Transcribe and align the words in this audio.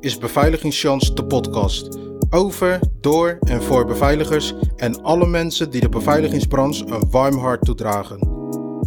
Is 0.00 0.18
Beveiligingschance, 0.18 1.14
de 1.14 1.24
podcast. 1.24 1.98
Over, 2.30 2.80
door 3.00 3.38
en 3.40 3.62
voor 3.62 3.86
beveiligers 3.86 4.54
en 4.76 5.02
alle 5.02 5.26
mensen 5.26 5.70
die 5.70 5.80
de 5.80 5.88
beveiligingsbranche 5.88 6.86
een 6.86 7.10
warm 7.10 7.38
hart 7.38 7.64
toedragen. 7.64 8.36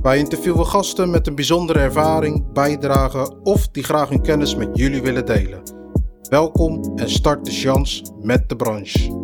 Wij 0.01 0.17
interviewen 0.17 0.65
gasten 0.65 1.09
met 1.09 1.27
een 1.27 1.35
bijzondere 1.35 1.79
ervaring, 1.79 2.53
bijdrage 2.53 3.35
of 3.43 3.67
die 3.67 3.83
graag 3.83 4.09
hun 4.09 4.21
kennis 4.21 4.55
met 4.55 4.69
jullie 4.73 5.01
willen 5.01 5.25
delen. 5.25 5.61
Welkom 6.29 6.91
en 6.95 7.09
start 7.09 7.45
de 7.45 7.51
chance 7.51 8.03
met 8.21 8.49
de 8.49 8.55
branche. 8.55 9.20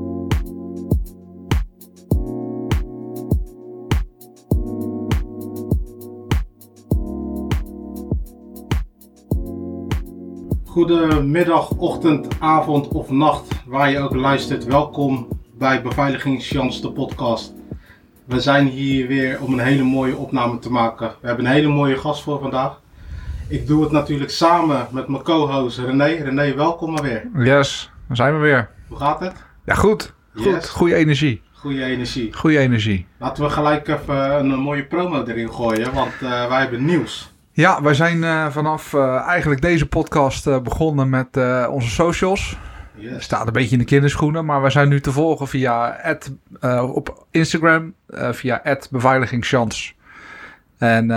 Goedemiddag, 10.77 11.71
ochtend, 11.71 12.27
avond 12.39 12.87
of 12.87 13.09
nacht, 13.09 13.63
waar 13.65 13.91
je 13.91 13.99
ook 13.99 14.15
luistert. 14.15 14.65
Welkom 14.65 15.27
bij 15.53 15.81
Beveiligingschans, 15.81 16.81
de 16.81 16.91
podcast. 16.91 17.53
We 18.25 18.39
zijn 18.39 18.67
hier 18.67 19.07
weer 19.07 19.41
om 19.41 19.53
een 19.53 19.59
hele 19.59 19.83
mooie 19.83 20.15
opname 20.15 20.59
te 20.59 20.71
maken. 20.71 21.11
We 21.21 21.27
hebben 21.27 21.45
een 21.45 21.51
hele 21.51 21.67
mooie 21.67 21.97
gast 21.97 22.23
voor 22.23 22.39
vandaag. 22.39 22.81
Ik 23.47 23.67
doe 23.67 23.83
het 23.83 23.91
natuurlijk 23.91 24.31
samen 24.31 24.87
met 24.91 25.07
mijn 25.07 25.23
co-host 25.23 25.77
René. 25.77 26.05
René, 26.05 26.53
welkom 26.55 26.91
maar 26.91 27.03
weer. 27.03 27.29
Yes, 27.45 27.91
dan 28.07 28.15
zijn 28.15 28.33
we 28.33 28.39
weer. 28.39 28.69
Hoe 28.87 28.97
gaat 28.97 29.19
het? 29.19 29.33
Ja, 29.65 29.73
goed. 29.73 30.13
Goed. 30.35 30.43
Yes. 30.43 30.69
Goede 30.69 30.95
energie. 30.95 31.41
Goede 31.51 31.83
energie. 31.83 32.33
Goede 32.33 32.57
energie. 32.57 33.05
Laten 33.19 33.43
we 33.43 33.49
gelijk 33.49 33.87
even 33.87 34.39
een, 34.39 34.59
mooie 34.59 34.85
promo 34.85 35.23
erin 35.23 35.53
gooien, 35.53 35.93
want 35.93 36.13
eh, 36.21 36.47
wij 36.47 36.59
hebben 36.59 36.85
nieuws. 36.85 37.35
Ja, 37.57 37.81
wij 37.81 37.93
zijn 37.93 38.23
eh, 38.23 38.47
vanaf 38.49 38.93
eh, 38.93 39.15
eigenlijk 39.15 39.61
deze 39.61 39.85
podcast 39.85 40.47
eh, 40.47 40.59
begonnen 40.59 41.09
met 41.09 41.37
onze 41.69 41.89
socials. 41.89 42.57
Yes. 42.95 43.23
Staat 43.23 43.47
een 43.47 43.53
beetje 43.53 43.71
in 43.71 43.77
de 43.77 43.85
kinderschoenen, 43.85 44.45
maar 44.45 44.61
wij 44.61 44.69
zijn 44.69 44.89
nu 44.89 45.01
te 45.01 45.11
volgen 45.11 45.47
via 45.47 45.99
ad, 46.03 46.31
op 46.93 47.25
Instagram, 47.31 47.93
via 48.31 48.61
beveiligingschans. 48.91 49.95
En 50.77 51.07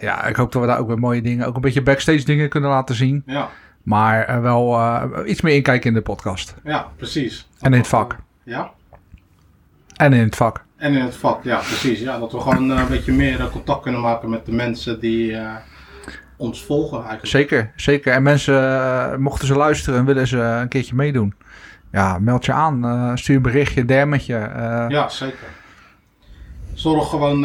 ja, 0.00 0.24
ik 0.26 0.36
hoop 0.36 0.52
dat 0.52 0.62
we 0.62 0.68
daar 0.68 0.78
ook 0.78 0.86
weer 0.86 0.98
mooie 0.98 1.22
dingen, 1.22 1.46
ook 1.46 1.54
een 1.54 1.60
beetje 1.60 1.82
backstage 1.82 2.24
dingen 2.24 2.48
kunnen 2.48 2.70
laten 2.70 2.94
zien. 2.94 3.22
Ja, 3.26 3.48
Maar 3.82 4.42
wel 4.42 4.80
iets 5.26 5.40
meer 5.40 5.54
inkijken 5.54 5.88
in 5.88 5.94
de 5.94 6.02
podcast. 6.02 6.54
ja, 6.64 6.88
precies. 6.96 7.48
En 7.60 7.72
in 7.72 7.78
het 7.78 7.88
vak. 7.88 8.16
Ja? 8.42 8.70
En 9.96 10.12
in 10.12 10.22
het 10.24 10.36
vak. 10.36 10.64
En 10.76 10.94
in 10.94 11.04
het 11.04 11.16
vak, 11.16 11.44
ja, 11.44 11.56
precies. 11.56 12.00
Ja, 12.00 12.18
dat 12.18 12.32
we 12.32 12.40
gewoon 12.40 12.70
een 12.70 12.88
beetje 12.88 13.12
meer 13.12 13.48
contact 13.52 13.82
kunnen 13.82 14.00
maken 14.00 14.30
met 14.30 14.46
de 14.46 14.52
mensen 14.52 15.00
die 15.00 15.36
ons 16.42 16.64
volgen 16.64 16.98
eigenlijk. 16.98 17.26
Zeker, 17.26 17.72
zeker. 17.76 18.12
En 18.12 18.22
mensen, 18.22 18.54
eh, 18.72 19.16
mochten 19.16 19.46
ze 19.46 19.54
luisteren 19.56 19.98
en 19.98 20.04
willen 20.04 20.26
ze 20.26 20.38
een 20.38 20.68
keertje 20.68 20.94
meedoen. 20.94 21.34
Ja, 21.92 22.18
meld 22.18 22.44
je 22.44 22.52
aan. 22.52 22.84
eh, 22.84 23.10
stuur 23.14 23.36
een 23.36 23.42
berichtje, 23.42 23.84
DM'tje. 23.84 24.36
eh 24.36 24.84
Ja, 24.88 25.08
zeker. 25.08 25.46
Zorg 26.74 27.08
gewoon, 27.08 27.44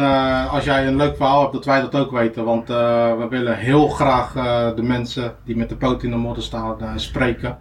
als 0.50 0.64
jij 0.64 0.86
een 0.86 0.96
leuk 0.96 1.16
verhaal 1.16 1.40
hebt, 1.40 1.52
dat 1.52 1.64
wij 1.64 1.80
dat 1.80 1.94
ook 1.94 2.10
weten. 2.10 2.44
Want 2.44 2.68
we 2.68 3.26
willen 3.30 3.56
heel 3.56 3.88
graag 3.88 4.32
de 4.74 4.82
mensen 4.82 5.34
die 5.44 5.56
met 5.56 5.68
de 5.68 5.76
poot 5.76 6.02
in 6.02 6.10
de 6.10 6.16
modder 6.16 6.42
staan 6.42 6.76
spreken. 6.96 7.58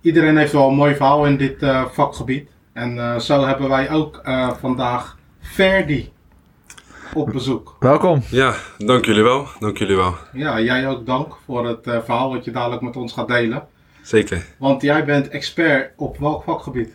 Iedereen 0.00 0.36
heeft 0.36 0.52
wel 0.52 0.68
een 0.68 0.74
mooi 0.74 0.94
verhaal 0.94 1.26
in 1.26 1.36
dit 1.36 1.66
vakgebied. 1.92 2.50
En 2.72 3.20
zo 3.20 3.46
hebben 3.46 3.68
wij 3.68 3.90
ook 3.90 4.20
vandaag 4.60 5.18
Ferdi 5.40 6.12
op 7.14 7.32
bezoek. 7.32 7.76
Welkom. 7.78 8.22
Ja, 8.30 8.54
dank 8.78 9.04
jullie 9.04 9.22
wel. 9.22 9.46
Dank 9.58 9.78
jullie 9.78 9.96
wel. 9.96 10.14
Ja, 10.32 10.60
jij 10.60 10.88
ook 10.88 11.06
dank 11.06 11.34
voor 11.44 11.66
het 11.66 11.86
eh, 11.86 11.98
verhaal 12.04 12.30
wat 12.30 12.44
je 12.44 12.50
dadelijk 12.50 12.82
met 12.82 12.96
ons 12.96 13.12
gaat 13.12 13.28
delen. 13.28 13.66
Zeker. 14.02 14.46
Want 14.58 14.82
jij 14.82 15.04
bent 15.04 15.28
expert 15.28 15.92
op 15.96 16.18
welk 16.18 16.42
vakgebied? 16.42 16.94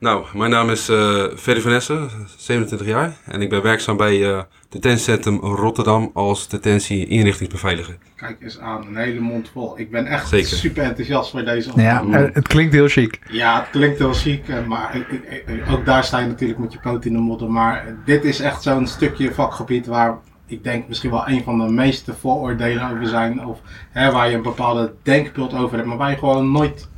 Nou, 0.00 0.24
mijn 0.34 0.50
naam 0.50 0.70
is 0.70 0.88
eh 0.88 1.24
Ferry 1.36 1.60
van 1.60 1.72
Essen, 1.72 2.10
27 2.36 2.86
jaar. 2.86 3.16
En 3.24 3.42
ik 3.42 3.48
ben 3.50 3.62
werkzaam 3.62 3.96
bij 3.96 4.30
eh 4.32 4.42
Detentiecentrum 4.68 5.38
Rotterdam 5.38 6.10
als 6.14 6.48
detentie-inrichtingsbeveiliger. 6.48 7.96
Kijk 8.16 8.36
eens 8.42 8.58
aan, 8.58 8.86
een 8.86 8.96
hele 8.96 9.20
mond 9.20 9.48
vol. 9.52 9.78
Ik 9.78 9.90
ben 9.90 10.06
echt 10.06 10.28
Zeker. 10.28 10.48
super 10.48 10.82
enthousiast 10.82 11.30
voor 11.30 11.44
deze 11.44 11.70
Ja, 11.74 12.04
eh, 12.10 12.34
het 12.34 12.48
klinkt 12.48 12.72
heel 12.72 12.88
chic. 12.88 13.18
Ja, 13.30 13.60
het 13.60 13.70
klinkt 13.70 13.98
heel 13.98 14.12
chic, 14.12 14.42
maar 14.66 14.96
ik- 14.96 15.08
ik- 15.08 15.44
ik- 15.48 15.70
ook 15.70 15.84
daar 15.84 16.04
sta 16.04 16.18
je 16.18 16.26
natuurlijk 16.26 16.58
met 16.60 16.72
je 16.72 16.78
poot 16.80 17.04
in 17.04 17.12
de 17.12 17.18
modder. 17.18 17.50
Maar 17.50 17.96
dit 18.04 18.24
is 18.24 18.40
echt 18.40 18.62
zo'n 18.62 18.86
stukje 18.86 19.34
vakgebied 19.34 19.86
waar 19.86 20.18
ik 20.46 20.64
denk 20.64 20.88
misschien 20.88 21.10
wel 21.10 21.28
een 21.28 21.42
van 21.42 21.58
de 21.58 21.72
meeste 21.72 22.14
vooroordelen 22.14 22.90
over 22.90 23.06
zijn. 23.06 23.46
Of 23.46 23.60
hè, 23.90 24.10
waar 24.12 24.28
je 24.30 24.36
een 24.36 24.42
bepaalde 24.42 24.92
denkbeeld 25.02 25.54
over 25.54 25.76
hebt, 25.76 25.88
maar 25.88 25.96
waar 25.96 26.10
je 26.10 26.16
gewoon 26.18 26.50
nooit 26.52 26.88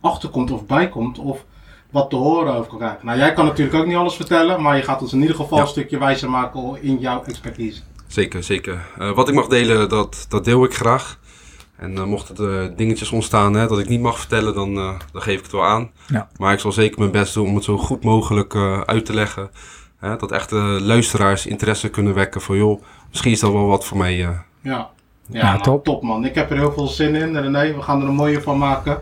achterkomt 0.00 0.50
of 0.50 0.66
bijkomt. 0.66 1.18
Of 1.18 1.44
wat 1.90 2.10
te 2.10 2.16
horen 2.16 2.54
over 2.54 2.68
kan 2.68 2.78
krijgen. 2.78 3.06
Nou, 3.06 3.18
jij 3.18 3.32
kan 3.32 3.44
natuurlijk 3.44 3.76
ook 3.76 3.86
niet 3.86 3.96
alles 3.96 4.14
vertellen, 4.14 4.62
maar 4.62 4.76
je 4.76 4.82
gaat 4.82 5.02
ons 5.02 5.12
in 5.12 5.20
ieder 5.20 5.36
geval 5.36 5.56
Ja. 5.58 5.64
een 5.64 5.70
stukje 5.70 5.98
wijzer 5.98 6.30
maken 6.30 6.82
in 6.82 6.98
jouw 6.98 7.22
expertise. 7.24 7.80
Zeker, 8.06 8.42
zeker. 8.42 8.86
Eh, 8.98 9.12
wat 9.12 9.28
ik 9.28 9.34
mag 9.34 9.46
delen, 9.46 9.88
dat, 9.88 10.26
dat 10.28 10.44
deel 10.44 10.64
ik 10.64 10.74
graag. 10.74 11.18
En 11.76 11.92
uh, 11.92 12.04
mochten 12.04 12.48
er 12.50 12.76
dingetjes 12.76 13.10
ontstaan 13.10 13.54
hè, 13.54 13.66
dat 13.66 13.78
ik 13.78 13.88
niet 13.88 14.00
mag 14.00 14.18
vertellen, 14.18 14.54
dan, 14.54 14.76
uh, 14.76 14.94
dan 15.12 15.22
geef 15.22 15.36
ik 15.36 15.42
het 15.42 15.52
wel 15.52 15.64
aan. 15.64 15.90
Ja. 16.06 16.28
Maar 16.36 16.52
ik 16.52 16.58
zal 16.58 16.72
zeker 16.72 16.98
mijn 16.98 17.10
best 17.10 17.34
doen 17.34 17.46
om 17.48 17.54
het 17.54 17.64
zo 17.64 17.78
goed 17.78 18.04
mogelijk 18.04 18.54
uh, 18.54 18.80
uit 18.80 19.04
te 19.04 19.14
leggen. 19.14 19.50
Hè, 19.98 20.16
dat 20.16 20.32
echte 20.32 20.56
luisteraars 20.82 21.46
interesse 21.46 21.88
kunnen 21.88 22.14
wekken 22.14 22.40
voor 22.40 22.56
joh, 22.56 22.82
misschien 23.08 23.32
is 23.32 23.40
dat 23.40 23.52
wel 23.52 23.66
wat 23.66 23.84
voor 23.84 23.96
mij. 23.98 24.14
uh. 24.18 24.28
Ja, 24.28 24.40
ja, 24.62 24.90
Ja, 25.26 25.52
man, 25.52 25.62
top. 25.62 25.84
top 25.84 26.02
man. 26.02 26.24
Ik 26.24 26.34
heb 26.34 26.50
er 26.50 26.56
heel 26.56 26.72
veel 26.72 26.86
zin 26.86 27.14
in. 27.14 27.36
René, 27.36 27.74
we 27.74 27.82
gaan 27.82 28.02
er 28.02 28.08
een 28.08 28.14
mooie 28.14 28.42
van 28.42 28.58
maken. 28.58 29.00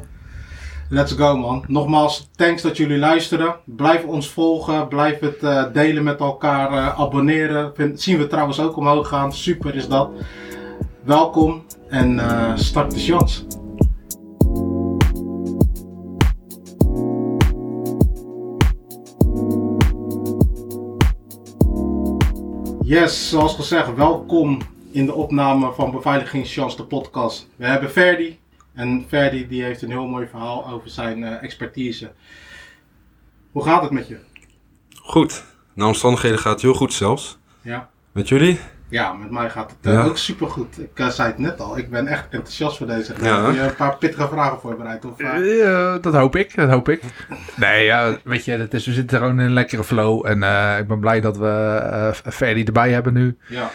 Let's 0.88 1.12
go 1.12 1.36
man. 1.36 1.64
Nogmaals, 1.66 2.28
thanks 2.36 2.62
dat 2.62 2.76
jullie 2.76 2.98
luisteren. 2.98 3.56
Blijf 3.64 4.04
ons 4.04 4.28
volgen. 4.28 4.88
Blijf 4.88 5.19
het 5.19 5.42
eh, 5.42 5.72
delen 5.72 6.04
met 6.04 6.20
elkaar. 6.20 6.70
eh, 6.72 7.00
abonneren. 7.00 7.72
Zien 7.94 8.19
we 8.19 8.26
trouwens 8.26 8.60
ook 8.60 8.76
omhoog 8.76 9.08
gaan. 9.08 9.32
Super 9.32 9.74
is 9.74 9.88
dat. 9.88 10.10
Welkom 11.04 11.64
en 11.88 12.19
eh, 12.19 12.56
start 12.56 12.91
de 12.91 12.98
chance. 12.98 13.42
Yes, 22.84 23.28
zoals 23.28 23.54
gezegd, 23.54 23.94
welkom 23.94 24.58
in 24.91 25.06
de 25.06 25.14
opname 25.14 25.72
van 25.72 25.91
Beveiligingschance, 25.91 26.76
de 26.76 26.84
podcast. 26.84 27.48
We 27.56 27.66
hebben 27.66 27.91
Ferdi. 27.91 28.38
En 28.76 29.04
Ferdi 29.09 29.48
die 29.48 29.62
heeft 29.62 29.82
een 29.82 29.91
heel 29.91 30.06
mooi 30.06 30.26
verhaal 30.26 30.69
over 30.70 30.91
zijn 30.91 31.19
uh, 31.19 31.42
expertise. 31.42 32.10
Hoe 33.53 33.64
gaat 33.64 33.82
het 33.82 33.91
met 33.91 34.09
je? 34.09 34.19
Goed. 35.03 35.44
Naar 35.75 35.87
omstandigheden 35.87 36.38
gaat 36.38 36.53
het 36.53 36.62
heel 36.62 36.75
goed 36.75 36.92
zelfs. 36.92 37.38
Ja. 37.60 37.88
Met 38.12 38.28
jullie? 38.28 38.59
Ja, 38.88 39.12
met 39.12 39.31
mij 39.31 39.50
gaat 39.50 39.70
het 39.70 39.86
uh, 39.86 39.92
Ja. 39.92 40.04
ook 40.04 40.16
super 40.16 40.48
goed. 40.48 40.81
Ik 40.81 40.98
uh, 40.98 41.09
zei 41.09 41.28
het 41.28 41.38
net 41.38 41.60
al, 41.60 41.78
ik 41.78 41.91
ben 41.91 42.06
echt 42.06 42.25
enthousiast 42.31 42.76
voor 42.76 42.86
deze. 42.86 43.15
Ja. 43.22 43.44
Heb 43.44 43.54
je 43.54 43.60
een 43.60 43.75
paar 43.75 43.97
pittige 43.97 44.28
vragen 44.28 44.60
voorbereid? 44.60 45.04
Of, 45.04 45.20
uh... 45.20 45.94
Eh, 45.94 46.03
dat 46.03 46.15
hoop 46.15 46.36
ik, 46.36 46.56
dat 46.56 46.70
hoop 46.70 46.88
ik. 46.88 47.03
Nee, 47.56 47.84
ja, 47.84 48.16
weet 48.25 48.44
je, 48.44 48.53
het 48.53 48.75
is, 48.75 48.86
we 48.86 48.92
zitten 48.92 49.19
gewoon 49.19 49.41
in 49.41 49.47
een 49.47 49.53
lekkere 49.53 49.84
flow. 49.84 50.26
En 50.26 50.42
eh, 50.42 50.78
ik 50.78 50.86
ben 50.88 51.00
blij 51.00 51.20
dat 51.20 51.36
we 51.36 51.81
uh, 52.26 52.32
Ferdi 52.32 52.65
erbij 52.65 52.92
hebben 52.92 53.12
nu. 53.12 53.36
Ja. 53.48 53.70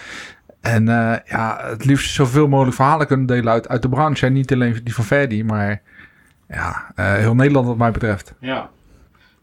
En 0.62 0.88
uh, 0.88 1.16
ja, 1.26 1.60
het 1.64 1.86
liefst 1.86 2.14
zoveel 2.14 2.48
mogelijk 2.48 2.76
verhalen 2.76 3.08
kunnen 3.08 3.26
delen 3.26 3.54
uit, 3.54 3.68
uit 3.68 3.82
de 3.82 3.90
branche. 3.90 4.26
En 4.26 4.34
niet 4.34 4.54
alleen 4.54 4.80
die 4.84 4.94
van 4.94 5.04
Ferdi, 5.04 5.44
maar 5.44 5.82
ja, 6.48 6.92
uh, 6.96 7.14
heel 7.14 7.36
Nederland 7.36 7.68
wat 7.68 7.78
mij 7.78 7.92
betreft. 7.92 8.34
Ja. 8.40 8.70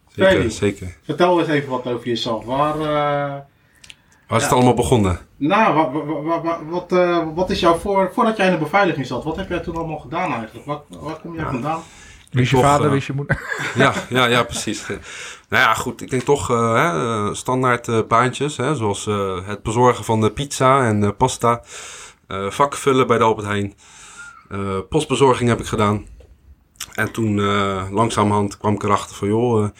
Zeker, 0.09 0.33
Ferdi, 0.33 0.51
zeker. 0.51 0.97
Vertel 1.03 1.41
eens 1.41 1.49
even 1.49 1.69
wat 1.69 1.87
over 1.87 2.06
jezelf. 2.06 2.45
Waar, 2.45 2.77
uh, 2.77 3.34
Waar 4.29 4.39
is 4.39 4.45
het 4.45 4.53
allemaal 4.53 4.75
begonnen? 4.75 5.19
Nou, 5.37 5.75
wat, 5.75 6.05
wat, 6.23 6.43
wat, 6.43 6.59
wat, 6.69 6.93
uh, 6.93 7.27
wat 7.35 7.50
is 7.50 7.61
jouw 7.61 7.75
voor, 7.75 8.11
voordat 8.15 8.37
jij 8.37 8.47
in 8.47 8.53
de 8.53 8.59
beveiliging 8.59 9.06
zat, 9.06 9.25
wat 9.25 9.37
heb 9.37 9.49
jij 9.49 9.61
toen 9.61 9.77
allemaal 9.77 9.99
gedaan 9.99 10.33
eigenlijk? 10.33 10.67
Waar, 10.67 10.79
waar 10.89 11.21
kom 11.21 11.35
jij 11.35 11.45
ja. 11.45 11.50
vandaan? 11.50 11.81
Wie 12.31 12.43
is 12.43 12.50
je 12.50 12.56
vader, 12.56 12.97
is 12.97 13.06
je 13.06 13.12
moeder? 13.12 13.43
ja, 13.75 13.93
ja, 14.09 14.26
ja, 14.26 14.43
precies. 14.43 14.87
Nou 15.49 15.62
ja, 15.62 15.75
goed. 15.75 16.00
Ik 16.00 16.11
denk 16.11 16.23
toch 16.23 16.50
uh, 16.50 16.75
hè, 16.75 17.35
standaard 17.35 17.89
uh, 17.89 17.99
baantjes, 18.09 18.56
hè, 18.56 18.75
zoals 18.75 19.05
het 19.45 19.62
bezorgen 19.62 20.05
van 20.05 20.21
de 20.21 20.31
pizza 20.31 20.87
en 20.87 21.17
pasta. 21.17 21.62
vak 22.29 22.75
vullen 22.75 23.06
bij 23.06 23.19
de 23.19 23.25
Albert 23.25 23.47
Heijn. 23.47 23.75
Postbezorging 24.89 25.49
heb 25.49 25.61
ik 25.61 25.67
gedaan. 25.67 26.06
En 26.95 27.12
toen 27.12 27.41
langzamerhand 27.91 28.59
kwam 28.59 28.75
ik 28.75 28.83
erachter 28.83 29.17
van, 29.17 29.29
joh, 29.29 29.71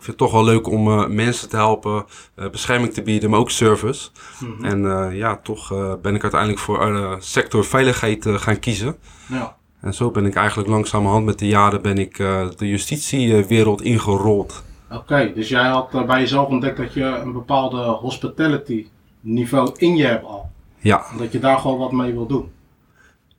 ik 0.00 0.06
vind 0.06 0.20
het 0.20 0.28
toch 0.28 0.42
wel 0.42 0.52
leuk 0.52 0.68
om 0.68 0.88
uh, 0.88 1.06
mensen 1.06 1.48
te 1.48 1.56
helpen, 1.56 2.04
uh, 2.36 2.50
bescherming 2.50 2.92
te 2.92 3.02
bieden, 3.02 3.30
maar 3.30 3.38
ook 3.38 3.50
service. 3.50 4.08
Mm 4.40 4.54
-hmm. 4.56 4.64
En 4.64 4.82
uh, 4.82 5.18
ja, 5.18 5.36
toch 5.42 5.68
ben 6.02 6.14
ik 6.14 6.22
uiteindelijk 6.22 6.60
voor 6.60 7.16
sector 7.18 7.64
veiligheid 7.64 8.26
gaan 8.28 8.58
kiezen. 8.58 8.96
Ja. 9.26 9.56
En 9.80 9.94
zo 9.94 10.10
ben 10.10 10.26
ik 10.26 10.34
eigenlijk 10.34 10.68
langzamerhand 10.68 11.24
met 11.24 11.38
de 11.38 11.46
jaren 11.46 11.82
ben 11.82 11.98
ik 11.98 12.16
de 12.56 12.68
justitiewereld 12.68 13.82
ingerold. 13.82 14.62
Oké, 14.90 14.98
okay, 14.98 15.32
dus 15.32 15.48
jij 15.48 15.66
had 15.68 15.94
uh, 15.94 16.04
bij 16.04 16.20
jezelf 16.20 16.48
ontdekt 16.48 16.76
dat 16.76 16.94
je 16.94 17.04
een 17.04 17.32
bepaalde 17.32 17.82
hospitality 17.82 18.86
niveau 19.20 19.70
in 19.76 19.96
je 19.96 20.06
hebt 20.06 20.24
al. 20.24 20.50
Ja. 20.78 21.04
Dat 21.18 21.32
je 21.32 21.38
daar 21.38 21.58
gewoon 21.58 21.78
wat 21.78 21.92
mee 21.92 22.12
wil 22.12 22.26
doen. 22.26 22.52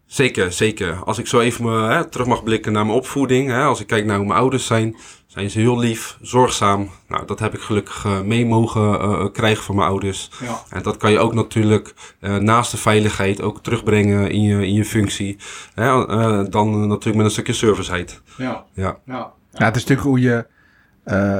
Zeker, 0.05 0.51
zeker. 0.51 1.03
Als 1.03 1.17
ik 1.17 1.27
zo 1.27 1.39
even 1.39 1.65
me, 1.65 1.81
hè, 1.81 2.09
terug 2.09 2.27
mag 2.27 2.43
blikken 2.43 2.71
naar 2.71 2.85
mijn 2.85 2.97
opvoeding. 2.97 3.49
Hè, 3.49 3.63
als 3.63 3.79
ik 3.79 3.87
kijk 3.87 4.05
naar 4.05 4.17
hoe 4.17 4.25
mijn 4.25 4.39
ouders 4.39 4.65
zijn, 4.65 4.95
zijn 5.27 5.49
ze 5.49 5.59
heel 5.59 5.79
lief, 5.79 6.17
zorgzaam. 6.21 6.89
Nou, 7.07 7.25
dat 7.25 7.39
heb 7.39 7.53
ik 7.53 7.59
gelukkig 7.59 8.05
uh, 8.05 8.21
mee 8.21 8.45
mogen 8.45 8.81
uh, 8.81 9.25
krijgen 9.31 9.63
van 9.63 9.75
mijn 9.75 9.87
ouders. 9.87 10.29
Ja. 10.41 10.61
En 10.69 10.83
dat 10.83 10.97
kan 10.97 11.11
je 11.11 11.19
ook 11.19 11.33
natuurlijk 11.33 11.93
uh, 12.21 12.35
naast 12.35 12.71
de 12.71 12.77
veiligheid 12.77 13.41
ook 13.41 13.63
terugbrengen 13.63 14.31
in 14.31 14.41
je, 14.41 14.67
in 14.67 14.73
je 14.73 14.85
functie. 14.85 15.37
Hè, 15.73 16.05
dan 16.49 16.87
natuurlijk 16.87 17.15
met 17.15 17.25
een 17.25 17.31
stukje 17.31 17.53
serviceheid. 17.53 18.21
Ja. 18.37 18.65
Ja. 18.73 18.97
Ja. 19.05 19.31
Ja, 19.51 19.65
het 19.65 19.75
is 19.75 19.81
natuurlijk 19.81 20.07
hoe 20.07 20.19
je 20.19 20.45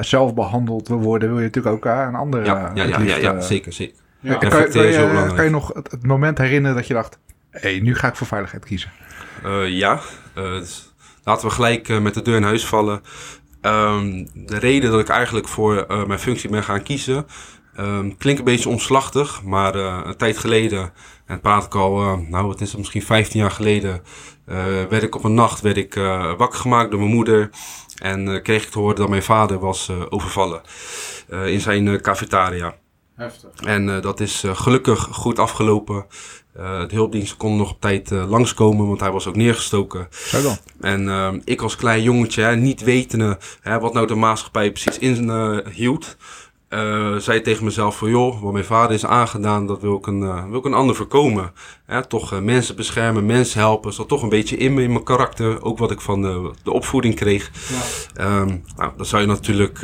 zelf 0.02 0.34
behandeld 0.34 0.88
wil 0.88 1.00
worden, 1.00 1.30
wil 1.30 1.38
je 1.38 1.46
natuurlijk 1.46 1.76
ook 1.76 1.88
aan 1.88 2.16
anderen. 2.16 2.46
Ja, 2.46 2.72
ja, 2.74 2.84
ja, 2.84 3.00
ja, 3.00 3.16
ja, 3.16 3.42
zeker, 3.42 3.74
zeker. 3.74 3.96
Ja. 4.20 4.36
Kan, 4.36 4.50
je, 4.50 5.32
kan 5.36 5.44
je 5.44 5.50
nog 5.50 5.74
het, 5.74 5.92
het, 5.92 6.06
moment 6.06 6.38
herinneren 6.38 6.76
dat 6.76 6.88
je 6.88 6.94
dacht, 6.94 7.20
hé, 7.50 7.60
hey, 7.60 7.80
nu 7.80 7.96
ga 7.96 8.08
ik 8.08 8.16
voor 8.16 8.28
veiligheid 8.28 8.66
kiezen? 8.66 8.92
ja, 9.66 10.00
dus 10.34 10.94
laten 11.24 11.48
we 11.48 11.54
gelijk 11.54 12.02
met 12.02 12.14
de 12.14 12.22
deur 12.22 12.36
in 12.36 12.44
huis 12.44 12.66
vallen. 12.66 13.02
Um, 13.62 14.28
de 14.34 14.60
reden 14.60 14.92
dat 14.92 15.00
ik 15.00 15.10
eigenlijk 15.10 15.48
voor 15.48 15.86
uh, 15.92 16.06
mijn 16.06 16.20
functie 16.20 16.50
ben 16.50 16.64
gaan 16.64 16.84
kiezen, 16.84 17.26
um, 17.80 18.18
klinkt 18.18 18.40
een 18.40 18.46
beetje 18.46 18.70
omslachtig, 18.70 19.44
maar 19.44 19.76
uh, 19.76 20.00
een 20.04 20.18
tijd 20.18 20.38
geleden, 20.38 20.94
en 21.26 21.40
praat 21.40 21.66
ik 21.66 21.76
al, 21.76 22.02
uh, 22.02 22.30
nou 22.30 22.50
het 22.50 22.62
is 22.62 22.76
misschien 22.76 23.02
15 23.02 23.40
jaar 23.40 23.52
geleden, 23.52 24.02
werd 24.90 25.04
ik 25.04 25.16
op 25.16 25.24
een 25.24 25.34
nacht 25.34 25.62
werd 25.62 25.78
ik, 25.78 25.94
wakker 26.38 26.60
gemaakt 26.60 26.92
door 26.92 27.00
mijn 27.00 27.12
moeder 27.12 27.50
en 28.02 28.42
kreeg 28.42 28.64
ik 28.64 28.70
te 28.70 28.80
horen 28.80 28.96
dat 28.96 29.10
mijn 29.10 29.24
vader 29.24 29.60
was 29.60 29.90
overvallen 30.10 30.62
in 31.46 31.62
zijn 31.62 32.02
cafetaria. 32.02 32.76
Heftig. 33.16 33.50
En 33.66 34.02
dat 34.02 34.20
is 34.20 34.44
gelukkig 34.46 35.00
goed 35.12 35.40
afgelopen. 35.40 36.06
Uh, 36.58 36.88
de 36.88 36.96
hulpdiensten 36.96 37.38
konden 37.38 37.58
nog 37.58 37.72
op 37.72 37.82
tijd 37.82 38.12
uh, 38.12 38.30
langskomen, 38.30 38.88
want 38.88 39.00
hij 39.00 39.12
was 39.12 39.28
ook 39.28 39.36
neergestoken. 39.36 40.08
Zo 40.10 40.42
dan. 40.42 40.58
En 40.80 41.04
uh, 41.04 41.30
ik 41.44 41.62
als 41.62 41.76
klein 41.76 42.04
jongetje, 42.04 42.42
hè, 42.42 42.56
niet 42.56 42.84
wetende 42.84 43.38
hè, 43.62 43.80
wat 43.80 43.94
nou 43.94 44.08
de 44.08 44.16
maatschappij 44.16 44.72
precies 44.72 44.98
inhield, 44.98 46.18
zei 47.18 47.42
tegen 47.42 47.64
mezelf 47.64 47.98
van 47.98 48.10
joh, 48.10 48.42
wat 48.42 48.54
mijn 48.54 48.66
vader 48.66 48.96
is 48.96 49.06
aangedaan, 49.06 49.68
dat 49.68 49.82
wil 49.82 49.98
ik 49.98 50.08
een, 50.08 50.50
wil 50.50 50.60
ik 50.60 50.66
een 50.66 50.74
ander 50.74 50.96
voorkomen. 50.96 51.54
Toch 52.08 52.42
mensen 52.42 52.76
beschermen, 52.76 53.26
mensen 53.26 53.60
helpen, 53.60 53.94
zat 53.94 54.08
toch 54.08 54.24
een 54.24 54.30
beetje 54.30 54.58
in, 54.58 54.74
me, 54.74 54.84
in 54.84 54.92
mijn 54.92 55.04
karakter, 55.04 55.64
ook 55.64 55.78
wat 55.78 55.92
ik 55.92 56.02
van 56.02 56.22
de, 56.22 56.52
de 56.64 56.72
opvoeding 56.72 57.16
kreeg. 57.16 57.52
Ja. 58.14 58.40
Um, 58.40 58.64
nou, 58.76 58.92
dan 58.98 59.06
zou 59.06 59.22
je 59.22 59.28
natuurlijk 59.28 59.78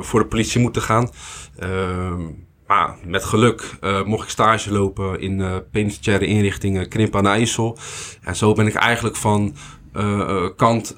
voor 0.00 0.20
de 0.20 0.26
politie 0.26 0.60
moeten 0.60 0.82
gaan. 0.82 1.10
Ehm, 1.58 2.22
maar 2.68 2.96
met 3.04 3.24
geluk 3.24 3.76
uh, 3.80 4.02
mocht 4.04 4.24
ik 4.24 4.30
stage 4.30 4.72
lopen 4.72 5.20
in 5.20 5.38
uh, 5.38 5.56
penitentiaire 5.70 6.26
inrichtingen 6.26 6.88
Krimp 6.88 7.16
aan 7.16 7.22
de 7.22 7.28
IJssel. 7.28 7.78
En 8.22 8.36
zo 8.36 8.52
ben 8.52 8.66
ik 8.66 8.74
eigenlijk 8.74 9.16
van 9.16 9.54
uh, 9.96 10.46
kant 10.56 10.94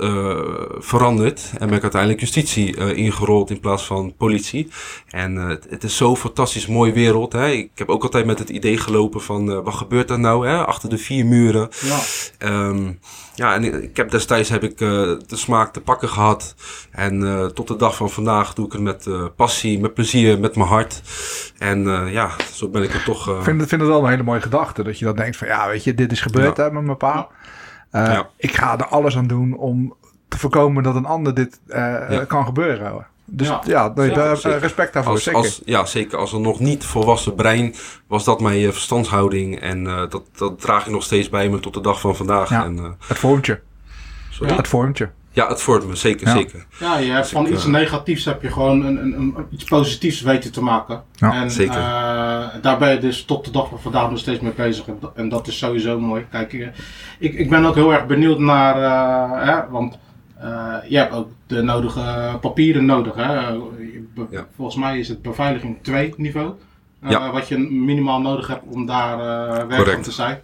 veranderd. 0.78 1.50
En 1.58 1.66
ben 1.66 1.76
ik 1.76 1.82
uiteindelijk 1.82 2.20
justitie 2.20 2.94
ingerold 2.94 3.50
in 3.50 3.60
plaats 3.60 3.86
van 3.86 4.14
politie. 4.16 4.68
En 5.08 5.36
het, 5.36 5.66
het, 5.70 5.84
is 5.84 5.96
zo'n 5.96 6.16
fantastisch 6.16 6.66
mooie 6.66 6.92
wereld. 6.92 7.32
Hè. 7.32 7.48
Ik 7.48 7.70
heb 7.74 7.88
ook 7.88 8.02
altijd 8.02 8.26
met 8.26 8.38
het 8.38 8.48
idee 8.48 8.78
gelopen 8.78 9.20
van 9.20 9.62
wat 9.62 9.74
gebeurt 9.74 10.10
er 10.10 10.18
nou 10.18 10.48
hè, 10.48 10.64
achter 10.66 10.88
de 10.88 10.98
vier 10.98 11.26
muren. 11.26 11.68
Ja. 11.80 11.98
Um, 12.68 12.98
ja, 13.34 13.54
en 13.54 13.82
ik 13.82 13.96
heb 13.96 14.10
destijds 14.10 14.48
heb 14.48 14.62
ik 14.62 14.80
uh, 14.80 14.88
de 15.26 15.36
smaak 15.36 15.72
te 15.72 15.80
pakken 15.80 16.08
gehad. 16.08 16.54
En 16.90 17.22
uh, 17.22 17.44
tot 17.44 17.68
de 17.68 17.76
dag 17.76 17.96
van 17.96 18.10
vandaag 18.10 18.54
doe 18.54 18.66
ik 18.66 18.72
het 18.72 18.80
met 18.80 19.06
uh, 19.06 19.24
passie, 19.36 19.80
met 19.80 19.94
plezier, 19.94 20.40
met 20.40 20.56
mijn 20.56 20.68
hart. 20.68 21.02
En 21.58 22.08
ja, 22.10 22.30
zo 22.52 22.68
ben 22.68 22.82
ik 22.82 22.94
er 22.94 23.04
toch... 23.04 23.28
Ik 23.28 23.42
vind, 23.42 23.68
vind 23.68 23.80
het 23.80 23.90
wel 23.90 24.02
een 24.04 24.10
hele 24.10 24.22
mooie 24.22 24.40
gedachte. 24.40 24.82
Dat 24.82 24.98
je 24.98 25.04
dan 25.04 25.16
denkt 25.16 25.36
van, 25.36 25.48
ja, 25.48 25.68
weet 25.68 25.84
je, 25.84 25.94
dit 25.94 26.12
is 26.12 26.20
gebeurd 26.20 26.56
Ja. 26.56 26.64
hè, 26.64 26.70
met 26.70 26.84
mijn 26.84 26.96
pa. 26.96 27.14
Ja. 27.14 27.28
Ik 28.36 28.54
ga 28.56 28.78
er 28.78 28.86
alles 28.86 29.16
aan 29.16 29.26
doen 29.26 29.56
om 29.56 29.94
te 30.28 30.38
voorkomen 30.38 30.82
dat 30.82 30.94
een 30.94 31.06
ander 31.06 31.34
dit 31.34 31.60
Ja. 31.66 32.24
kan 32.28 32.44
gebeuren. 32.44 33.06
Dus 33.32 33.48
ja, 33.48 33.60
Ja. 33.66 33.92
nee, 33.94 34.10
daar- 34.12 34.36
zeker. 34.36 34.58
respect 34.58 34.92
daarvoor, 34.92 35.12
Als, 35.12 35.22
zeker. 35.22 35.38
als, 35.40 35.62
ja, 35.64 35.84
zeker. 35.84 36.18
Als 36.18 36.32
een 36.32 36.40
nog 36.40 36.60
niet 36.60 36.84
volwassen 36.84 37.34
brein 37.34 37.74
was 38.06 38.24
dat 38.24 38.40
mijn 38.40 38.58
eh, 38.64 38.70
verstandshouding. 38.70 39.60
En 39.60 39.86
eh, 39.86 39.96
dat, 40.08 40.22
dat 40.36 40.60
draag 40.60 40.86
ik 40.86 40.92
nog 40.92 41.02
steeds 41.02 41.28
bij 41.28 41.48
me 41.48 41.60
tot 41.60 41.74
de 41.74 41.80
dag 41.80 42.00
van 42.00 42.16
vandaag. 42.16 42.48
Ja. 42.50 42.64
En, 42.64 42.78
eh, 42.78 42.90
Het 43.08 43.18
vormtje. 43.18 43.60
sorry? 44.30 44.54
Het 44.54 44.68
vormtje. 44.68 45.10
Ja, 45.32 45.48
het 45.48 45.62
vormt 45.62 45.86
me, 45.86 45.94
zeker, 45.96 46.26
Ja. 46.26 46.32
zeker. 46.32 46.66
Ja, 46.80 46.98
je 46.98 47.10
hebt 47.10 47.22
Dus 47.22 47.32
van 47.32 47.46
ik, 47.46 47.52
iets 47.52 47.64
eh, 47.64 47.70
negatiefs 47.70 48.24
heb 48.24 48.42
je 48.42 48.50
gewoon 48.52 48.84
een, 48.84 48.96
een, 49.02 49.12
een, 49.18 49.34
iets 49.50 49.64
positiefs 49.64 50.20
weten 50.20 50.52
te 50.52 50.62
maken. 50.62 51.02
Ja, 51.14 51.32
en 51.32 51.50
zeker. 51.50 51.74
eh, 51.76 52.48
daar 52.62 52.78
ben 52.78 52.90
je 52.92 52.98
dus 52.98 53.24
tot 53.24 53.44
de 53.44 53.50
dag 53.50 53.68
van 53.68 53.80
vandaag 53.80 54.10
nog 54.10 54.18
steeds 54.18 54.40
mee 54.40 54.52
bezig. 54.52 54.86
En 54.86 54.96
dat, 55.00 55.12
en 55.14 55.28
dat 55.28 55.46
is 55.46 55.58
sowieso 55.58 55.98
mooi. 56.00 56.26
Kijk, 56.30 56.52
eh, 56.52 56.68
ik, 57.18 57.34
ik 57.34 57.50
ben 57.50 57.64
ook 57.64 57.74
heel 57.74 57.92
erg 57.92 58.06
benieuwd 58.06 58.38
naar, 58.38 58.76
eh, 58.82 59.46
hè, 59.48 59.68
want 59.70 59.98
eh, 60.40 60.74
je 60.88 60.96
hebt 60.96 61.14
ook 61.14 61.28
de 61.46 61.62
nodige 61.62 62.36
papieren 62.40 62.84
nodig. 62.84 63.14
Hè? 63.14 63.48
Je 63.48 64.06
be- 64.14 64.26
Ja. 64.30 64.46
Volgens 64.56 64.76
mij 64.76 64.98
is 64.98 65.08
het 65.08 65.22
beveiliging 65.22 65.76
2 65.82 66.14
niveau. 66.16 66.50
eh, 67.02 67.10
Ja. 67.10 67.30
Wat 67.32 67.48
je 67.48 67.58
minimaal 67.58 68.20
nodig 68.20 68.46
hebt 68.48 68.62
om 68.70 68.86
daar 68.86 69.12
eh 69.12 69.56
werkzaam 69.56 69.76
Correct. 69.76 70.04
te 70.04 70.12
zijn. 70.12 70.40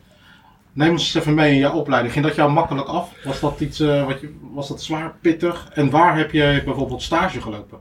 Neem 0.76 0.90
ons 0.90 1.02
eens 1.02 1.14
even 1.14 1.34
mee 1.34 1.52
in 1.52 1.58
jouw 1.58 1.72
opleiding. 1.72 2.12
Ging 2.12 2.24
dat 2.24 2.34
jou 2.34 2.52
makkelijk 2.52 2.88
af? 2.88 3.10
Was 3.24 3.40
dat 3.40 3.60
iets 3.60 3.80
eh, 3.80 4.06
wat 4.06 4.20
je, 4.20 4.34
was 4.52 4.68
dat 4.68 4.82
zwaar, 4.82 5.14
pittig? 5.20 5.70
En 5.74 5.90
waar 5.90 6.16
heb 6.16 6.30
je 6.30 6.62
bijvoorbeeld 6.64 7.02
stage 7.02 7.40
gelopen? 7.40 7.78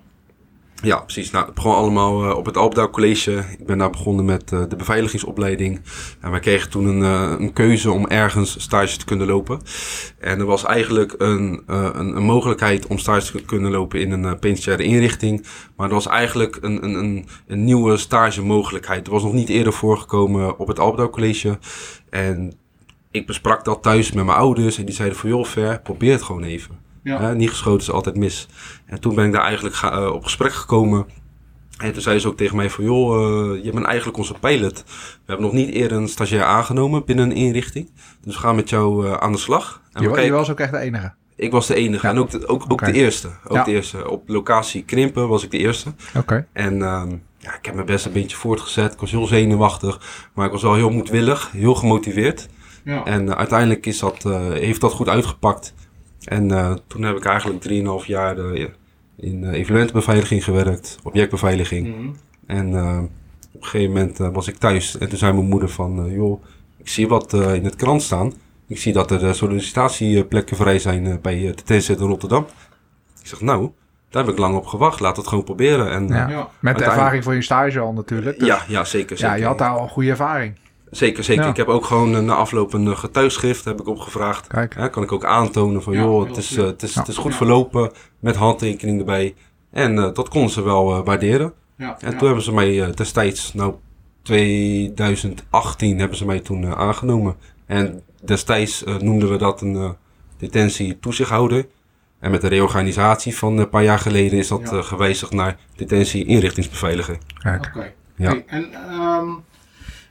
Ja, 0.82 1.00
precies. 1.00 1.32
Nou, 1.32 1.46
het 1.46 1.54
begon 1.54 1.76
allemaal 1.76 2.30
eh, 2.30 2.38
op 2.38 2.46
het 2.46 2.58
Alpendouw 2.58 2.90
College. 2.90 3.44
Ik 3.58 3.66
ben 3.66 3.78
daar 3.78 3.90
begonnen 3.90 4.26
met 4.26 4.52
eh, 4.52 4.64
de 4.70 4.76
beveiligingsopleiding. 4.76 5.82
En 6.22 6.32
wij 6.32 6.40
kregen 6.40 6.70
toen 6.70 6.86
een, 6.86 7.02
een 7.42 7.54
keuze 7.54 7.92
om 7.92 8.08
ergens 8.08 8.62
stage 8.62 8.98
te 8.98 9.06
kunnen 9.06 9.28
lopen. 9.28 9.62
En 10.20 10.40
er 10.40 10.46
was 10.46 10.66
eigenlijk 10.66 11.16
een, 11.18 11.64
een, 11.66 12.16
een 12.16 12.24
mogelijkheid 12.24 12.88
om 12.88 12.98
stage 12.98 13.32
te 13.32 13.46
kunnen 13.46 13.72
lopen 13.72 14.00
in 14.00 14.12
een 14.12 14.40
penitentiaire 14.40 14.84
inrichting. 14.84 15.46
Maar 15.76 15.88
er 15.88 15.94
was 15.94 16.08
eigenlijk 16.08 16.58
een, 16.62 16.84
een, 16.84 16.94
een, 16.94 17.28
een 17.48 17.64
nieuwe 17.64 17.98
stage 17.98 18.42
mogelijkheid. 18.42 19.08
Er 19.08 19.14
was 19.14 19.24
nog 19.24 19.34
niet 19.34 19.50
eerder 19.50 19.74
voorgekomen 19.74 20.60
op 20.60 20.68
het 20.68 20.80
Alpendouw 20.80 21.10
College. 21.10 21.58
En 22.10 22.64
ik 23.16 23.26
besprak 23.28 23.64
dat 23.66 23.84
thuis 23.84 24.12
met 24.12 24.26
mijn 24.26 24.38
ouders. 24.38 24.78
En 24.78 24.86
die 24.86 24.96
zeiden 24.96 25.18
van, 25.18 25.30
joh, 25.30 25.46
Ver, 25.46 25.82
probeer 25.82 26.12
het 26.12 26.22
gewoon 26.24 26.44
even. 26.44 26.76
Ja. 27.04 27.20
Hè, 27.22 27.36
niet 27.36 27.50
geschoten 27.50 27.82
is 27.82 27.92
altijd 27.92 28.16
mis. 28.16 28.48
En 28.86 29.00
toen 29.00 29.16
ben 29.16 29.26
ik 29.26 29.32
daar 29.32 29.44
eigenlijk 29.44 29.76
ga- 29.76 29.92
eh, 29.92 30.12
op 30.14 30.24
gesprek 30.24 30.54
gekomen. 30.54 31.06
En 31.78 31.94
toen 31.94 32.02
zei 32.02 32.20
ze 32.20 32.28
ook 32.28 32.38
tegen 32.38 32.56
mij 32.56 32.70
van, 32.70 32.84
joh, 32.84 33.16
eh, 33.56 33.64
je 33.64 33.72
bent 33.72 33.86
eigenlijk 33.86 34.18
onze 34.18 34.34
pilot. 34.34 34.84
We 34.86 34.92
hebben 35.26 35.46
nog 35.46 35.54
niet 35.56 35.70
eerder 35.70 35.98
een 35.98 36.08
stagiair 36.08 36.44
aangenomen 36.44 37.06
binnen 37.06 37.30
een 37.30 37.36
inrichting. 37.36 37.90
Dus 38.24 38.34
we 38.36 38.40
gaan 38.42 38.56
met 38.56 38.70
jou 38.70 39.08
eh, 39.08 39.14
aan 39.14 39.32
de 39.32 39.38
slag. 39.38 39.82
En 39.94 40.04
Je, 40.04 40.22
je 40.22 40.32
was 40.32 40.50
ook 40.52 40.60
echt 40.60 40.72
de 40.72 40.78
enige. 40.80 41.14
Ik 41.36 41.52
was 41.52 41.68
de 41.68 41.76
enige 41.76 42.06
Ja. 42.08 42.14
en 42.14 42.20
ook 42.20 42.30
de, 42.30 42.48
ook, 42.48 42.66
ook 42.68 42.86
de 42.86 42.94
eerste. 42.94 43.28
Ook 43.48 43.56
Ja. 43.56 43.64
de 43.64 43.72
eerste. 43.72 44.10
Op 44.10 44.30
locatie 44.30 44.84
Krimpen 44.84 45.28
was 45.28 45.44
ik 45.44 45.52
de 45.52 45.58
eerste. 45.58 45.94
Oké. 46.18 46.48
En 46.54 46.82
ehm, 46.82 47.10
ja, 47.38 47.56
ik 47.58 47.66
heb 47.66 47.74
mijn 47.74 47.86
best 47.86 48.06
een 48.06 48.12
beetje 48.12 48.38
voortgezet. 48.38 48.94
Ik 48.94 49.00
was 49.00 49.12
heel 49.12 49.26
zenuwachtig, 49.28 50.02
maar 50.34 50.46
ik 50.46 50.52
was 50.52 50.62
wel 50.62 50.76
heel 50.76 50.90
moedwillig, 50.90 51.52
heel 51.52 51.76
gemotiveerd. 51.76 52.48
Ja. 52.86 53.04
En 53.04 53.30
eh, 53.30 53.38
uiteindelijk 53.38 53.86
is 53.86 54.00
dat, 54.00 54.26
eh, 54.26 54.50
heeft 54.50 54.82
dat 54.82 54.92
goed 54.92 55.10
uitgepakt. 55.10 55.74
En 56.24 56.52
eh, 56.52 56.74
toen 56.88 57.02
heb 57.02 57.16
ik 57.18 57.26
eigenlijk 57.26 57.64
3,5 58.02 58.06
jaar 58.08 58.38
eh, 58.38 58.68
in 59.18 59.44
uh, 59.44 59.52
evenementenbeveiliging 59.54 60.44
gewerkt, 60.44 60.98
objectbeveiliging. 61.04 61.88
Mhm. 61.96 62.10
En 62.46 62.76
eh, 62.76 63.00
op 63.54 63.62
een 63.62 63.68
gegeven 63.68 63.94
moment 63.94 64.18
was 64.18 64.48
ik 64.48 64.56
thuis 64.58 64.98
en 64.98 65.10
toen 65.10 65.18
zei 65.18 65.34
mijn 65.34 65.48
moeder 65.48 65.70
van, 65.70 66.12
joh, 66.12 66.44
ik 66.78 66.90
zie 66.90 67.08
wat 67.08 67.34
eh, 67.34 67.54
in 67.54 67.64
het 67.64 67.76
krant 67.76 68.02
staan. 68.02 68.34
Ik 68.68 68.78
zie 68.80 68.94
dat 68.94 69.12
er 69.12 69.36
sollicitatieplekken 69.36 70.58
vrij 70.58 70.80
zijn 70.80 71.20
bij 71.22 71.38
uh, 71.42 71.52
de 71.56 71.78
TZ 71.80 71.90
in 71.90 71.96
Rotterdam. 71.98 72.46
Ik 73.22 73.28
zeg, 73.28 73.42
nou, 73.42 73.72
daar 74.10 74.24
heb 74.24 74.32
ik 74.34 74.40
lang 74.40 74.56
op 74.56 74.66
gewacht, 74.66 75.00
laat 75.00 75.18
het 75.18 75.28
gewoon 75.28 75.44
proberen. 75.44 75.92
En, 75.92 76.08
Ja. 76.08 76.26
Met 76.28 76.28
de 76.28 76.38
Uiteindelijk- 76.40 76.86
ervaring 76.92 77.24
van 77.24 77.36
je 77.36 77.42
stage 77.42 77.80
al 77.80 77.94
natuurlijk. 77.94 78.40
Dus- 78.40 78.48
ja, 78.48 78.60
ja, 78.68 78.84
zeker, 78.84 79.18
zeker. 79.18 79.34
ja, 79.34 79.40
je 79.40 79.46
had 79.46 79.58
daar 79.58 79.70
al 79.70 79.84
een 79.84 79.90
goede 79.90 80.10
ervaring. 80.10 80.56
Zeker, 80.96 81.24
zeker. 81.24 81.44
Ja. 81.44 81.50
Ik 81.50 81.58
heb 81.58 81.68
ook 81.68 81.86
gewoon 81.86 82.26
na 82.26 82.34
afloop 82.36 82.74
een 82.74 82.98
getuigschrift 82.98 83.66
heb 83.66 83.80
ik 83.80 83.88
opgevraagd. 83.88 84.48
Kijk. 84.48 84.76
Ja, 84.76 84.88
kan 84.88 85.04
ik 85.04 85.12
ook 85.12 85.26
aantonen 85.26 85.84
van, 85.84 85.94
Ja, 85.94 86.00
joh, 86.02 86.28
het 86.28 86.38
is, 86.38 86.48
goed. 86.48 86.58
eh, 86.58 86.64
het, 86.66 86.84
is, 86.84 86.94
Ja. 86.94 87.00
het 87.00 87.10
is 87.10 87.18
goed 87.18 87.32
Ja. 87.32 87.38
verlopen 87.38 87.92
met 88.20 88.36
handtekening 88.36 89.00
erbij. 89.00 89.36
En 89.72 89.98
eh, 89.98 90.14
dat 90.14 90.30
konden 90.30 90.50
ze 90.52 90.62
wel 90.64 90.96
eh, 90.98 91.06
waarderen. 91.06 91.54
Ja. 91.78 91.98
En 92.00 92.12
ja. 92.12 92.18
toen 92.18 92.28
hebben 92.28 92.44
ze 92.44 92.54
mij 92.54 92.92
destijds, 92.94 93.54
nou 93.54 93.74
2018 94.24 96.00
hebben 96.00 96.18
ze 96.18 96.26
mij 96.26 96.40
toen 96.40 96.76
aangenomen. 96.76 97.36
En 97.66 98.02
destijds 98.22 98.84
noemden 99.00 99.30
we 99.32 99.38
dat 99.38 99.62
een 99.62 99.76
eh, 99.76 99.90
detentie 100.38 101.00
toezichthouder. 101.00 101.66
En 102.20 102.32
met 102.32 102.42
de 102.42 102.48
reorganisatie 102.48 103.36
van 103.38 103.58
een 103.58 103.70
paar 103.70 103.84
jaar 103.84 104.00
geleden 104.00 104.40
is 104.40 104.48
dat 104.48 104.70
Ja. 104.72 104.82
gewijzigd 104.82 105.32
naar 105.32 105.58
detentie 105.76 106.26
inrichtingsbeveiliger. 106.26 107.18
Kijk. 107.42 107.72
Oké. 107.76 107.94
Ja. 108.16 108.30
Hey, 108.30 108.44
en 108.48 108.74
ehm, 108.74 109.30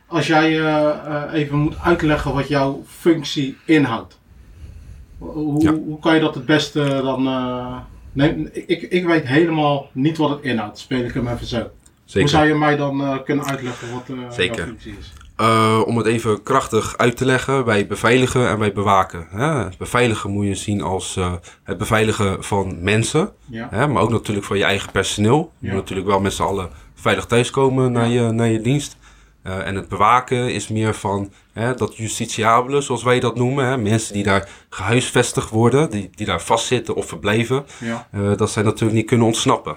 als 0.06 0.26
jij 0.26 0.60
eh, 0.60 0.88
eh, 0.88 1.32
even 1.32 1.58
moet 1.58 1.78
uitleggen 1.82 2.34
wat 2.34 2.48
jouw 2.48 2.82
functie 2.86 3.56
inhoudt. 3.64 4.18
Hoe, 5.18 5.62
Ja. 5.62 5.72
hoe 5.74 5.98
kan 5.98 6.14
je 6.14 6.20
dat 6.20 6.34
het 6.34 6.46
beste 6.46 7.00
dan... 7.02 7.26
eh, 7.26 7.76
nee, 8.12 8.50
ik, 8.66 8.82
ik 8.82 9.06
weet 9.06 9.26
helemaal 9.26 9.88
niet 9.92 10.16
wat 10.16 10.30
het 10.30 10.40
inhoudt. 10.42 10.78
Speel 10.78 11.04
ik 11.04 11.14
hem 11.14 11.28
even 11.28 11.46
zo. 11.46 11.58
Hoe 11.58 11.70
Zeker. 12.04 12.28
zou 12.28 12.46
je 12.46 12.54
mij 12.54 12.76
dan 12.76 13.22
kunnen 13.24 13.44
uitleggen 13.46 13.88
wat 13.92 14.34
Zeker. 14.34 14.56
jouw 14.56 14.66
functie 14.66 14.94
is? 14.98 15.12
Uh, 15.40 15.80
om 15.86 15.96
het 15.96 16.06
even 16.06 16.42
krachtig 16.42 16.96
uit 16.96 17.16
te 17.16 17.24
leggen, 17.24 17.64
wij 17.64 17.86
beveiligen 17.86 18.48
en 18.48 18.58
wij 18.58 18.72
bewaken. 18.72 19.26
Hè? 19.30 19.68
Beveiligen 19.78 20.30
moet 20.30 20.46
je 20.46 20.54
zien 20.54 20.82
als 20.82 21.16
uh, 21.16 21.32
het 21.62 21.78
beveiligen 21.78 22.44
van 22.44 22.82
mensen, 22.82 23.30
Ja. 23.46 23.68
hè? 23.70 23.86
maar 23.88 24.02
ook 24.02 24.10
natuurlijk 24.10 24.46
van 24.46 24.58
je 24.58 24.64
eigen 24.64 24.92
personeel. 24.92 25.52
Je 25.58 25.66
Ja. 25.66 25.72
moet 25.72 25.80
natuurlijk 25.82 26.08
wel 26.08 26.20
met 26.20 26.32
z'n 26.32 26.42
allen 26.42 26.68
veilig 26.94 27.24
thuiskomen 27.26 27.92
naar, 27.92 28.08
je, 28.08 28.30
naar 28.30 28.48
je 28.48 28.60
dienst. 28.60 28.96
Uh, 29.46 29.66
en 29.66 29.74
het 29.74 29.88
bewaken 29.88 30.54
is 30.54 30.68
meer 30.68 30.94
van 30.94 31.32
hè, 31.52 31.74
dat 31.74 31.96
justitiabele, 31.96 32.80
zoals 32.80 33.02
wij 33.02 33.20
dat 33.20 33.36
noemen. 33.36 33.66
Hè? 33.66 33.76
Mensen 33.76 34.14
die 34.14 34.22
daar 34.22 34.48
gehuisvestigd 34.68 35.50
worden, 35.50 35.90
die, 35.90 36.10
die 36.14 36.26
daar 36.26 36.40
vastzitten 36.40 36.94
of 36.94 37.06
verblijven. 37.06 37.64
Ja. 37.80 38.08
Uh, 38.14 38.36
dat 38.36 38.50
zij 38.50 38.62
natuurlijk 38.62 38.96
niet 38.96 39.06
kunnen 39.06 39.26
ontsnappen. 39.26 39.76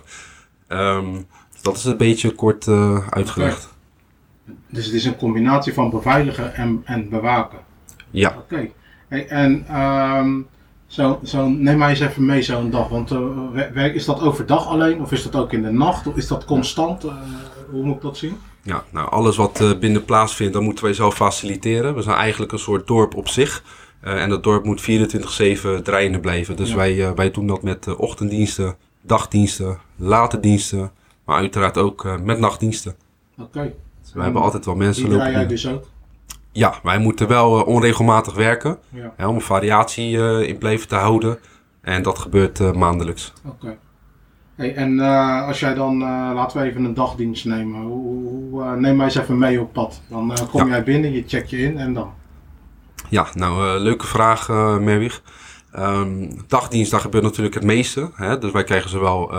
Um, 0.68 1.28
dat 1.62 1.76
is 1.78 1.86
een 1.86 1.98
beetje 1.98 2.32
kort 2.32 2.66
uh, 2.66 3.08
uitgelegd. 3.10 3.70
Dus 4.70 4.86
het 4.86 4.94
is 4.94 5.06
een 5.06 5.18
combinatie 5.18 5.74
van 5.74 5.90
beveiligen 5.90 6.56
en, 6.56 6.82
en 6.86 7.10
bewaken. 7.10 7.60
Ja. 8.10 8.30
Oké. 8.30 8.38
Okay. 8.40 8.74
Hey, 9.08 9.28
en 9.28 9.82
um, 9.82 10.48
zo, 10.86 11.20
zo, 11.24 11.48
neem 11.48 11.78
mij 11.78 11.90
eens 11.90 12.00
even 12.00 12.26
mee 12.26 12.42
zo'n 12.42 12.70
dag. 12.70 12.88
Want 12.90 13.12
is 13.94 14.06
dat 14.06 14.22
overdag 14.22 14.68
alleen 14.68 15.02
of 15.02 15.12
is 15.12 15.24
dat 15.24 15.36
ook 15.36 15.54
in 15.54 15.62
de 15.62 15.72
nacht? 15.72 16.08
Of 16.08 16.16
is 16.16 16.28
dat 16.28 16.46
constant? 16.46 17.04
Hoe 17.72 17.84
moet 17.84 17.96
ik 17.96 18.02
dat 18.02 18.18
zien? 18.18 18.38
Ja, 18.68 18.84
nou 18.90 19.10
alles 19.10 19.36
wat 19.38 19.60
uh, 19.62 19.78
binnen 19.80 20.06
plaatsvindt, 20.06 20.54
dat 20.54 20.62
moeten 20.62 20.84
wij 20.84 20.94
zelf 20.94 21.16
faciliteren. 21.16 21.96
We 21.96 22.02
zijn 22.02 22.16
eigenlijk 22.16 22.52
een 22.52 22.60
soort 22.60 22.88
dorp 22.88 23.16
op 23.16 23.28
zich. 23.28 23.64
Uh, 24.04 24.22
en 24.22 24.30
dat 24.30 24.44
dorp 24.44 24.64
moet 24.66 24.82
24-7 24.82 25.82
draaiende 25.84 26.20
blijven. 26.20 26.56
Dus 26.56 26.70
Ja. 26.70 26.76
wij, 26.76 26.96
uh, 26.96 27.12
wij 27.12 27.32
doen 27.32 27.48
dat 27.48 27.62
met 27.62 27.86
uh, 27.88 28.00
ochtenddiensten, 28.00 28.76
dagdiensten, 29.02 29.80
late 29.96 30.40
diensten. 30.40 30.92
Maar 31.26 31.38
uiteraard 31.38 31.78
ook 31.78 32.20
met 32.24 32.40
nachtdiensten. 32.40 32.96
Oké. 33.40 33.74
Dus 34.02 34.14
we 34.14 34.22
hebben 34.22 34.42
altijd 34.42 34.66
wel 34.66 34.76
mensen 34.76 35.04
Die 35.04 35.12
draai 35.14 35.26
lopen. 35.32 35.40
jij 35.42 35.50
dus 35.50 35.68
ook? 35.68 35.86
Ja, 36.52 36.80
wij 36.84 36.98
moeten 37.00 37.28
wel 37.28 37.64
onregelmatig 37.64 38.34
werken. 38.34 38.78
Ja. 38.90 39.14
Hè, 39.16 39.28
om 39.28 39.36
een 39.36 39.42
variatie 39.42 40.12
in 40.48 40.58
blijven 40.58 40.88
te 40.88 40.96
houden. 40.96 41.40
En 41.82 42.04
dat 42.04 42.20
gebeurt 42.20 42.74
maandelijks. 42.76 43.34
Oké. 43.46 43.78
Hey, 44.58 44.76
en 44.76 44.94
uh, 44.94 45.48
als 45.48 45.60
jij 45.60 45.74
dan, 45.74 46.02
uh, 46.02 46.32
laten 46.34 46.62
we 46.62 46.68
even 46.68 46.84
een 46.84 46.94
dagdienst 46.94 47.46
nemen. 47.46 47.82
Hoe, 47.82 48.28
hoe, 48.30 48.64
uh, 48.64 48.74
neem 48.74 48.96
mij 48.96 49.06
eens 49.06 49.16
even 49.16 49.38
mee 49.38 49.62
op 49.62 49.74
pad. 49.74 50.02
Dan 50.10 50.34
kom 50.52 50.68
Ja. 50.68 50.68
jij 50.68 50.84
binnen, 50.84 51.12
je 51.12 51.24
check 51.28 51.46
je 51.46 51.58
in 51.58 51.78
en 51.78 51.94
dan. 51.94 52.14
Ja, 53.10 53.28
nou, 53.34 53.80
leuke 53.80 54.08
vraag, 54.08 54.50
uh, 54.50 54.78
Merwig. 54.78 55.22
Um, 55.80 56.30
dagdienst, 56.48 56.92
daar 56.92 57.00
gebeurt 57.00 57.24
natuurlijk 57.24 57.56
het 57.56 57.64
meeste. 57.64 58.12
Hè? 58.14 58.38
Dus 58.38 58.52
wij 58.52 58.64
krijgen 58.64 58.90
zowel 58.90 59.32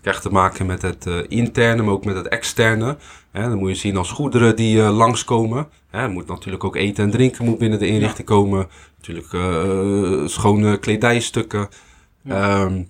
krijgen 0.00 0.22
te 0.22 0.30
maken 0.30 0.66
met 0.66 0.82
het 0.82 1.06
interne, 1.28 1.82
maar 1.82 1.92
ook 1.94 2.04
met 2.04 2.16
het 2.16 2.28
externe. 2.28 2.96
Hè? 3.30 3.48
Dan 3.48 3.58
moet 3.58 3.68
je 3.68 3.74
zien 3.74 3.96
als 3.96 4.10
goederen 4.10 4.56
die 4.56 4.82
langskomen. 4.82 5.68
Hè? 5.90 6.02
Er 6.02 6.10
moet 6.10 6.26
natuurlijk 6.26 6.64
ook 6.64 6.76
eten 6.76 7.04
en 7.04 7.10
drinken 7.10 7.44
moet 7.44 7.58
binnen 7.58 7.78
de 7.78 7.86
inrichting 7.86 8.26
komen. 8.26 8.68
Natuurlijk 8.96 9.36
schone 10.30 10.76
kledijstukken. 10.78 11.68
Ja. 12.22 12.60
Um, 12.62 12.88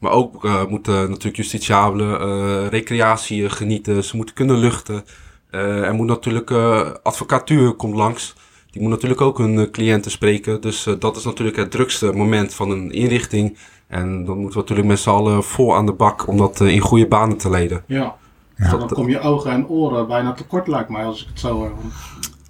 maar 0.00 0.12
ook 0.12 0.44
uh, 0.44 0.66
moeten 0.66 0.94
natuurlijk 0.94 1.36
justitiabelen 1.36 2.28
uh, 2.28 2.66
recreatie 2.68 3.48
genieten. 3.48 4.04
Ze 4.04 4.16
moeten 4.16 4.34
kunnen 4.34 4.56
luchten. 4.56 5.04
Uh, 5.50 5.86
er 5.86 5.94
moet 5.94 6.06
natuurlijk 6.06 6.50
uh, 6.50 6.90
advocatuur 7.02 7.72
komt 7.72 7.94
langs. 7.94 8.34
Die 8.70 8.82
moet 8.82 8.90
natuurlijk 8.90 9.20
ook 9.20 9.38
hun 9.38 9.54
uh, 9.54 9.70
cliënten 9.70 10.10
spreken. 10.10 10.60
Dus 10.60 10.86
uh, 10.86 10.94
dat 10.98 11.16
is 11.16 11.24
natuurlijk 11.24 11.56
het 11.56 11.70
drukste 11.70 12.12
moment 12.12 12.54
van 12.54 12.70
een 12.70 12.90
inrichting. 12.90 13.58
En 13.86 14.24
dan 14.24 14.36
moeten 14.36 14.54
we 14.54 14.60
natuurlijk 14.60 14.88
met 14.88 14.98
z'n 14.98 15.10
allen 15.10 15.44
vol 15.44 15.76
aan 15.76 15.86
de 15.86 15.92
bak 15.92 16.26
om 16.26 16.36
dat 16.36 16.60
uh, 16.60 16.68
in 16.68 16.80
goede 16.80 17.06
banen 17.06 17.36
te 17.36 17.50
leiden. 17.50 17.84
Ja. 17.86 18.16
Ja. 18.56 18.76
Dan 18.76 18.88
kom 18.88 19.08
je 19.08 19.20
ogen 19.20 19.50
en 19.50 19.68
oren 19.68 20.06
bijna 20.06 20.32
tekort 20.32 20.66
lijkt 20.66 20.88
mij 20.88 21.04
als 21.04 21.22
ik 21.22 21.28
het 21.28 21.40
zo 21.40 21.54
hoor. 21.54 21.72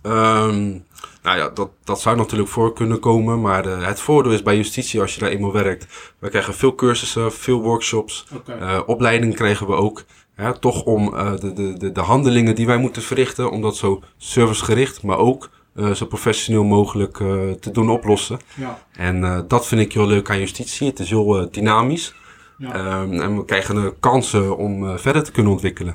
Um, 0.02 0.84
nou 1.22 1.38
ja, 1.38 1.48
dat, 1.48 1.70
dat 1.84 2.00
zou 2.00 2.16
natuurlijk 2.16 2.50
voor 2.50 2.72
kunnen 2.72 3.00
komen. 3.00 3.40
Maar 3.40 3.66
uh, 3.66 3.86
het 3.86 4.00
voordeel 4.00 4.32
is 4.32 4.42
bij 4.42 4.56
justitie 4.56 5.00
als 5.00 5.14
je 5.14 5.20
daar 5.20 5.30
eenmaal 5.30 5.52
werkt. 5.52 6.12
We 6.18 6.28
krijgen 6.28 6.54
veel 6.54 6.74
cursussen, 6.74 7.32
veel 7.32 7.60
workshops. 7.60 8.26
Oké. 8.34 8.58
Uh, 8.60 8.80
opleiding 8.86 9.34
krijgen 9.34 9.66
we 9.66 9.72
ook. 9.72 10.04
Hè, 10.34 10.58
toch 10.58 10.82
om 10.82 11.14
uh, 11.14 11.36
de, 11.36 11.52
de, 11.52 11.72
de, 11.78 11.92
de 11.92 12.00
handelingen 12.00 12.54
die 12.54 12.66
wij 12.66 12.78
moeten 12.78 13.02
verrichten, 13.02 13.50
om 13.50 13.62
dat 13.62 13.76
zo 13.76 14.02
servicegericht, 14.16 15.02
maar 15.02 15.18
ook 15.18 15.50
zo 15.94 16.06
professioneel 16.06 16.64
mogelijk 16.64 17.16
te 17.60 17.70
doen 17.72 17.90
oplossen. 17.90 18.38
Ja. 18.54 18.78
En 18.92 19.44
dat 19.48 19.66
vind 19.66 19.80
ik 19.80 19.92
heel 19.92 20.06
leuk 20.06 20.30
aan 20.30 20.38
justitie. 20.38 20.86
Het 20.86 20.98
is 20.98 21.10
heel 21.10 21.48
dynamisch. 21.50 22.14
Ja. 22.58 23.00
Um, 23.00 23.20
en 23.20 23.36
we 23.36 23.44
krijgen 23.44 23.76
uh, 23.76 23.86
kansen 24.00 24.56
om 24.56 24.98
verder 24.98 25.22
te 25.22 25.32
kunnen 25.32 25.52
ontwikkelen. 25.52 25.94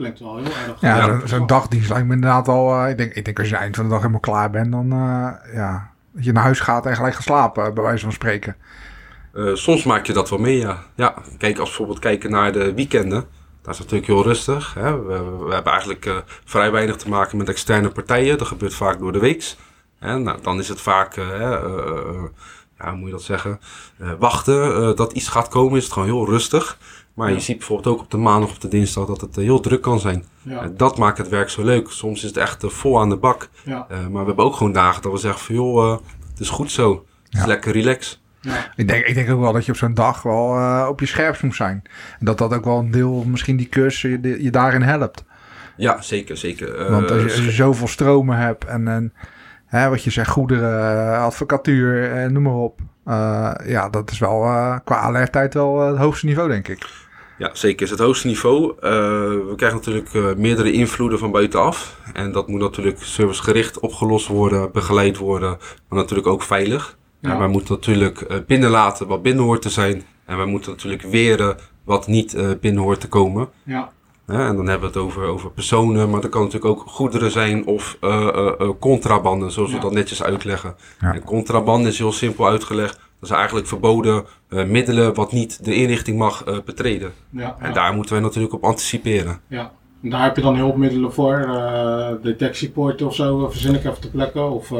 Klinkt 0.00 0.20
wel 0.20 0.36
heel 0.36 0.44
erg. 0.44 0.80
Ja, 0.80 0.96
Ja. 0.96 1.18
zo'n 1.18 1.28
zo'n 1.28 1.46
dagdienst 1.46 1.88
lijkt 1.90 2.06
me 2.06 2.14
inderdaad 2.14 2.48
al... 2.48 2.74
eh, 2.74 2.90
ik, 2.90 2.96
denk, 2.96 3.12
ik 3.12 3.24
denk 3.24 3.38
als 3.38 3.48
je 3.48 3.56
eind 3.56 3.74
van 3.76 3.84
de 3.84 3.90
dag 3.90 3.98
helemaal 3.98 4.20
klaar 4.20 4.50
bent, 4.50 4.72
dan... 4.72 4.92
eh, 4.92 5.54
ja, 5.54 5.90
dat 6.12 6.24
je 6.24 6.32
naar 6.32 6.42
huis 6.42 6.60
gaat 6.60 6.86
en 6.86 6.96
gelijk 6.96 7.14
gaat 7.14 7.22
slapen, 7.22 7.66
eh, 7.66 7.72
bij 7.72 7.82
wijze 7.82 8.04
van 8.04 8.12
spreken. 8.12 8.56
Uh, 9.34 9.54
soms 9.54 9.84
maak 9.84 10.06
je 10.06 10.12
dat 10.12 10.30
wel 10.30 10.38
mee, 10.38 10.58
ja. 10.58 10.78
ja. 10.94 11.14
Kijk, 11.38 11.58
als 11.58 11.68
we 11.70 11.76
bijvoorbeeld 11.76 11.98
kijken 11.98 12.30
naar 12.30 12.52
de 12.52 12.74
weekenden. 12.74 13.24
Dat 13.62 13.74
is 13.74 13.80
natuurlijk 13.80 14.06
heel 14.06 14.22
rustig. 14.22 14.74
Hè. 14.74 15.02
We, 15.04 15.44
we 15.46 15.54
hebben 15.54 15.72
eigenlijk 15.72 16.06
uh, 16.06 16.16
vrij 16.44 16.70
weinig 16.70 16.96
te 16.96 17.08
maken 17.08 17.38
met 17.38 17.48
externe 17.48 17.88
partijen. 17.88 18.38
Dat 18.38 18.46
gebeurt 18.46 18.74
vaak 18.74 18.98
door 18.98 19.12
de 19.12 19.18
weeks. 19.18 19.56
Hè. 19.98 20.18
Nou, 20.18 20.38
dan 20.42 20.58
is 20.58 20.68
het 20.68 20.80
vaak, 20.80 21.16
uh, 21.16 21.38
ja, 22.78 22.90
hoe 22.90 22.96
moet 22.96 23.06
je 23.06 23.12
dat 23.12 23.22
zeggen, 23.22 23.60
uh, 24.00 24.10
wachten 24.18 24.96
dat 24.96 25.12
iets 25.12 25.28
gaat 25.28 25.48
komen. 25.48 25.78
Is 25.78 25.84
het 25.84 25.92
gewoon 25.92 26.08
heel 26.08 26.26
rustig. 26.26 26.78
Maar 27.14 27.28
Ja. 27.28 27.34
je 27.34 27.40
ziet 27.40 27.58
bijvoorbeeld 27.58 27.94
ook 27.94 28.02
op 28.02 28.10
de 28.10 28.16
maandag 28.16 28.48
of 28.48 28.54
op 28.54 28.60
de 28.60 28.68
dinsdag 28.68 29.06
dat 29.06 29.20
het 29.20 29.36
uh, 29.38 29.44
heel 29.44 29.60
druk 29.60 29.80
kan 29.82 30.00
zijn. 30.00 30.24
Ja. 30.42 30.62
En 30.62 30.74
dat 30.76 30.98
maakt 30.98 31.18
het 31.18 31.28
werk 31.28 31.48
zo 31.48 31.64
leuk. 31.64 31.90
Soms 31.90 32.22
is 32.22 32.28
het 32.28 32.36
echt 32.36 32.64
uh, 32.64 32.70
vol 32.70 33.00
aan 33.00 33.08
de 33.08 33.16
bak. 33.16 33.48
Ja. 33.64 33.86
Uh, 33.90 33.98
maar 33.98 34.20
we 34.20 34.26
hebben 34.26 34.44
ook 34.44 34.54
gewoon 34.56 34.72
dagen 34.72 35.02
dat 35.02 35.12
we 35.12 35.18
zeggen 35.18 35.40
van 35.44 35.54
joh, 35.54 35.84
uh, 35.86 35.98
het 36.30 36.40
is 36.40 36.48
goed 36.48 36.70
zo. 36.70 37.04
Het 37.30 37.40
is 37.40 37.46
lekker 37.46 37.72
relax. 37.72 38.22
Ja. 38.40 38.72
Ik 38.76 38.88
denk, 38.88 39.04
ik 39.06 39.14
denk 39.14 39.30
ook 39.30 39.40
wel 39.40 39.52
dat 39.52 39.64
je 39.64 39.72
op 39.72 39.78
zo'n 39.78 39.94
dag 39.94 40.22
wel 40.22 40.56
eh, 40.56 40.86
op 40.88 41.00
je 41.00 41.06
scherpst 41.06 41.42
moet 41.42 41.54
zijn. 41.56 41.82
En 42.18 42.24
dat 42.26 42.38
dat 42.38 42.54
ook 42.54 42.64
wel 42.64 42.78
een 42.78 42.90
deel, 42.90 43.24
misschien 43.26 43.56
die 43.56 43.68
cursus, 43.68 44.00
je, 44.22 44.42
je 44.42 44.50
daarin 44.50 44.82
helpt. 44.82 45.24
Ja, 45.76 46.02
zeker, 46.02 46.36
zeker. 46.36 46.80
Uh, 46.80 46.90
Want 46.90 47.10
als 47.10 47.20
je, 47.22 47.24
als 47.30 47.44
je 47.44 47.50
zoveel 47.50 47.88
stromen 47.88 48.36
hebt 48.36 48.64
en, 48.64 48.88
en 48.88 49.12
hè, 49.66 49.88
wat 49.88 50.04
je 50.04 50.10
zegt, 50.10 50.30
goederen, 50.30 51.12
eh, 51.12 51.22
advocatuur, 51.22 52.12
eh, 52.12 52.30
noem 52.30 52.42
maar 52.42 52.54
op. 52.54 52.80
Uh, 53.10 53.50
ja, 53.64 53.88
dat 53.88 54.10
is 54.10 54.18
wel 54.18 54.44
uh, 54.44 54.76
qua 54.84 54.96
alertheid 54.96 55.54
wel 55.54 55.80
het 55.80 55.96
hoogste 55.96 56.26
niveau, 56.26 56.48
denk 56.48 56.68
ik. 56.68 56.88
Ja, 57.38 57.50
zeker 57.52 57.84
is 57.84 57.90
het 57.90 57.98
hoogste 57.98 58.26
niveau. 58.26 58.72
Uh, 58.72 58.80
we 58.80 59.52
krijgen 59.56 59.78
natuurlijk 59.78 60.12
uh, 60.12 60.34
meerdere 60.36 60.72
invloeden 60.72 61.18
van 61.18 61.30
buitenaf. 61.30 61.96
En 62.12 62.32
dat 62.32 62.48
moet 62.48 62.60
natuurlijk 62.60 63.02
servicegericht 63.02 63.78
opgelost 63.78 64.26
worden, 64.26 64.72
begeleid 64.72 65.16
worden, 65.16 65.58
maar 65.88 65.98
natuurlijk 65.98 66.28
ook 66.28 66.42
veilig. 66.42 66.98
Ja. 67.20 67.30
En 67.30 67.38
wij 67.38 67.48
moeten 67.48 67.74
natuurlijk 67.74 68.20
uh, 68.20 68.36
binnenlaten 68.46 69.06
wat 69.06 69.22
binnen 69.22 69.44
hoort 69.44 69.62
te 69.62 69.70
zijn. 69.70 70.02
En 70.24 70.36
wij 70.36 70.46
moeten 70.46 70.70
natuurlijk 70.70 71.02
weren 71.02 71.56
wat 71.84 72.06
niet 72.06 72.34
uh, 72.34 72.50
binnen 72.60 72.82
hoort 72.82 73.00
te 73.00 73.08
komen. 73.08 73.48
Ja. 73.62 73.92
En 74.32 74.56
dan 74.56 74.66
hebben 74.68 74.92
we 74.92 74.98
het 74.98 75.06
over, 75.06 75.24
over 75.24 75.50
personen, 75.50 76.10
maar 76.10 76.20
dat 76.20 76.30
kan 76.30 76.42
natuurlijk 76.42 76.70
ook 76.70 76.84
goederen 76.86 77.30
zijn 77.30 77.66
of 77.66 77.96
uh, 78.00 78.10
uh, 78.20 78.52
uh, 78.60 78.68
contrabanden, 78.80 79.50
zoals 79.50 79.70
Ja. 79.70 79.76
we 79.76 79.82
dat 79.82 79.92
netjes 79.92 80.22
uitleggen. 80.22 80.74
Ja. 81.00 81.14
En 81.14 81.24
contraband 81.24 81.86
is 81.86 81.98
heel 81.98 82.12
simpel 82.12 82.46
uitgelegd. 82.46 82.94
Dat 83.20 83.30
is 83.30 83.36
eigenlijk 83.36 83.66
verboden 83.66 84.24
uh, 84.48 84.64
middelen 84.64 85.14
wat 85.14 85.32
niet 85.32 85.64
de 85.64 85.74
inrichting 85.74 86.18
mag 86.18 86.44
betreden. 86.64 87.12
Ja. 87.30 87.56
En 87.58 87.72
daar 87.72 87.94
moeten 87.94 88.12
wij 88.14 88.22
natuurlijk 88.22 88.54
op 88.54 88.64
anticiperen. 88.64 89.40
Ja. 89.48 89.72
En 90.02 90.10
daar 90.10 90.22
heb 90.22 90.36
je 90.36 90.42
dan 90.42 90.56
hulpmiddelen 90.56 91.12
voor, 91.12 91.48
detectiepoorten 92.22 93.06
of 93.06 93.14
zo, 93.14 93.48
verzin 93.48 93.74
ik 93.74 93.84
even 93.84 94.00
te 94.00 94.10
plekken. 94.10 94.50
Of, 94.50 94.70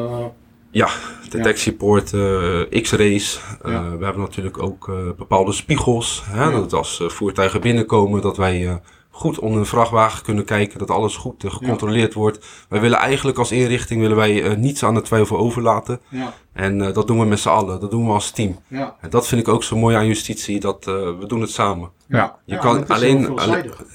Ja, 0.71 0.89
detectiepoort, 1.31 2.13
uh, 2.13 2.61
x-rays. 2.83 3.41
Uh, 3.67 3.73
Ja. 3.73 3.97
We 3.97 4.05
hebben 4.05 4.23
natuurlijk 4.23 4.63
ook 4.63 4.89
uh, 4.89 4.97
bepaalde 5.17 5.53
spiegels. 5.53 6.23
Hè, 6.27 6.45
Ja. 6.45 6.51
Dat 6.51 6.73
als 6.73 7.03
voertuigen 7.07 7.61
binnenkomen, 7.61 8.21
dat 8.21 8.37
wij 8.37 8.81
goed 9.21 9.39
onder 9.39 9.59
een 9.61 9.67
vrachtwagen 9.67 10.23
kunnen 10.23 10.45
kijken. 10.45 10.79
Dat 10.79 10.91
alles 10.91 11.17
goed 11.17 11.45
uh, 11.45 11.51
gecontroleerd 11.51 12.15
wordt. 12.15 12.47
Wij 12.69 12.81
willen 12.81 12.99
eigenlijk 12.99 13.39
als 13.39 13.53
inrichting 13.53 14.01
willen 14.01 14.17
wij, 14.17 14.43
uh, 14.43 14.57
niets 14.57 14.85
aan 14.85 14.95
de 14.95 15.01
twijfel 15.03 15.37
overlaten. 15.39 16.01
ja. 16.09 16.33
En 16.53 16.79
uh, 16.79 16.93
dat 16.95 17.07
doen 17.07 17.19
we 17.19 17.25
met 17.25 17.41
z'n 17.41 17.49
allen. 17.49 17.81
Dat 17.81 17.91
doen 17.91 18.07
we 18.07 18.13
als 18.13 18.31
team. 18.31 18.59
Ja. 18.69 18.97
En 19.01 19.11
dat 19.11 19.27
vind 19.27 19.41
ik 19.41 19.49
ook 19.49 19.65
zo 19.65 19.77
mooi 19.77 19.97
aan 19.97 20.07
justitie. 20.07 20.61
Dat 20.61 20.87
uh, 20.89 20.95
we 20.95 21.27
doen 21.27 21.41
het 21.41 21.51
samen. 21.51 21.91
Ja. 22.09 22.37
Je 22.45 22.55
Ja, 22.55 22.61
kan 22.61 22.87
alleen, 22.89 23.21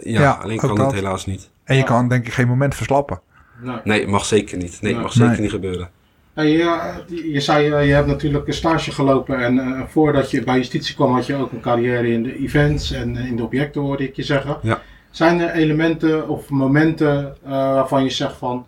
ja, 0.03 0.22
Ja, 0.22 0.39
alleen 0.44 0.58
kan 0.58 0.75
dat. 0.75 0.86
het 0.86 0.96
helaas 0.96 1.25
niet. 1.25 1.50
En 1.63 1.75
je 1.75 1.82
Ja. 1.82 1.88
kan 1.88 2.08
denk 2.10 2.25
ik 2.27 2.34
geen 2.34 2.48
moment 2.48 2.75
verslappen. 2.75 3.22
Nee. 3.62 3.75
Nee, 3.84 4.08
mag 4.08 4.25
zeker 4.25 4.58
niet. 4.58 4.77
Nee, 4.82 4.94
Nee. 4.94 5.01
mag 5.01 5.12
zeker 5.12 5.32
Nee. 5.32 5.41
niet 5.41 5.50
gebeuren. 5.50 5.89
Hey, 6.34 6.50
ja, 6.51 7.01
je 7.34 7.39
zei, 7.39 7.70
eh, 7.72 7.88
je 7.88 7.94
hebt 7.94 8.08
natuurlijk 8.08 8.48
een 8.48 8.53
stage 8.53 8.91
gelopen 8.91 9.39
en 9.39 9.60
eh, 9.60 9.82
voordat 9.88 10.32
je 10.32 10.44
bij 10.44 10.55
justitie 10.58 10.96
kwam 10.96 11.13
had 11.13 11.25
je 11.25 11.36
ook 11.36 11.51
een 11.51 11.62
carrière 11.62 12.08
in 12.12 12.24
de 12.24 12.38
events 12.39 12.91
en 12.91 13.17
eh, 13.17 13.25
in 13.27 13.36
de 13.36 13.44
objecten 13.44 13.82
hoorde 13.82 14.03
ik 14.03 14.15
je 14.15 14.24
zeggen. 14.24 14.58
Ja. 14.62 14.82
Zijn 15.15 15.39
er 15.39 15.51
elementen 15.51 16.27
of 16.29 16.50
momenten 16.50 17.36
eh, 17.43 17.50
waarvan 17.51 18.03
je 18.03 18.10
zegt 18.10 18.38
van, 18.38 18.65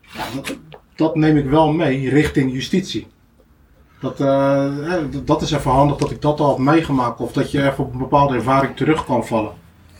ja, 0.00 0.22
dat, 0.34 0.56
dat 0.94 1.16
neem 1.16 1.36
ik 1.36 1.44
wel 1.46 1.72
mee 1.72 2.08
richting 2.08 2.52
justitie? 2.52 3.06
Dat, 4.00 4.20
eh, 4.20 4.76
hè, 4.80 5.08
d- 5.08 5.26
dat 5.26 5.42
is 5.42 5.52
even 5.52 5.70
handig 5.70 5.96
dat 5.96 6.10
ik 6.10 6.20
dat 6.22 6.40
al 6.40 6.48
heb 6.48 6.58
meegemaakt 6.58 7.20
of 7.20 7.32
dat 7.32 7.50
je 7.50 7.66
even 7.66 7.84
op 7.84 7.92
een 7.92 7.98
bepaalde 7.98 8.34
ervaring 8.34 8.76
terug 8.76 9.04
kan 9.04 9.26
vallen. 9.26 9.52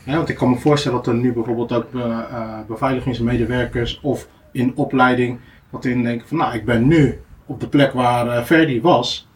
Want 0.05 0.29
ik 0.29 0.37
kan 0.37 0.51
me 0.51 0.57
voorstellen 0.57 0.97
dat 0.99 1.07
er 1.07 1.15
nu 1.15 1.33
bijvoorbeeld 1.33 1.73
ook 1.73 1.95
eh, 1.95 2.59
beveiligingsmedewerkers 2.69 4.01
of 4.03 4.29
in 4.53 4.73
opleiding, 4.77 5.39
wat 5.71 5.85
in 5.85 6.03
denken 6.03 6.29
van 6.29 6.37
nou, 6.37 6.55
ik 6.55 6.65
ben 6.65 6.87
nu 6.87 7.21
op 7.47 7.61
de 7.61 7.69
plek 7.69 7.93
waar 7.93 8.45
Verdi 8.47 8.81
was. 8.81 9.29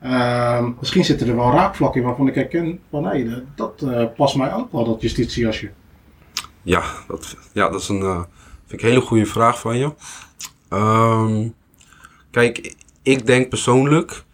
Ehm, 0.00 0.70
misschien 0.78 1.04
zitten 1.04 1.28
er 1.28 1.36
wel 1.36 1.52
raakvlakken 1.52 2.02
waarvan 2.02 2.28
ik 2.28 2.34
herken 2.34 2.80
van 2.90 3.04
hey, 3.04 3.42
dat 3.54 3.84
past 4.16 4.36
mij 4.36 4.54
ook 4.54 4.72
wel, 4.72 4.84
dat 4.84 5.00
justitiejasje. 5.00 5.70
Ja, 6.62 6.84
dat, 7.08 7.36
ja, 7.52 7.68
dat 7.68 7.80
is 7.80 7.88
een, 7.88 8.00
uh, 8.00 8.20
vind 8.66 8.72
ik 8.72 8.82
een 8.82 8.88
hele 8.88 9.00
goede 9.00 9.26
vraag 9.26 9.60
van 9.60 9.76
je. 9.76 9.92
Um, 10.70 11.54
kijk, 12.30 12.74
ik 13.02 13.26
denk 13.26 13.48
persoonlijk, 13.48 14.24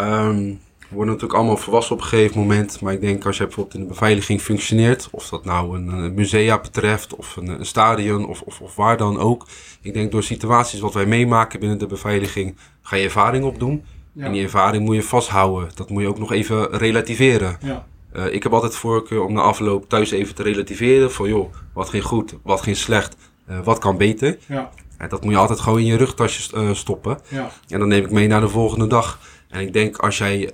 um, 0.00 0.60
we 0.90 0.96
worden 0.96 1.14
natuurlijk 1.14 1.40
allemaal 1.40 1.56
volwassen 1.56 1.94
op 1.94 2.00
een 2.00 2.08
gegeven 2.08 2.40
moment. 2.40 2.80
Maar 2.80 2.92
ik 2.92 3.00
denk 3.00 3.26
als 3.26 3.36
je 3.36 3.44
bijvoorbeeld 3.44 3.74
in 3.74 3.80
de 3.80 3.86
beveiliging 3.86 4.40
functioneert, 4.40 5.08
of 5.10 5.28
dat 5.28 5.44
nou 5.44 5.76
een, 5.76 5.88
een 5.88 6.14
musea 6.14 6.58
betreft, 6.58 7.14
of 7.14 7.36
een, 7.36 7.48
een 7.48 7.66
stadion, 7.66 8.26
of, 8.26 8.40
of, 8.40 8.60
of, 8.60 8.76
waar 8.76 8.96
dan 8.96 9.18
ook. 9.18 9.46
Ik 9.80 9.94
denk 9.94 10.12
door 10.12 10.22
situaties 10.22 10.80
wat 10.80 10.94
wij 10.94 11.06
meemaken 11.06 11.60
binnen 11.60 11.78
de 11.78 11.86
beveiliging, 11.86 12.56
ga 12.82 12.96
je 12.96 13.04
ervaring 13.04 13.44
opdoen. 13.44 13.84
Ja. 14.12 14.24
En 14.24 14.32
die 14.32 14.42
ervaring 14.42 14.84
moet 14.84 14.94
je 14.94 15.02
vasthouden. 15.02 15.70
Dat 15.74 15.90
moet 15.90 16.02
je 16.02 16.08
ook 16.08 16.18
nog 16.18 16.32
even 16.32 16.70
relativeren. 16.70 17.56
Ja. 17.60 17.86
Uh, 18.16 18.32
ik 18.32 18.42
heb 18.42 18.52
altijd 18.52 18.76
voorkeur 18.76 19.24
om 19.24 19.32
na 19.32 19.40
afloop 19.40 19.88
thuis 19.88 20.10
even 20.10 20.34
te 20.34 20.42
relativeren. 20.42 21.12
Van 21.12 21.28
joh, 21.28 21.52
wat 21.72 21.88
ging 21.88 22.04
goed, 22.04 22.34
wat 22.42 22.60
ging 22.60 22.76
slecht, 22.76 23.16
uh, 23.50 23.58
wat 23.64 23.78
kan 23.78 23.96
beter. 23.96 24.38
Ja. 24.46 24.70
En 24.98 25.08
dat 25.08 25.24
moet 25.24 25.32
je 25.32 25.38
altijd 25.38 25.60
gewoon 25.60 25.78
in 25.78 25.84
je 25.84 25.96
rugtasje 25.96 26.56
uh, 26.56 26.74
stoppen. 26.74 27.18
Ja. 27.28 27.50
En 27.68 27.78
dan 27.78 27.88
neem 27.88 28.04
ik 28.04 28.10
mee 28.10 28.26
naar 28.26 28.40
de 28.40 28.48
volgende 28.48 28.86
dag. 28.86 29.18
En 29.48 29.60
ik 29.60 29.72
denk 29.72 29.96
als 29.96 30.18
jij 30.18 30.52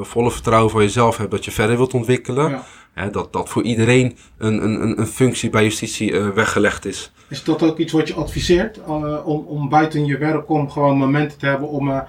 volle 0.00 0.30
vertrouwen 0.30 0.70
voor 0.70 0.82
jezelf 0.82 1.16
hebt 1.16 1.30
dat 1.30 1.44
je 1.44 1.50
verder 1.50 1.76
wilt 1.76 1.94
ontwikkelen. 1.94 2.50
Ja. 2.50 2.64
Hè, 2.92 3.10
dat, 3.10 3.32
dat 3.32 3.48
voor 3.48 3.62
iedereen 3.62 4.16
een, 4.38 4.64
een, 4.64 5.00
een 5.00 5.06
functie 5.06 5.50
bij 5.50 5.62
justitie 5.62 6.20
weggelegd 6.20 6.84
is. 6.84 7.12
Is 7.28 7.44
dat 7.44 7.62
ook 7.62 7.78
iets 7.78 7.92
wat 7.92 8.08
je 8.08 8.14
adviseert? 8.14 8.80
om, 9.24 9.44
om 9.46 9.68
buiten 9.68 10.04
je 10.04 10.18
werk 10.18 10.50
om 10.50 10.70
gewoon 10.70 10.96
momenten 10.96 11.38
te 11.38 11.46
hebben 11.46 11.68
om 11.68 12.02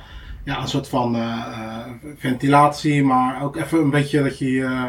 ja, 0.45 0.61
een 0.61 0.67
soort 0.67 0.87
van 0.87 1.15
uh, 1.15 1.81
ventilatie, 2.17 3.03
maar 3.03 3.43
ook 3.43 3.55
even 3.55 3.79
een 3.79 3.89
beetje 3.89 4.23
dat 4.23 4.39
je 4.39 4.45
uh, 4.45 4.83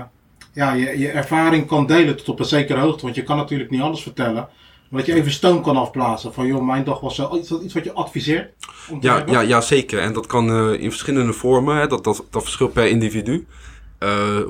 ja, 0.52 0.72
je, 0.72 0.98
je 0.98 1.10
ervaring 1.10 1.66
kan 1.66 1.86
delen 1.86 2.16
tot 2.16 2.28
op 2.28 2.38
een 2.38 2.44
zekere 2.44 2.80
hoogte. 2.80 3.02
Want 3.02 3.14
je 3.14 3.22
kan 3.22 3.36
natuurlijk 3.36 3.70
niet 3.70 3.80
alles 3.80 4.02
vertellen. 4.02 4.48
Maar 4.88 5.00
dat 5.00 5.06
je 5.06 5.14
even 5.14 5.32
stoom 5.32 5.62
kan 5.62 5.76
afblazen. 5.76 6.32
Van 6.32 6.46
joh, 6.46 6.66
mijn 6.66 6.84
dag 6.84 7.00
was 7.00 7.14
zo. 7.14 7.36
Iets, 7.36 7.50
iets 7.50 7.74
wat 7.74 7.84
je 7.84 7.92
adviseert? 7.92 8.52
Ja, 9.00 9.22
ja, 9.26 9.40
ja, 9.40 9.60
zeker. 9.60 9.98
En 9.98 10.12
dat 10.12 10.26
kan 10.26 10.50
uh, 10.50 10.80
in 10.82 10.90
verschillende 10.90 11.32
vormen. 11.32 11.76
Hè. 11.76 11.86
Dat, 11.86 12.04
dat, 12.04 12.24
dat 12.30 12.42
verschilt 12.42 12.72
per 12.72 12.86
individu. 12.86 13.46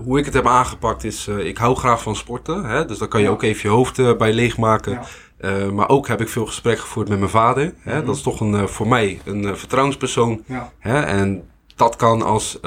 hoe 0.04 0.18
ik 0.18 0.24
het 0.24 0.34
heb 0.34 0.46
aangepakt 0.46 1.04
is, 1.04 1.28
ik 1.28 1.56
hou 1.56 1.76
graag 1.76 2.02
van 2.02 2.16
sporten. 2.16 2.64
Hè. 2.64 2.84
Dus 2.84 2.98
dan 2.98 3.08
kan 3.08 3.20
je 3.20 3.26
ja. 3.26 3.32
ook 3.32 3.42
even 3.42 3.68
je 3.68 3.74
hoofd 3.74 4.18
bij 4.18 4.32
leegmaken. 4.32 4.92
Ja. 4.92 5.04
Uh, 5.40 5.68
maar 5.68 5.88
ook 5.88 6.08
heb 6.08 6.20
ik 6.20 6.28
veel 6.28 6.46
gesprekken 6.46 6.84
gevoerd 6.84 7.08
met 7.08 7.18
mijn 7.18 7.30
vader. 7.30 7.62
Hè? 7.62 7.92
Mm 7.92 7.98
-hmm. 7.98 8.06
Dat 8.06 8.16
is 8.16 8.22
toch 8.22 8.40
een, 8.40 8.52
uh, 8.52 8.64
voor 8.64 8.88
mij 8.88 9.20
een 9.24 9.42
uh, 9.42 9.52
vertrouwenspersoon. 9.52 10.42
Ja. 10.46 10.72
Hè? 10.78 11.00
En 11.00 11.42
dat 11.76 11.96
kan 11.96 12.22
als 12.22 12.58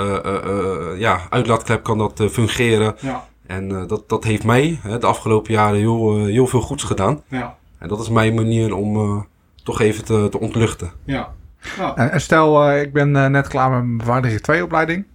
ja, 0.97 1.19
uitlaatklep 1.29 1.83
kan 1.83 1.97
dat 1.97 2.23
fungeren. 2.31 2.95
Ja. 2.99 3.27
En 3.45 3.87
dat, 3.87 4.09
dat 4.09 4.23
heeft 4.23 4.43
mij 4.43 4.79
hè, 4.81 4.97
de 4.97 5.05
afgelopen 5.05 5.53
jaren 5.53 5.79
heel, 5.79 6.25
heel 6.25 6.47
veel 6.47 6.61
goeds 6.61 6.83
gedaan. 6.83 7.21
Ja. 7.27 7.57
En 7.77 7.87
dat 7.87 7.99
is 8.01 8.09
mijn 8.09 8.33
manier 8.33 8.73
om 8.73 9.27
toch 9.63 9.81
even 9.81 10.05
te, 10.05 10.27
te 10.31 10.39
ontluchten. 10.39 10.91
Ja. 11.03 11.31
En 11.95 12.21
stel, 12.21 12.71
ik 12.71 12.93
ben 12.93 13.11
net 13.11 13.47
klaar 13.47 13.69
met 13.69 13.83
mijn 13.83 13.97
beveiliging 13.97 14.41
2 14.41 14.63
opleiding. 14.63 15.05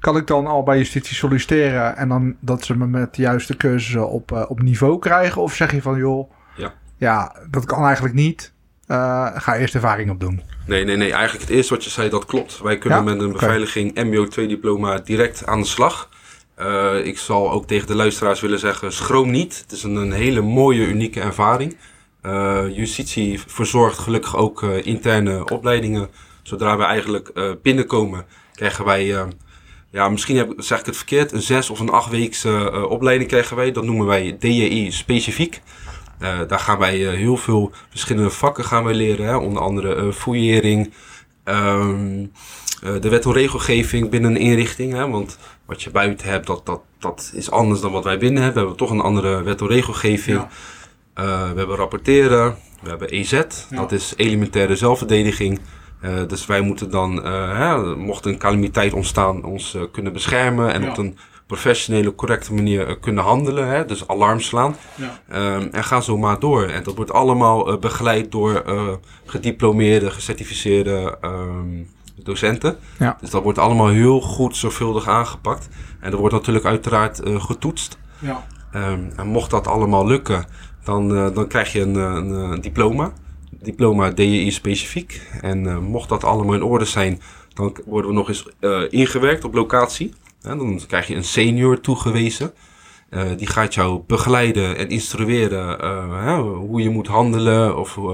Kan 0.00 0.16
ik 0.16 0.26
dan 0.26 0.46
al 0.46 0.62
bij 0.62 0.76
justitie 0.76 1.16
solliciteren 1.16 1.96
en 1.96 2.08
dan 2.08 2.36
dat 2.40 2.64
ze 2.64 2.76
me 2.76 2.86
met 2.86 3.14
de 3.14 3.22
juiste 3.22 3.56
cursussen 3.56 4.08
op, 4.08 4.46
op 4.48 4.62
niveau 4.62 4.98
krijgen? 4.98 5.42
Of 5.42 5.54
zeg 5.54 5.72
je 5.72 5.82
van 5.82 5.98
joh, 5.98 6.30
ja. 7.00 7.36
Dat 7.50 7.64
kan 7.64 7.84
eigenlijk 7.84 8.14
niet. 8.14 8.52
Uh, 8.86 9.28
ga 9.34 9.56
eerst 9.56 9.74
ervaring 9.74 10.10
opdoen. 10.10 10.42
Nee, 10.66 10.84
nee, 10.84 10.96
nee. 10.96 11.12
Eigenlijk 11.12 11.48
het 11.48 11.56
eerste 11.56 11.74
wat 11.74 11.84
je 11.84 11.90
zei, 11.90 12.08
dat 12.08 12.24
klopt. 12.24 12.60
Wij 12.60 12.78
kunnen 12.78 12.98
ja? 12.98 13.04
met 13.04 13.20
een 13.20 13.32
beveiliging 13.32 13.90
okay. 13.90 14.04
MBO 14.04 14.26
2 14.26 14.46
diploma 14.46 14.98
direct 14.98 15.46
aan 15.46 15.60
de 15.60 15.66
slag. 15.66 16.08
Uh, 16.58 17.06
ik 17.06 17.18
zal 17.18 17.50
ook 17.50 17.66
tegen 17.66 17.86
de 17.86 17.94
luisteraars 17.94 18.40
willen 18.40 18.58
zeggen, 18.58 18.92
schroom 18.92 19.30
niet. 19.30 19.58
Het 19.62 19.72
is 19.72 19.82
een, 19.82 19.94
een 19.94 20.12
hele 20.12 20.40
mooie, 20.40 20.86
unieke 20.86 21.20
ervaring. 21.20 21.76
Uh, 22.22 22.62
justitie 22.72 23.40
verzorgt 23.46 23.98
gelukkig 23.98 24.36
ook 24.36 24.62
interne 24.62 25.44
opleidingen. 25.48 26.08
Zodra 26.42 26.76
we 26.76 26.84
eigenlijk 26.84 27.58
binnenkomen, 27.62 28.24
krijgen 28.54 28.84
wij... 28.84 29.26
ja, 29.90 30.08
misschien 30.08 30.36
heb, 30.36 30.52
zeg 30.56 30.80
ik 30.80 30.86
het 30.86 30.96
verkeerd. 30.96 31.32
Een 31.32 31.42
zes 31.42 31.70
of 31.70 31.80
een 31.80 31.90
acht 31.90 32.10
weekse 32.10 32.86
opleiding 32.88 33.28
krijgen 33.30 33.56
wij. 33.56 33.72
Dat 33.72 33.84
noemen 33.84 34.06
wij 34.06 34.36
DJI 34.38 34.92
specifiek. 34.92 35.60
Uh, 36.22 36.38
daar 36.48 36.58
gaan 36.58 36.78
wij 36.78 36.98
uh, 36.98 37.10
heel 37.10 37.36
veel 37.36 37.72
verschillende 37.90 38.30
vakken 38.30 38.64
gaan 38.64 38.84
wij 38.84 38.94
leren. 38.94 39.26
Hè? 39.26 39.36
Onder 39.36 39.62
andere 39.62 39.96
uh, 39.96 40.12
fouillering, 40.12 40.92
um, 41.44 42.32
de 43.00 43.08
wet 43.08 43.24
en 43.24 43.32
regelgeving 43.32 44.10
binnen 44.10 44.30
een 44.30 44.40
inrichting. 44.40 44.92
Hè? 44.92 45.08
Want 45.08 45.38
wat 45.66 45.82
je 45.82 45.90
buiten 45.90 46.28
hebt, 46.28 46.46
dat, 46.46 46.66
dat, 46.66 46.80
dat 46.98 47.30
is 47.34 47.50
anders 47.50 47.80
dan 47.80 47.92
wat 47.92 48.04
wij 48.04 48.18
binnen 48.18 48.42
hebben. 48.42 48.62
We 48.62 48.68
hebben 48.68 48.86
toch 48.86 48.96
een 48.96 49.04
andere 49.04 49.42
wet 49.42 49.60
en 49.60 49.66
regelgeving. 49.66 50.36
Ja. 50.38 50.48
we 51.52 51.58
hebben 51.58 51.76
rapporteren, 51.76 52.56
we 52.82 52.88
hebben 52.88 53.08
EZ, 53.08 53.30
Ja. 53.32 53.44
dat 53.70 53.92
is 53.92 54.12
elementaire 54.16 54.76
zelfverdediging. 54.76 55.60
dus 56.26 56.46
wij 56.46 56.60
moeten 56.60 56.90
dan, 56.90 57.24
hè, 57.24 57.96
mocht 57.96 58.24
een 58.26 58.38
calamiteit 58.38 58.92
ontstaan, 58.92 59.44
ons 59.44 59.76
kunnen 59.92 60.12
beschermen 60.12 60.72
en 60.72 60.82
Ja. 60.82 60.90
op 60.90 60.98
een 60.98 61.18
professionele, 61.50 62.14
correcte 62.14 62.54
manier 62.54 62.88
uh, 62.88 62.94
kunnen 63.00 63.24
handelen. 63.24 63.68
Hè? 63.68 63.84
Dus 63.84 64.06
alarm 64.06 64.40
slaan. 64.40 64.76
Ja. 64.94 65.56
Um, 65.56 65.68
en 65.72 65.84
ga 65.84 66.00
zo 66.00 66.18
maar 66.18 66.38
door. 66.38 66.64
En 66.64 66.82
dat 66.82 66.96
wordt 66.96 67.12
allemaal 67.12 67.72
uh, 67.72 67.78
begeleid 67.78 68.32
door 68.32 68.62
uh, 68.66 68.88
gediplomeerde, 69.24 70.10
gecertificeerde 70.10 71.18
um, 71.24 71.88
docenten. 72.22 72.76
Ja. 72.98 73.16
Dus 73.20 73.30
dat 73.30 73.42
wordt 73.42 73.58
allemaal 73.58 73.88
heel 73.88 74.20
goed, 74.20 74.56
zorgvuldig 74.56 75.08
aangepakt. 75.08 75.68
En 76.00 76.12
er 76.12 76.18
wordt 76.18 76.34
natuurlijk 76.34 76.64
uiteraard 76.64 77.20
getoetst. 77.24 77.98
Ja. 78.18 78.46
Um, 78.74 79.12
en 79.16 79.26
mocht 79.26 79.50
dat 79.50 79.66
allemaal 79.66 80.06
lukken, 80.06 80.44
dan, 80.84 81.08
dan 81.34 81.46
krijg 81.46 81.72
je 81.72 81.80
een, 81.80 81.94
een, 81.94 82.30
een 82.30 82.60
diploma. 82.60 83.12
Diploma 83.50 84.10
DJI 84.10 84.50
specifiek. 84.50 85.22
En 85.40 85.82
mocht 85.82 86.08
dat 86.08 86.24
allemaal 86.24 86.54
in 86.54 86.62
orde 86.62 86.84
zijn, 86.84 87.20
dan 87.54 87.76
worden 87.86 88.10
we 88.10 88.16
nog 88.16 88.28
eens 88.28 88.48
ingewerkt 88.90 89.44
op 89.44 89.54
locatie. 89.54 90.12
Dan 90.40 90.80
krijg 90.86 91.06
je 91.06 91.14
een 91.14 91.24
senior 91.24 91.80
toegewezen. 91.80 92.52
Uh, 93.10 93.22
die 93.36 93.46
gaat 93.46 93.74
jou 93.74 94.02
begeleiden 94.06 94.76
en 94.76 94.88
instrueren 94.88 95.84
uh, 95.84 96.24
hè, 96.24 96.36
hoe 96.40 96.82
je 96.82 96.90
moet 96.90 97.06
handelen 97.06 97.78
of 97.78 97.96
uh, 97.96 98.04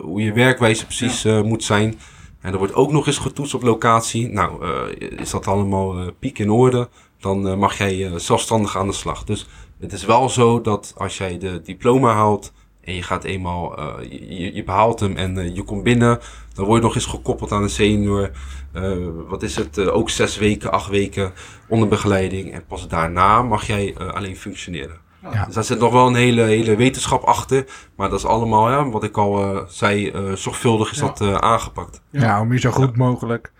hoe 0.00 0.22
je 0.22 0.32
werkwijze 0.32 0.84
precies 0.84 1.22
ja. 1.22 1.42
moet 1.42 1.64
zijn. 1.64 1.98
En 2.40 2.52
er 2.52 2.58
wordt 2.58 2.74
ook 2.74 2.92
nog 2.92 3.06
eens 3.06 3.18
getoetst 3.18 3.54
op 3.54 3.62
locatie. 3.62 4.28
Nou, 4.28 4.64
is 4.98 5.30
dat 5.30 5.46
allemaal 5.46 6.12
piek 6.18 6.38
in 6.38 6.50
orde, 6.50 6.88
dan 7.20 7.58
mag 7.58 7.78
jij 7.78 8.18
zelfstandig 8.18 8.76
aan 8.76 8.86
de 8.86 8.92
slag. 8.92 9.24
Dus 9.24 9.46
het 9.80 9.92
is 9.92 10.04
wel 10.04 10.28
zo 10.28 10.60
dat 10.60 10.94
als 10.96 11.18
jij 11.18 11.38
de 11.38 11.60
diploma 11.62 12.12
haalt 12.12 12.52
en 12.80 12.94
je 12.94 13.02
gaat 13.02 13.24
eenmaal, 13.24 13.80
je, 14.00 14.54
je, 14.54 14.64
behaalt 14.64 15.00
hem 15.00 15.16
en 15.16 15.54
je 15.54 15.62
komt 15.62 15.82
binnen, 15.82 16.18
dan 16.54 16.64
word 16.64 16.80
je 16.80 16.86
nog 16.86 16.94
eens 16.94 17.06
gekoppeld 17.06 17.52
aan 17.52 17.62
een 17.62 17.70
senior. 17.70 18.30
Uh, 18.74 19.06
wat 19.28 19.42
is 19.42 19.56
het? 19.56 19.78
Uh, 19.78 19.96
ook 19.96 20.10
zes 20.10 20.38
weken, 20.38 20.72
acht 20.72 20.88
weken 20.88 21.32
onder 21.68 21.88
begeleiding. 21.88 22.52
En 22.52 22.64
pas 22.66 22.88
daarna 22.88 23.42
mag 23.42 23.66
jij 23.66 23.94
uh, 24.00 24.08
alleen 24.08 24.36
functioneren. 24.36 24.96
Ja. 25.32 25.44
Dus 25.44 25.54
daar 25.54 25.64
zit 25.64 25.78
nog 25.78 25.92
wel 25.92 26.06
een 26.06 26.14
hele, 26.14 26.42
hele 26.42 26.76
wetenschap 26.76 27.22
achter. 27.22 27.64
Maar 27.96 28.08
dat 28.10 28.18
is 28.18 28.24
allemaal, 28.26 28.70
ja, 28.70 28.88
wat 28.88 29.04
ik 29.04 29.16
al 29.18 29.64
zei, 29.68 30.12
zorgvuldig 30.34 30.90
is 30.90 30.98
Ja. 30.98 31.06
dat 31.06 31.40
aangepakt. 31.40 32.02
Ja. 32.10 32.40
Om 32.40 32.52
je 32.52 32.58
zo 32.60 32.70
goed 32.70 32.96
mogelijk 32.96 33.52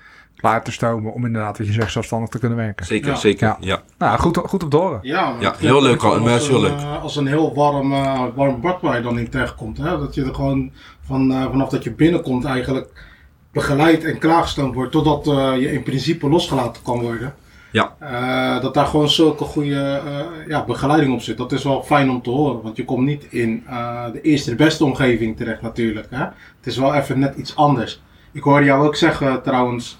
klaar 0.42 0.64
te 0.64 0.72
stomen 0.72 1.12
om 1.12 1.26
inderdaad, 1.26 1.58
wat 1.58 1.66
je 1.66 1.72
zegt, 1.72 1.92
zelfstandig 1.92 2.28
te 2.28 2.38
kunnen 2.38 2.58
werken. 2.58 2.86
Zeker, 2.86 3.08
Ja. 3.10 3.16
zeker. 3.16 3.46
Ja. 3.46 3.56
Ja. 3.60 3.82
Nou, 3.98 4.18
goed, 4.18 4.36
goed 4.36 4.70
te 4.70 4.76
horen. 4.76 4.98
Ja, 5.02 5.34
heel 5.58 5.82
leuk, 5.82 6.02
maar 6.02 6.32
als 6.32 6.48
heel 6.48 6.66
eh, 6.66 7.02
Als 7.02 7.16
een 7.16 7.26
heel 7.26 7.54
warm, 7.54 7.92
eh, 7.92 8.24
warm 8.34 8.60
bad 8.60 8.80
waar 8.80 8.96
je 8.96 9.02
dan 9.02 9.18
in 9.18 9.28
terechtkomt. 9.30 9.78
Hè? 9.78 9.98
Dat 9.98 10.14
je 10.14 10.24
er 10.24 10.34
gewoon 10.34 10.72
van, 11.06 11.32
eh, 11.32 11.42
vanaf 11.42 11.68
dat 11.68 11.84
je 11.84 11.92
binnenkomt 11.94 12.44
eigenlijk 12.44 13.10
begeleid 13.52 14.04
en 14.04 14.18
klaargestoomd 14.18 14.74
wordt 14.74 14.92
totdat 14.92 15.26
eh, 15.26 15.60
je 15.60 15.72
in 15.72 15.82
principe 15.82 16.28
losgelaten 16.28 16.82
kan 16.82 17.00
worden. 17.00 17.34
Ja. 17.72 17.96
Eh, 17.98 18.62
dat 18.62 18.74
daar 18.74 18.86
gewoon 18.86 19.08
zulke 19.08 19.44
goede 19.44 20.00
eh, 20.04 20.48
ja, 20.48 20.64
begeleiding 20.64 21.14
op 21.14 21.20
zit. 21.20 21.36
Dat 21.36 21.52
is 21.52 21.64
wel 21.64 21.82
fijn 21.82 22.10
om 22.10 22.22
te 22.22 22.30
horen. 22.30 22.62
Want 22.62 22.76
je 22.76 22.84
komt 22.84 23.06
niet 23.06 23.24
in 23.30 23.64
de 24.12 24.20
eerste 24.20 24.50
de 24.50 24.56
beste 24.56 24.84
omgeving 24.84 25.36
terecht 25.36 25.62
natuurlijk. 25.62 26.06
Hè? 26.10 26.24
Het 26.24 26.66
is 26.66 26.76
wel 26.76 26.94
even 26.94 27.18
net 27.18 27.36
iets 27.36 27.56
anders. 27.56 28.02
Ik 28.32 28.42
hoorde 28.42 28.64
jou 28.64 28.86
ook 28.86 28.96
zeggen 28.96 29.42
trouwens, 29.42 29.98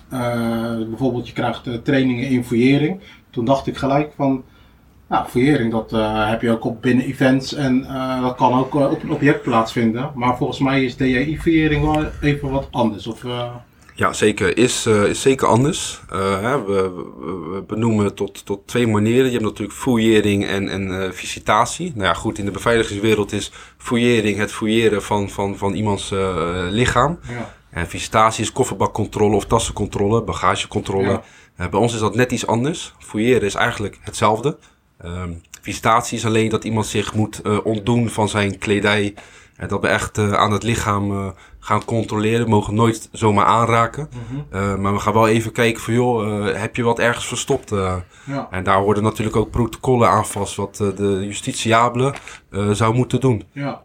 bijvoorbeeld 0.89 1.27
je 1.27 1.33
krijgt 1.33 1.85
trainingen 1.85 2.29
in 2.29 2.45
fouillering. 2.45 3.01
Toen 3.31 3.45
dacht 3.45 3.67
ik 3.67 3.77
gelijk 3.77 4.13
van, 4.17 4.45
nou 5.13 5.29
fouillering 5.29 5.73
dat 5.73 5.93
eh, 5.93 6.29
heb 6.29 6.43
je 6.43 6.51
ook 6.51 6.65
op 6.65 6.83
binnen 6.83 7.05
events 7.05 7.55
en 7.55 7.85
eh, 7.85 8.23
dat 8.23 8.37
kan 8.37 8.59
ook 8.59 8.75
eh, 8.75 8.91
op 8.91 9.03
een 9.03 9.11
object 9.11 9.43
plaatsvinden. 9.43 10.11
Maar 10.15 10.37
volgens 10.37 10.59
mij 10.59 10.85
is 10.85 10.97
DJI 10.97 11.39
fouillering 11.41 11.85
wel 11.85 12.05
even 12.21 12.51
wat 12.51 12.69
anders. 12.71 13.07
Of, 13.07 13.23
Ja, 13.95 14.13
zeker. 14.13 14.57
Is, 14.57 14.87
is 14.87 15.21
zeker 15.21 15.47
anders. 15.47 16.01
Hè, 16.11 16.65
we, 16.65 17.05
we, 17.51 17.63
benoemen 17.67 18.15
tot, 18.15 18.47
tot 18.47 18.67
twee 18.67 18.87
manieren. 18.87 19.25
Je 19.25 19.31
hebt 19.31 19.45
natuurlijk 19.45 19.79
fouillering 19.79 20.47
en, 20.47 20.69
en 20.69 21.15
visitatie. 21.15 21.93
Nou 21.95 22.07
ja, 22.07 22.15
goed, 22.15 22.39
in 22.39 22.45
de 22.45 22.51
beveiligingswereld 22.51 23.33
is 23.33 23.53
fouillering 23.79 24.39
het 24.39 24.53
fouilleren 24.53 25.03
van, 25.03 25.31
van, 25.31 25.57
van 25.57 25.75
iemands 25.75 26.11
lichaam. 26.71 27.19
Ja. 27.29 27.55
En 27.71 27.89
visitatie 27.89 28.43
is 28.43 28.53
kofferbakcontrole 28.53 29.37
of 29.37 29.47
tassencontrole, 29.47 30.23
bagagecontrole. 30.23 31.21
Ja. 31.57 31.69
bij 31.69 31.81
ons 31.81 31.95
is 31.95 32.01
dat 32.01 32.15
net 32.15 32.33
iets 32.33 32.47
anders. 32.47 32.95
Fouilleren 32.99 33.47
is 33.47 33.55
eigenlijk 33.55 33.99
hetzelfde. 34.01 34.57
Ehm, 35.03 35.33
visitatie 35.61 36.19
is 36.19 36.27
alleen 36.27 36.49
dat 36.49 36.65
iemand 36.65 36.87
zich 36.87 37.15
moet 37.15 37.43
ontdoen 37.63 38.09
van 38.09 38.29
zijn 38.29 38.59
kledij. 38.59 39.15
En 39.57 39.69
dat 39.69 39.81
we 39.81 39.89
echt 39.89 40.19
aan 40.19 40.53
het 40.53 40.63
lichaam 40.63 41.35
gaan 41.59 41.85
controleren. 41.85 42.45
We 42.45 42.51
mogen 42.51 42.75
nooit 42.75 43.09
zomaar 43.13 43.45
aanraken. 43.45 44.09
uh, 44.53 44.77
maar 44.77 44.93
we 44.93 44.99
gaan 44.99 45.13
wel 45.13 45.29
even 45.29 45.53
kijken 45.53 45.83
van 45.83 45.95
joh, 45.95 46.47
heb 46.55 46.77
je 46.77 46.83
wat 46.83 46.99
ergens 46.99 47.27
verstopt? 47.27 47.71
Ja. 47.71 48.49
En 48.51 48.65
daar 48.65 48.83
worden 48.83 49.03
natuurlijk 49.03 49.37
ook 49.37 49.51
protocollen 49.51 50.09
aan 50.09 50.27
vast 50.27 50.57
wat 50.57 50.77
de 50.77 51.19
justitiabele 51.21 52.15
zou 52.73 52.95
moeten 52.95 53.21
doen. 53.21 53.45
Ja. 53.53 53.83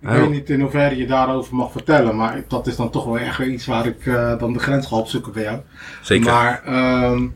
Ik 0.00 0.08
weet 0.08 0.30
niet 0.30 0.50
in 0.50 0.60
hoeverre 0.60 0.96
je 0.96 1.06
daarover 1.06 1.54
mag 1.54 1.72
vertellen, 1.72 2.16
maar 2.16 2.44
dat 2.48 2.66
is 2.66 2.76
dan 2.76 2.90
toch 2.90 3.04
wel 3.04 3.18
echt 3.18 3.38
iets 3.38 3.66
waar 3.66 3.86
ik 3.86 4.04
dan 4.38 4.52
de 4.52 4.58
grens 4.58 4.86
ga 4.86 4.96
opzoeken 4.96 5.32
bij 5.32 5.42
jou. 5.42 5.58
Zeker. 6.02 6.32
Maar 6.32 6.62
um, 7.12 7.34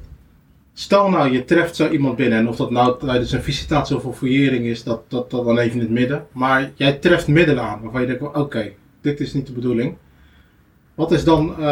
stel 0.74 1.10
nou, 1.10 1.32
je 1.32 1.44
treft 1.44 1.76
zo 1.76 1.88
iemand 1.88 2.16
binnen 2.16 2.38
en 2.38 2.48
of 2.48 2.56
dat 2.56 2.70
nou 2.70 2.98
tijdens 2.98 3.32
een 3.32 3.42
visitatie 3.42 3.96
of 3.96 4.04
een 4.04 4.14
fouillering 4.14 4.64
is, 4.64 4.82
dat, 4.82 5.10
dat, 5.10 5.30
dat 5.30 5.44
dan 5.44 5.58
even 5.58 5.74
in 5.74 5.80
het 5.80 5.90
midden. 5.90 6.26
Maar 6.32 6.70
jij 6.74 6.92
treft 6.92 7.28
middelen 7.28 7.64
aan 7.64 7.80
waarvan 7.82 8.00
je 8.00 8.06
denkt, 8.06 8.22
oké, 8.22 8.38
okay, 8.38 8.76
dit 9.00 9.20
is 9.20 9.34
niet 9.34 9.46
de 9.46 9.52
bedoeling. 9.52 9.96
Wat 10.94 11.12
is 11.12 11.24
dan, 11.24 11.54
uh, 11.58 11.64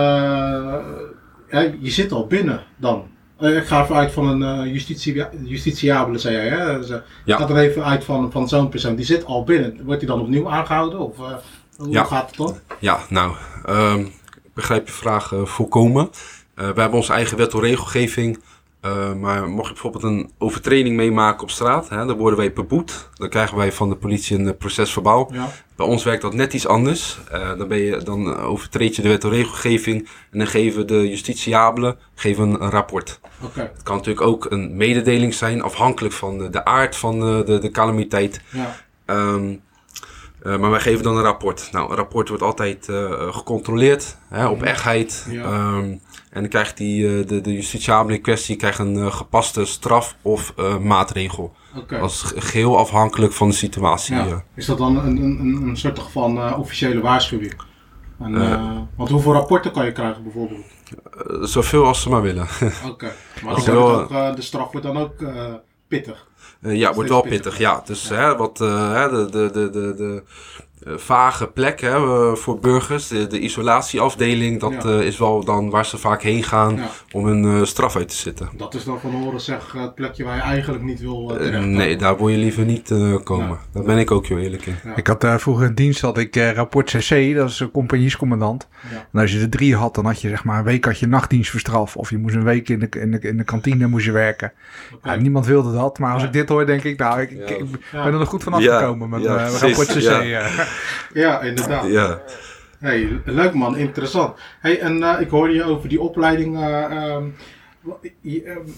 ja, 1.51 1.61
je 1.81 1.91
zit 1.91 2.12
al 2.12 2.27
binnen 2.27 2.62
dan. 2.77 3.11
Uh, 3.41 3.57
ik 3.57 3.65
ga 3.65 3.83
even 3.83 3.97
uit 3.97 4.12
van 4.12 4.43
een 4.43 4.67
uh, 4.67 4.73
justitie, 4.73 5.25
justitiabele, 5.45 6.19
zei 6.19 6.35
jij. 6.35 6.49
Hè? 6.49 6.79
Dus, 6.79 6.88
ja. 7.25 7.37
gaat 7.37 7.51
er 7.51 7.57
even 7.57 7.85
uit 7.85 8.05
van, 8.05 8.33
van 8.33 8.49
zo'n 8.49 8.69
persoon. 8.69 8.95
Die 8.95 9.05
zit 9.05 9.25
al 9.25 9.45
binnen. 9.45 9.85
Wordt 9.85 10.01
hij 10.01 10.11
dan 10.11 10.21
opnieuw 10.21 10.51
aangehouden? 10.51 10.99
Of 10.99 11.17
hoe 11.77 11.91
ja. 11.91 12.05
gaat 12.05 12.27
het 12.27 12.37
dan? 12.37 12.57
Ja, 12.79 12.99
nou, 13.09 13.35
um, 13.69 14.01
ik 14.43 14.55
begrijp 14.55 14.87
je 14.87 14.93
vraag 14.93 15.33
volkomen. 15.45 16.11
we 16.55 16.62
hebben 16.62 16.93
onze 16.93 17.12
eigen 17.12 17.37
wet 17.37 17.53
en 17.53 17.61
regelgeving 17.61 18.38
uh, 18.85 19.12
maar 19.14 19.49
mocht 19.49 19.66
je 19.66 19.73
bijvoorbeeld 19.73 20.05
een 20.05 20.31
overtreding 20.38 20.97
meemaken 20.97 21.42
op 21.42 21.51
straat, 21.51 21.88
hè, 21.88 22.07
dan 22.07 22.16
worden 22.16 22.38
wij 22.38 22.53
beboet. 22.53 23.09
Dan 23.14 23.29
krijgen 23.29 23.57
wij 23.57 23.73
van 23.73 23.88
de 23.88 23.97
politie 23.97 24.38
een 24.38 24.57
procesverbaal. 24.57 25.31
Ja. 25.33 25.49
Bij 25.77 25.87
ons 25.87 26.05
werkt 26.05 26.23
dat 26.23 26.35
net 26.35 26.53
iets 26.53 26.66
anders. 26.66 27.18
Uh, 27.33 27.59
dan, 27.59 27.68
ben 27.68 27.79
je, 27.79 27.97
dan 27.97 28.37
overtreed 28.37 28.97
je 28.97 29.03
de 29.03 29.09
wet 29.09 29.25
en 29.25 29.31
regelgeving 29.31 30.09
en 30.31 30.38
dan 30.38 30.47
geven 30.47 30.87
de 30.87 31.09
justitiabelen 31.09 31.99
geven 32.14 32.62
een, 32.62 32.71
rapport. 32.71 33.21
Okay. 33.42 33.71
Het 33.75 33.83
kan 33.83 33.97
natuurlijk 33.97 34.27
ook 34.27 34.51
een 34.51 34.77
mededeling 34.77 35.35
zijn, 35.35 35.62
afhankelijk 35.62 36.14
van 36.14 36.38
de, 36.38 36.51
de 36.51 36.64
aard 36.64 36.97
van 36.97 37.21
de, 37.21 37.42
de, 37.47 37.59
de 37.59 37.71
calamiteit. 37.71 38.40
Ja. 38.51 38.77
Um, 39.07 39.62
uh, 40.42 40.59
maar 40.59 40.71
wij 40.71 40.81
geven 40.81 41.03
dan 41.03 41.16
een 41.16 41.23
rapport. 41.23 41.68
Nou, 41.73 41.90
een 41.90 41.97
rapport 41.97 42.29
wordt 42.29 42.42
altijd 42.42 42.88
gecontroleerd 43.31 44.16
hè, 44.29 44.47
op 44.47 44.62
echtheid. 44.62 45.27
Ja. 45.31 45.75
Um, 45.77 46.01
en 46.33 46.40
dan 46.40 46.49
krijgt 46.49 46.77
die, 46.77 47.05
uh, 47.05 47.27
de, 47.27 47.40
de 47.40 47.53
justitiabele 47.53 48.16
in 48.16 48.23
kwestie 48.23 48.57
krijgt 48.57 48.79
een 48.79 48.95
uh, 48.95 49.12
gepaste 49.12 49.64
straf 49.64 50.16
of 50.23 50.55
uh, 50.59 50.79
maatregel. 50.79 51.55
Okay. 51.77 52.01
Dat 52.01 52.11
is 52.11 52.33
geheel 52.37 52.79
afhankelijk 52.79 53.33
van 53.33 53.49
de 53.49 53.55
situatie. 53.55 54.14
Ja. 54.14 54.45
Is 54.55 54.66
dat 54.66 54.79
dan 54.79 54.97
een, 54.97 55.16
een, 55.16 55.62
een 55.62 55.77
soort 55.77 56.01
van 56.11 56.55
officiële 56.55 57.01
waarschuwing? 57.01 57.61
En, 58.18 58.88
want 58.97 59.11
hoeveel 59.11 59.33
rapporten 59.33 59.73
kan 59.73 59.85
je 59.85 59.92
krijgen 59.92 60.23
bijvoorbeeld? 60.23 60.64
zoveel 61.40 61.87
als 61.87 62.03
ze 62.03 62.09
maar 62.09 62.23
willen. 62.23 62.42
Oké, 62.62 62.88
okay. 62.88 63.12
maar 63.42 63.77
ook, 63.77 64.37
de 64.37 64.42
straf 64.42 64.73
wordt 64.73 64.87
dan 64.87 64.97
ook 64.97 65.14
pittig? 65.88 66.29
ja, 66.61 66.95
wordt 66.95 67.11
wel 67.11 67.23
pittig, 67.23 67.59
ja. 67.59 67.83
Dus 67.85 68.09
ja. 68.09 68.14
Hè, 68.14 68.37
wat 68.37 68.57
de, 68.57 69.29
de, 69.31 69.51
de, 69.51 69.71
de, 69.71 69.95
de 69.95 70.23
vage 70.85 71.47
plek 71.47 71.81
hè, 71.81 71.97
uh, 71.97 72.35
voor 72.35 72.59
burgers. 72.59 73.09
De, 73.09 73.27
de 73.27 73.40
isolatieafdeling, 73.40 74.61
dat 74.61 74.73
ja. 74.73 74.85
uh, 74.85 75.01
is 75.01 75.18
wel 75.18 75.45
dan 75.45 75.71
waar 75.71 75.87
ze 75.87 75.99
vaak 75.99 76.23
heen 76.23 76.42
gaan 76.42 76.77
ja. 76.77 76.90
om 77.12 77.27
hun 77.27 77.66
straf 77.66 77.97
uit 77.97 78.09
te 78.09 78.16
zitten. 78.16 78.49
Dat 78.57 78.75
is 78.75 78.85
dan 78.85 79.01
van 79.01 79.11
horen 79.11 79.40
zeg 79.40 79.73
het 79.73 79.95
plekje 79.95 80.25
waar 80.25 80.37
je 80.37 80.42
eigenlijk 80.42 80.85
niet 80.85 81.01
wil 81.01 81.37
Nee, 81.61 81.97
daar 81.97 82.16
wil 82.16 82.29
je 82.29 82.38
liever 82.38 82.64
niet 82.64 82.95
komen. 83.25 83.49
Ja. 83.49 83.59
Daar 83.73 83.83
ben 83.83 83.99
ik 83.99 84.11
ook 84.11 84.27
heel 84.27 84.38
eerlijk 84.38 84.66
in. 84.66 84.77
Ik 84.97 85.07
had 85.07 85.27
vroeger 85.37 85.66
in 85.66 85.75
dienst 85.75 86.01
had 86.01 86.18
ik 86.18 86.37
rapport 86.37 86.90
CC, 86.90 87.35
dat 87.35 87.51
is 87.51 87.61
een 87.61 87.71
compagniescommandant. 87.71 88.68
En 89.12 89.21
als 89.21 89.33
je 89.33 89.40
er 89.40 89.51
drie 89.51 89.77
had, 89.77 89.95
dan 89.95 90.05
had 90.05 90.21
je 90.21 90.29
zeg 90.29 90.45
maar 90.45 90.59
een 90.59 90.64
week 90.64 90.85
had 90.85 90.99
je 90.99 91.07
nachtdienstverstraf. 91.07 91.97
Of 91.97 92.11
je 92.11 92.18
moest 92.18 92.35
een 92.35 92.45
week 92.45 92.68
in 92.68 92.79
de, 92.79 92.88
in 92.88 93.11
de, 93.11 93.18
in 93.18 93.37
de 93.37 93.45
kantine 93.45 93.87
moest 93.87 94.05
je 94.05 94.12
werken. 94.12 94.53
Okay. 94.95 95.16
niemand 95.16 95.47
wilde 95.47 95.73
dat, 95.73 95.99
maar 95.99 96.12
als 96.12 96.23
ik 96.23 96.33
dit 96.33 96.49
hoor, 96.49 96.66
denk 96.66 96.83
ik, 96.83 96.99
nou, 96.99 97.21
ik, 97.21 97.31
ik, 97.31 97.49
ik 97.49 97.66
ben 97.92 98.05
er 98.05 98.12
nog 98.12 98.29
goed 98.29 98.42
van 98.42 98.53
afgekomen 98.53 99.09
met 99.09 99.25
rapport 99.25 99.87
CC. 99.87 100.40
Ja, 101.14 101.40
inderdaad. 101.40 101.87
Ja. 101.87 102.22
Hey, 102.82 103.20
leuk 103.24 103.54
man, 103.54 103.76
interessant. 103.76 104.38
Hey, 104.61 104.80
en 104.80 104.96
uh, 104.96 105.20
ik 105.20 105.28
hoorde 105.28 105.52
je 105.52 105.64
over 105.64 105.88
die 105.88 106.00
opleiding. 106.00 106.56
Uh, 106.56 107.14
um, 107.14 107.35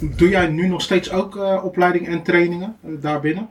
doe 0.00 0.28
jij 0.28 0.46
nu 0.46 0.68
nog 0.68 0.82
steeds 0.82 1.10
ook 1.10 1.36
uh, 1.36 1.64
opleiding 1.64 2.08
en 2.08 2.22
trainingen 2.22 2.76
daarbinnen? 2.80 3.50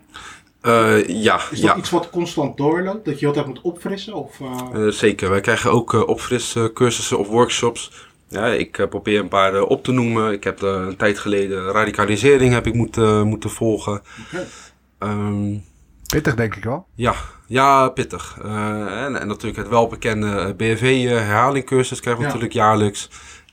ja. 1.08 1.36
Is 1.52 1.60
dat 1.60 1.60
ja. 1.60 1.76
iets 1.76 1.90
wat 1.90 2.10
constant 2.10 2.58
doorloopt? 2.58 3.06
Dat 3.06 3.20
je 3.20 3.28
altijd 3.28 3.46
moet 3.46 3.62
opfrissen? 3.62 4.14
Of, 4.14 4.40
zeker. 4.90 5.30
Wij 5.30 5.42
krijgen 5.42 5.72
ook 5.72 6.08
opfriscursussen 6.08 7.20
of 7.20 7.28
workshops. 7.28 8.08
Ja, 8.28 8.46
ik 8.46 8.86
probeer 8.90 9.20
een 9.20 9.28
paar 9.28 9.62
op 9.62 9.84
te 9.84 9.92
noemen. 9.92 10.32
Ik 10.32 10.44
heb 10.44 10.62
een 10.62 10.96
tijd 10.96 11.20
geleden 11.20 11.72
radicalisering 11.72 12.54
heb 12.54 12.68
ik 12.68 12.74
moeten, 12.74 13.28
moeten 13.28 13.50
volgen. 13.50 14.02
Okay. 14.28 14.46
Um, 15.00 15.64
Pittig, 16.08 16.36
denk 16.36 16.56
ik 16.56 16.64
wel. 16.64 16.86
Ja, 16.96 17.16
ja 17.48 17.90
pittig. 17.90 18.40
Uh, 18.46 19.04
en, 19.04 19.20
en, 19.22 19.28
natuurlijk 19.28 19.58
het 19.58 19.68
welbekende 19.68 20.54
BFV-herhalingcursus 20.58 22.00
krijgen 22.00 22.22
we 22.22 22.28
ja. 22.28 22.34
natuurlijk 22.34 22.54
jaarlijks. 22.54 23.10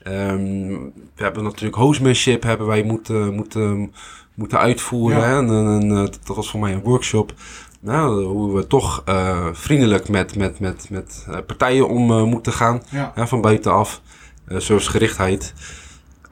Um, 0.07 0.93
we 1.15 1.23
hebben 1.23 1.43
natuurlijk 1.43 1.75
hostmanship 1.75 2.43
hebben 2.43 2.67
wij 2.67 2.83
moeten, 2.83 3.33
moeten, 3.33 3.93
moeten 4.33 4.59
uitvoeren. 4.59 5.19
Ja. 5.19 5.25
Hè? 5.25 5.37
En, 5.37 5.49
en, 5.49 5.89
dat 6.25 6.35
was 6.35 6.49
voor 6.49 6.59
mij 6.59 6.73
een 6.73 6.81
workshop. 6.81 7.33
Nou, 7.79 8.23
hoe 8.23 8.55
we 8.55 8.67
toch 8.67 9.03
uh, 9.09 9.47
vriendelijk 9.51 10.09
met, 10.09 10.35
met, 10.35 10.59
met, 10.59 10.87
met 10.89 11.27
partijen 11.47 11.89
om 11.89 12.11
uh, 12.11 12.23
moeten 12.23 12.53
gaan. 12.53 12.81
Ja. 12.89 13.11
Hè, 13.15 13.27
van 13.27 13.41
buitenaf. 13.41 14.01
Servicegerichtheid. 14.47 15.53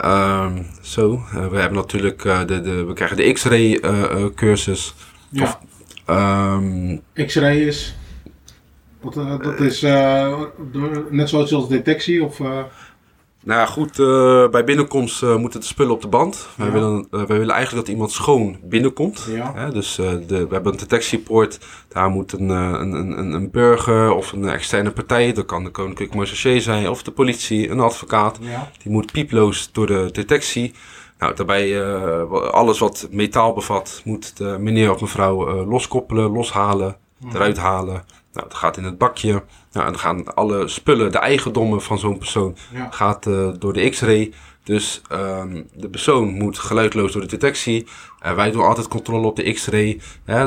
Um, 0.06 0.66
zo, 0.82 1.22
we 1.32 1.58
hebben 1.58 1.74
natuurlijk 1.74 2.22
de, 2.24 2.62
de, 2.62 2.84
we 2.84 2.94
krijgen 2.94 3.18
de 3.18 3.32
X-ray 3.32 3.80
cursus. 4.36 4.96
Ja. 5.30 5.44
Of, 5.44 5.60
Um, 6.10 7.02
X-ray 7.26 7.58
is. 7.58 7.96
Wat, 9.02 9.18
uh, 9.18 9.40
dat 9.40 9.60
is 9.60 9.84
uh, 9.84 10.42
net 11.10 11.30
zoals 11.30 11.54
als 11.54 11.70
detectie 11.70 12.24
of. 12.24 12.40
Uh... 12.40 12.62
Nou 13.44 13.60
ja, 13.60 13.66
goed, 13.66 13.98
bij 14.52 14.64
binnenkomst 14.64 15.22
moeten 15.22 15.60
de 15.60 15.66
spullen 15.66 15.94
op 15.94 16.02
de 16.02 16.08
band. 16.08 16.48
Ja. 16.58 16.64
Wij, 16.64 16.72
willen, 16.72 17.08
wij 17.10 17.26
willen 17.26 17.56
eigenlijk 17.56 17.86
dat 17.86 17.94
iemand 17.94 18.12
schoon 18.12 18.58
binnenkomt. 18.64 19.28
Ja. 19.30 19.54
Hè? 19.56 19.72
Dus 19.72 19.96
de, 19.96 20.26
we 20.28 20.54
hebben 20.54 20.72
een 20.72 20.78
detectiepoort. 20.78 21.60
Daar 21.88 22.10
moet 22.10 22.32
een, 22.32 22.50
een, 22.50 22.94
een, 22.94 23.34
een 23.34 23.52
burger 23.52 24.12
of 24.12 24.32
een 24.32 24.50
externe 24.50 24.92
partij, 24.92 25.34
dat 25.34 25.46
kan 25.46 25.64
de 25.64 25.70
Koninklijke 25.70 26.16
Marechaussee 26.16 26.60
zijn, 26.60 26.90
of 26.90 27.04
de 27.04 27.12
politie, 27.12 27.70
een 27.70 27.80
advocaat. 27.80 28.38
Ja. 28.42 28.72
Die 28.84 28.92
moet 28.92 29.12
pieploos 29.12 29.70
door 29.72 29.88
de 29.88 30.10
detectie. 30.12 30.74
Nou, 31.20 31.36
daarbij 31.36 31.68
uh, 31.68 32.32
alles 32.32 32.80
wat 32.80 33.08
metaal 33.12 33.54
bevat, 33.54 34.02
moet 34.06 34.38
de 34.38 34.58
meneer 34.60 34.94
of 34.94 35.02
mevrouw 35.02 35.50
uh, 35.50 35.70
loskoppelen, 35.70 36.32
loshalen, 36.32 36.98
mm. 37.18 37.30
eruit 37.36 37.58
halen. 37.58 38.04
Nou, 38.34 38.48
dat 38.48 38.54
gaat 38.54 38.78
in 38.78 38.84
het 38.84 38.98
bakje. 38.98 39.32
Nou, 39.72 39.86
en 39.86 39.92
dan 39.92 40.00
gaan 40.00 40.36
alle 40.36 40.68
spullen, 40.68 41.12
de 41.12 41.18
eigendommen 41.18 41.82
van 41.82 42.00
zo'n 42.00 42.18
persoon, 42.18 42.56
ja. 42.74 42.88
gaat 42.92 43.26
uh, 43.26 43.50
door 43.58 43.74
de 43.74 43.90
x-ray. 43.90 44.34
Dus 44.70 45.02
um, 45.12 45.68
de 45.74 45.90
persoon 45.90 46.34
moet 46.34 46.60
geluidloos 46.60 47.12
door 47.12 47.22
de 47.22 47.28
detectie. 47.28 47.88
Wij 48.36 48.52
doen 48.52 48.66
altijd 48.66 48.88
controle 48.88 49.28
op 49.28 49.36
de 49.36 49.52
x-ray. 49.52 50.00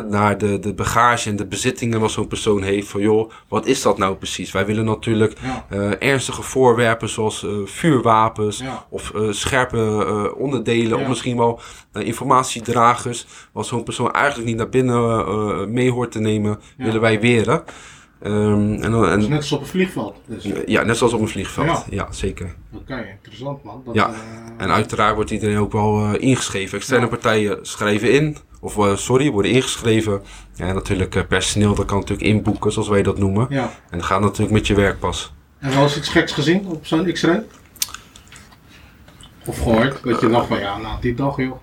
Naar 0.09 0.39
de, 0.39 0.59
de 0.59 0.75
bagage 0.75 1.31
en 1.31 1.37
de 1.37 1.47
bezittingen 1.47 2.01
wat 2.01 2.11
zo'n 2.11 2.27
persoon 2.27 2.63
heeft. 2.63 2.89
Van 2.89 3.01
joh, 3.01 3.31
wat 3.49 3.67
is 3.67 3.83
dat 3.83 3.99
nou 3.99 4.15
precies? 4.17 4.53
Wij 4.53 4.67
willen 4.67 4.85
natuurlijk 4.85 5.39
ja. 5.43 5.67
uh, 5.73 5.91
ernstige 5.99 6.43
voorwerpen 6.43 7.09
zoals 7.09 7.43
uh, 7.43 7.51
vuurwapens. 7.65 8.59
Ja. 8.59 8.87
Of 8.89 9.13
scherpe 9.31 10.35
onderdelen. 10.37 10.99
Ja. 10.99 11.03
Of 11.03 11.09
misschien 11.09 11.37
wel 11.37 11.61
informatiedragers. 11.93 13.27
Wat 13.53 13.67
zo'n 13.67 13.83
persoon 13.83 14.13
eigenlijk 14.13 14.49
niet 14.49 14.57
naar 14.57 14.69
binnen 14.69 15.73
mee 15.73 15.91
hoort 15.91 16.13
te 16.13 16.21
nemen. 16.21 16.61
Willen 16.77 17.01
wij 17.01 17.21
weren. 17.21 17.65
Um, 18.25 18.83
en, 18.83 18.95
en, 18.95 19.19
dus 19.19 19.29
net 19.29 19.39
als 19.39 19.53
op 19.53 19.61
een 19.61 19.67
vliegveld. 19.67 20.17
Dus. 20.27 20.49
Ja, 20.67 20.83
net 20.83 20.97
zoals 20.97 21.13
op 21.13 21.21
een 21.21 21.29
vliegveld. 21.29 21.67
Ja, 21.67 21.85
ja 21.91 22.13
zeker. 22.13 22.55
Oké, 22.73 22.83
okay, 22.83 23.11
interessant 23.11 23.63
man. 23.63 23.83
Dat, 23.85 23.95
ja, 23.95 24.11
uh, 24.11 24.17
en 24.57 24.71
uiteraard 24.71 25.15
wordt 25.15 25.31
iedereen 25.31 25.59
ook 25.59 25.73
wel 25.73 26.15
uh, 26.15 26.21
ingeschreven. 26.21 26.79
Externe 26.79 27.05
ja. 27.05 27.11
partijen 27.11 27.59
schrijven 27.63 28.13
in, 28.13 28.37
of 28.61 28.77
uh, 28.77 28.97
sorry, 28.97 29.31
worden 29.31 29.51
ingeschreven. 29.51 30.23
Ja, 30.55 30.67
en 30.67 30.75
natuurlijk 30.75 31.29
personeel, 31.29 31.75
dat 31.75 31.87
kan 31.87 31.99
natuurlijk 31.99 32.29
inboeken, 32.29 32.73
zoals 32.73 32.89
wij 32.89 33.03
dat 33.03 33.19
noemen. 33.19 33.47
Ja. 33.51 33.71
En 33.91 33.99
dat 33.99 34.07
gaat 34.07 34.21
natuurlijk 34.21 34.53
met 34.53 34.67
je 34.67 34.75
werkpas. 34.75 35.33
En 35.59 35.71
wel 35.71 35.83
eens 35.83 35.97
iets 35.97 36.09
geks 36.09 36.33
gezien 36.33 36.67
op 36.67 36.87
zo'n 36.87 37.13
X-ray? 37.13 37.45
Of 39.47 39.59
gehoord? 39.59 40.03
Dat 40.03 40.21
je 40.21 40.29
dacht 40.29 40.47
van 40.47 40.59
ja, 40.59 40.79
na 40.79 40.99
die 41.01 41.15
dag 41.15 41.37
joh. 41.37 41.57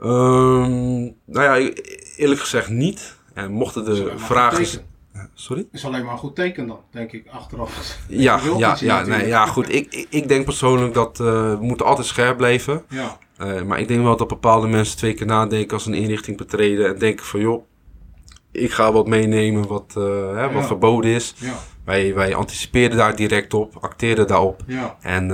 Ehm, 0.00 1.02
nou 1.24 1.62
ja, 1.62 1.72
eerlijk 2.16 2.40
gezegd 2.40 2.68
niet. 2.68 3.16
En 3.34 3.52
mochten 3.52 3.84
de 3.84 4.12
vragen... 4.16 4.94
Sorry? 5.34 5.66
is 5.72 5.84
alleen 5.84 6.04
maar 6.04 6.12
een 6.12 6.18
goed 6.18 6.34
teken 6.34 6.66
dan, 6.66 6.78
denk 6.90 7.12
ik, 7.12 7.26
achteraf. 7.30 7.98
Ja, 8.08 8.40
ja, 8.44 8.56
ja, 8.58 8.68
natuurlijk. 8.68 9.06
nee, 9.06 9.26
ja, 9.26 9.46
goed. 9.46 9.74
Ik, 9.74 9.94
ik, 9.94 10.06
ik 10.10 10.28
denk 10.28 10.44
persoonlijk 10.44 10.94
dat 10.94 11.20
eh, 11.20 11.26
we 11.26 11.58
moeten 11.60 11.86
altijd 11.86 12.06
scherp 12.06 12.36
blijven. 12.36 12.82
Ja, 12.88 13.18
Eh, 13.36 13.62
maar 13.62 13.80
ik 13.80 13.88
denk 13.88 14.02
wel 14.02 14.16
dat 14.16 14.28
bepaalde 14.28 14.66
mensen 14.66 14.96
twee 14.96 15.14
keer 15.14 15.26
nadenken 15.26 15.72
als 15.72 15.86
een 15.86 15.94
inrichting 15.94 16.36
betreden. 16.36 16.86
En 16.88 16.98
denken 16.98 17.24
van, 17.26 17.40
joh, 17.40 17.64
ik 18.52 18.72
ga 18.72 18.92
wat 18.92 19.06
meenemen 19.06 19.66
wat, 19.66 19.94
eh, 19.96 20.02
hè, 20.36 20.42
wat 20.52 20.62
Ja. 20.62 20.66
verboden 20.66 21.10
is. 21.10 21.34
ja, 21.38 21.54
Wij, 21.84 22.14
wij 22.14 22.34
anticiperen 22.34 22.96
daar 22.96 23.16
direct 23.16 23.54
op, 23.54 23.76
acteren 23.80 24.26
daarop. 24.26 24.60
ja. 24.66 24.96
En 25.00 25.28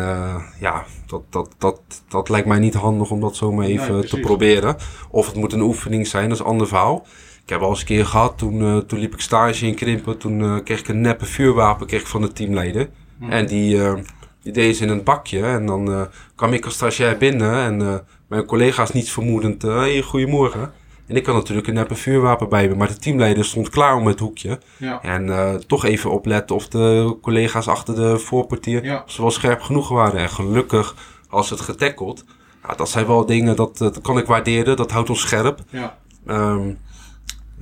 ja, 0.61 0.85
dat, 1.07 1.23
dat, 1.31 1.55
dat, 1.59 1.81
dat 2.09 2.29
lijkt 2.29 2.47
mij 2.47 2.59
niet 2.59 2.75
handig 2.75 3.11
om 3.11 3.21
dat 3.21 3.37
zomaar 3.37 3.67
Nee, 3.67 3.81
even 3.81 4.09
te 4.09 4.21
proberen. 4.21 4.77
Of 5.11 5.27
het 5.27 5.37
moet 5.37 5.53
een 5.53 5.61
oefening 5.61 6.07
zijn, 6.07 6.29
dat 6.29 6.39
is 6.39 6.45
een 6.45 6.51
ander 6.51 6.67
verhaal. 6.67 7.07
Ik 7.45 7.49
heb 7.49 7.61
al 7.61 7.69
eens 7.71 7.81
een 7.81 7.87
keer 7.87 8.07
gehad, 8.07 8.39
toen, 8.39 8.61
eh, 8.61 8.77
toen 8.77 8.99
liep 8.99 9.13
ik 9.15 9.21
stage 9.21 9.67
in 9.67 9.75
Krimpen. 9.75 10.19
Toen 10.19 10.41
eh, 10.43 10.57
kreeg 10.65 10.81
ik 10.81 10.89
een 10.89 11.01
neppe 11.01 11.25
vuurwapen 11.27 11.87
kreeg 11.87 12.01
ik 12.01 12.07
van 12.07 12.21
de 12.23 12.33
teamleider. 12.33 12.89
Hm. 13.19 13.31
En 13.31 13.47
die, 13.47 13.83
eh, 13.85 13.95
die 14.43 14.53
deed 14.53 14.77
ze 14.77 14.83
in 14.83 14.89
een 14.89 15.03
bakje. 15.03 15.43
En 15.45 15.67
dan 15.67 16.09
kwam 16.35 16.53
ik 16.53 16.65
als 16.65 16.75
stagiair 16.75 17.17
binnen. 17.17 17.55
En 17.55 18.05
mijn 18.29 18.45
collega's 18.45 18.93
niets 18.93 19.11
vermoedend, 19.11 19.63
hey, 19.63 20.03
goedemorgen. 20.03 20.73
En 21.07 21.17
ik 21.17 21.27
had 21.27 21.35
natuurlijk 21.35 21.67
een 21.69 21.75
neppe 21.75 21.95
vuurwapen 21.95 22.49
bij 22.49 22.69
me. 22.69 22.75
Maar 22.75 22.89
de 22.89 22.97
teamleider 22.97 23.45
stond 23.45 23.69
klaar 23.69 23.97
om 23.97 24.07
het 24.07 24.19
hoekje. 24.19 24.59
ja. 24.77 25.03
En 25.03 25.61
toch 25.67 25.85
even 25.85 26.11
opletten 26.11 26.57
of 26.57 26.69
de 26.69 27.17
collega's 27.23 27.69
achter 27.69 27.95
de 27.95 28.19
voorportier 28.19 28.85
Ja. 28.85 29.03
ze 29.07 29.21
wel 29.21 29.31
scherp 29.31 29.61
genoeg 29.61 29.89
waren. 29.89 30.21
En 30.21 30.29
gelukkig 30.31 30.95
als 31.29 31.51
het 31.51 31.61
getackeld. 31.61 32.25
Nou, 32.63 32.77
dat 32.77 32.89
zijn 32.89 33.07
wel 33.07 33.27
dingen, 33.27 33.57
dat, 33.57 33.79
dat 33.79 34.01
kan 34.01 34.19
ik 34.19 34.27
waarderen. 34.27 34.77
Dat 34.77 34.91
houdt 34.91 35.11
ons 35.11 35.21
scherp. 35.21 35.61
ja. 35.71 35.99
Ehm, 36.27 36.71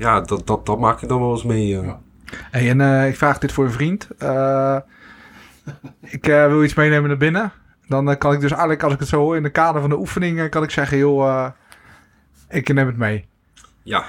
ja, 0.01 0.21
dat, 0.21 0.47
dat, 0.47 0.67
dat 0.67 0.79
maak 0.79 1.03
ik 1.03 1.09
dan 1.09 1.21
wel 1.21 1.31
eens 1.31 1.45
mee. 1.45 1.69
Ja. 1.69 2.01
Hey, 2.51 2.69
en 2.69 2.81
eh, 2.81 3.09
ik 3.09 3.17
vraag 3.17 3.39
dit 3.39 3.53
voor 3.53 3.65
een 3.65 3.73
vriend. 3.73 4.09
Eh, 4.19 4.77
ik 6.01 6.27
eh, 6.27 6.47
wil 6.47 6.65
iets 6.65 6.75
meenemen 6.75 7.09
naar 7.09 7.19
binnen. 7.19 7.53
Dan 7.89 8.19
kan 8.19 8.33
ik 8.33 8.41
dus 8.41 8.51
eigenlijk, 8.51 8.83
als 8.83 8.93
ik 8.93 8.99
het 8.99 9.09
zo 9.09 9.21
hoor, 9.21 9.37
in 9.37 9.43
de 9.43 9.51
kader 9.51 9.81
van 9.81 9.91
de 9.91 9.99
oefening, 9.99 10.49
kan 10.49 10.63
ik 10.63 10.71
zeggen, 10.71 10.99
joh, 10.99 11.47
ik 12.49 12.73
neem 12.73 12.87
het 12.87 12.97
mee. 12.97 13.27
Ja. 13.83 14.05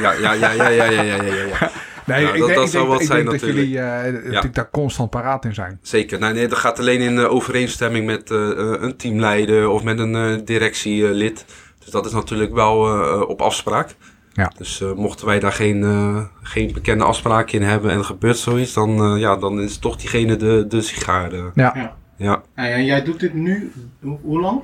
Ja, 0.00 0.12
ja, 0.12 0.32
ja, 0.32 0.32
ja, 0.32 0.68
ja, 0.68 0.84
ja, 0.84 1.02
ja, 1.02 1.22
ja. 1.22 1.70
Nee, 2.06 2.24
ik 2.26 2.38
dat, 2.38 2.46
denk, 2.46 2.58
dat 2.58 2.70
zou 2.70 2.88
wat 2.88 3.02
zijn 3.02 3.24
dat 3.24 3.32
natuurlijk. 3.32 3.66
jullie 3.66 4.50
daar 4.50 4.70
constant 4.70 5.10
paraat 5.10 5.44
in 5.44 5.54
zijn. 5.54 5.78
Zeker. 5.82 6.18
Nee, 6.18 6.32
nee, 6.32 6.48
dat 6.48 6.58
gaat 6.58 6.78
alleen 6.78 7.00
in 7.00 7.18
overeenstemming 7.18 8.06
met 8.06 8.30
een 8.30 8.96
teamleider 8.96 9.68
of 9.68 9.82
met 9.82 9.98
een 9.98 10.44
directielid. 10.44 11.44
Dus 11.78 11.90
dat 11.90 12.06
is 12.06 12.12
natuurlijk 12.12 12.52
wel 12.52 12.76
op 13.26 13.42
afspraak. 13.42 13.96
Ja. 14.32 14.52
Dus 14.58 14.80
eh, 14.80 14.92
mochten 14.92 15.26
wij 15.26 15.40
daar 15.40 15.52
geen, 15.52 15.82
eh, 15.82 16.22
geen 16.42 16.72
bekende 16.72 17.04
afspraak 17.04 17.50
in 17.50 17.62
hebben 17.62 17.90
en 17.90 17.98
er 17.98 18.04
gebeurt 18.04 18.38
zoiets, 18.38 18.72
dan, 18.72 19.02
eh, 19.04 19.20
ja, 19.20 19.36
dan 19.36 19.60
is 19.60 19.78
toch 19.78 19.96
diegene 19.96 20.36
de, 20.36 20.64
de 20.68 20.82
sigaar. 20.82 21.30
Ja. 21.54 21.96
ja. 22.16 22.42
en 22.54 22.84
jij 22.84 23.04
doet 23.04 23.20
dit 23.20 23.34
nu, 23.34 23.72
hoe, 24.00 24.18
hoe 24.22 24.40
lang? 24.40 24.62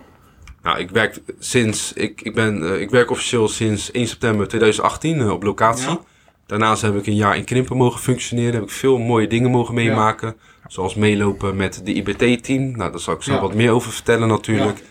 Nou, 0.62 0.80
ik 0.80 0.90
werk 0.90 1.20
sinds, 1.38 1.92
ik, 1.92 2.20
ik, 2.20 2.34
ben, 2.34 2.72
eh, 2.72 2.80
ik 2.80 2.90
werk 2.90 3.10
officieel 3.10 3.48
sinds 3.48 3.90
1 3.90 4.06
september 4.06 4.48
2018 4.48 5.20
eh, 5.20 5.30
op 5.30 5.42
locatie. 5.42 5.88
Ja. 5.88 6.00
Daarnaast 6.46 6.82
heb 6.82 6.96
ik 6.96 7.06
een 7.06 7.14
jaar 7.14 7.36
in 7.36 7.44
Krimpen 7.44 7.76
mogen 7.76 8.00
functioneren. 8.00 8.54
Heb 8.54 8.62
ik 8.62 8.70
veel 8.70 8.98
mooie 8.98 9.26
dingen 9.26 9.50
mogen 9.50 9.74
meemaken. 9.74 10.36
Zoals 10.66 10.94
meelopen 10.94 11.56
met 11.56 11.80
de 11.84 11.92
IBT-team. 11.92 12.76
Nou, 12.76 12.90
daar 12.90 13.00
zal 13.00 13.14
ik 13.14 13.22
zo 13.22 13.32
Ja. 13.32 13.40
wat 13.40 13.54
meer 13.54 13.70
over 13.70 13.92
vertellen 13.92 14.28
natuurlijk. 14.28 14.82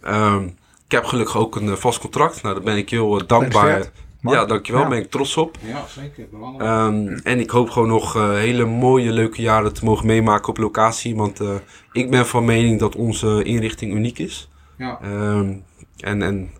Ehm, 0.00 0.44
ik 0.86 0.92
heb 0.92 1.04
gelukkig 1.04 1.36
ook 1.36 1.56
een 1.56 1.76
vast 1.76 2.00
contract. 2.00 2.42
Nou, 2.42 2.54
daar 2.54 2.64
ben 2.64 2.76
ik 2.76 2.90
heel 2.90 3.26
dankbaar. 3.26 3.90
Mark. 4.22 4.36
Ja, 4.36 4.44
dankjewel. 4.44 4.80
Ja. 4.82 4.86
Daar 4.88 4.96
ben 4.96 5.04
ik 5.04 5.10
trots 5.10 5.36
op. 5.36 5.56
Ja, 5.60 5.84
zeker. 5.88 6.26
Belangrijk. 6.30 6.70
Ehm, 6.70 7.18
en 7.22 7.40
ik 7.40 7.50
hoop 7.50 7.70
gewoon 7.70 7.88
nog 7.88 8.16
eh, 8.16 8.30
hele 8.30 8.64
mooie, 8.64 9.12
leuke 9.12 9.42
jaren 9.42 9.72
te 9.72 9.84
mogen 9.84 10.06
meemaken 10.06 10.48
op 10.48 10.56
locatie. 10.58 11.16
Want 11.16 11.40
eh, 11.40 11.54
ik 11.92 12.10
ben 12.10 12.26
van 12.26 12.44
mening 12.44 12.80
dat 12.80 12.96
onze 12.96 13.42
inrichting 13.42 13.92
uniek 13.94 14.18
is. 14.18 14.48
ja. 14.78 14.98
Ehm, 15.02 15.52
en, 15.98 16.22
en 16.22 16.50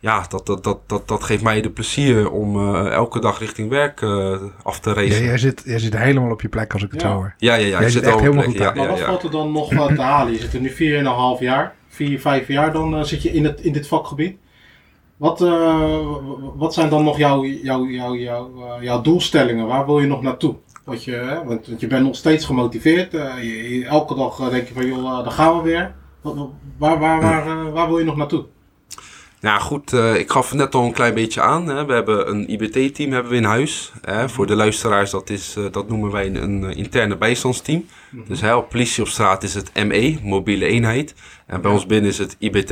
ja, 0.00 0.24
dat, 0.28 0.46
dat, 0.46 0.64
dat, 0.64 0.78
dat, 0.86 1.08
dat 1.08 1.22
geeft 1.24 1.42
mij 1.42 1.60
de 1.60 1.70
plezier 1.70 2.30
om 2.30 2.56
eh, 2.74 2.86
elke 2.92 3.20
dag 3.20 3.38
richting 3.38 3.68
werk 3.68 4.02
eh, 4.02 4.36
af 4.62 4.80
te 4.80 4.88
Ja, 4.90 4.94
racen. 4.96 5.20
Ja, 5.22 5.26
jij, 5.28 5.38
zit, 5.38 5.62
jij 5.64 5.78
zit 5.78 5.96
helemaal 5.96 6.30
op 6.30 6.40
je 6.42 6.48
plek 6.48 6.72
als 6.72 6.82
ik 6.82 6.90
het 6.92 7.00
Ja. 7.02 7.08
zo 7.08 7.14
hoor. 7.14 7.34
ja, 7.38 7.54
ja. 7.54 7.66
Jij 7.66 7.76
ik 7.76 7.82
zit 7.82 7.92
zit 7.92 8.02
echt 8.02 8.20
helemaal 8.20 8.42
plek. 8.42 8.56
goed 8.56 8.58
Ja, 8.64 8.72
maar 8.74 8.84
ja, 8.84 8.90
wat 8.90 8.98
ja. 8.98 9.04
valt 9.06 9.22
er 9.22 9.30
dan 9.30 9.52
nog 9.52 9.74
wat 9.74 9.94
te 9.94 10.02
halen? 10.02 10.32
Je 10.32 10.38
zit 10.38 10.54
er 10.54 10.60
nu 10.60 10.70
4,5 11.38 11.42
jaar, 11.42 11.74
4, 11.88 12.20
5 12.20 12.48
jaar, 12.48 12.72
dan 12.72 13.06
zit 13.06 13.22
je 13.22 13.32
in, 13.32 13.44
het, 13.44 13.60
in 13.60 13.72
dit 13.72 13.88
vakgebied. 13.88 14.36
Wat, 15.16 15.40
eh, 15.42 16.00
wat 16.56 16.74
zijn 16.74 16.88
dan 16.90 17.04
nog 17.04 17.18
jouw, 17.18 17.44
jouw, 17.44 17.86
jouw, 17.86 18.14
jouw, 18.14 18.50
eh, 18.76 18.82
jouw 18.82 19.00
doelstellingen? 19.00 19.66
Waar 19.66 19.86
wil 19.86 20.00
je 20.00 20.06
nog 20.06 20.22
naartoe? 20.22 20.54
Wat 20.84 21.04
je, 21.04 21.12
hè, 21.12 21.44
want, 21.44 21.66
want 21.66 21.80
je 21.80 21.86
bent 21.86 22.04
nog 22.06 22.16
steeds 22.16 22.44
gemotiveerd. 22.44 23.14
eh, 23.14 23.34
je- 23.42 23.78
je- 23.78 23.84
elke 23.84 24.14
dag 24.14 24.50
denk 24.50 24.68
je 24.68 24.74
van, 24.74 24.86
joh, 24.86 25.22
daar 25.24 25.32
gaan 25.32 25.56
we 25.56 25.62
weer. 25.62 25.94
Wat, 26.20 26.34
waar, 26.78 26.98
waar, 26.98 27.20
waar, 27.20 27.72
waar 27.72 27.88
wil 27.88 27.98
je 27.98 28.04
nog 28.04 28.16
naartoe? 28.16 28.44
Nou 29.40 29.60
goed, 29.60 29.92
ik 29.92 30.30
gaf 30.30 30.52
net 30.54 30.74
al 30.74 30.84
een 30.84 30.92
klein 30.92 31.14
beetje 31.14 31.40
aan. 31.40 31.66
Hè. 31.68 31.84
We 31.84 31.92
hebben 31.92 32.28
een 32.30 32.50
IBT-team 32.52 33.12
hebben 33.12 33.30
we 33.32 33.36
in 33.38 33.44
huis. 33.44 33.92
Hè. 34.00 34.28
Voor 34.28 34.46
de 34.46 34.54
luisteraars, 34.56 35.10
dat, 35.10 35.30
is, 35.30 35.56
dat 35.70 35.88
noemen 35.88 36.10
wij 36.10 36.26
een, 36.26 36.62
een 36.62 36.76
interne 36.76 37.16
bijstandsteam. 37.16 37.84
Dus 38.28 38.40
hè, 38.40 38.54
op 38.54 38.68
politie 38.68 39.02
op 39.02 39.08
straat 39.08 39.42
is 39.42 39.54
het 39.54 39.70
ME, 39.86 40.18
mobiele 40.22 40.66
eenheid. 40.66 41.14
En 41.46 41.60
bij 41.60 41.70
Ja. 41.70 41.76
ons 41.76 41.86
binnen 41.86 42.10
is 42.10 42.18
het 42.18 42.36
IBT. 42.38 42.70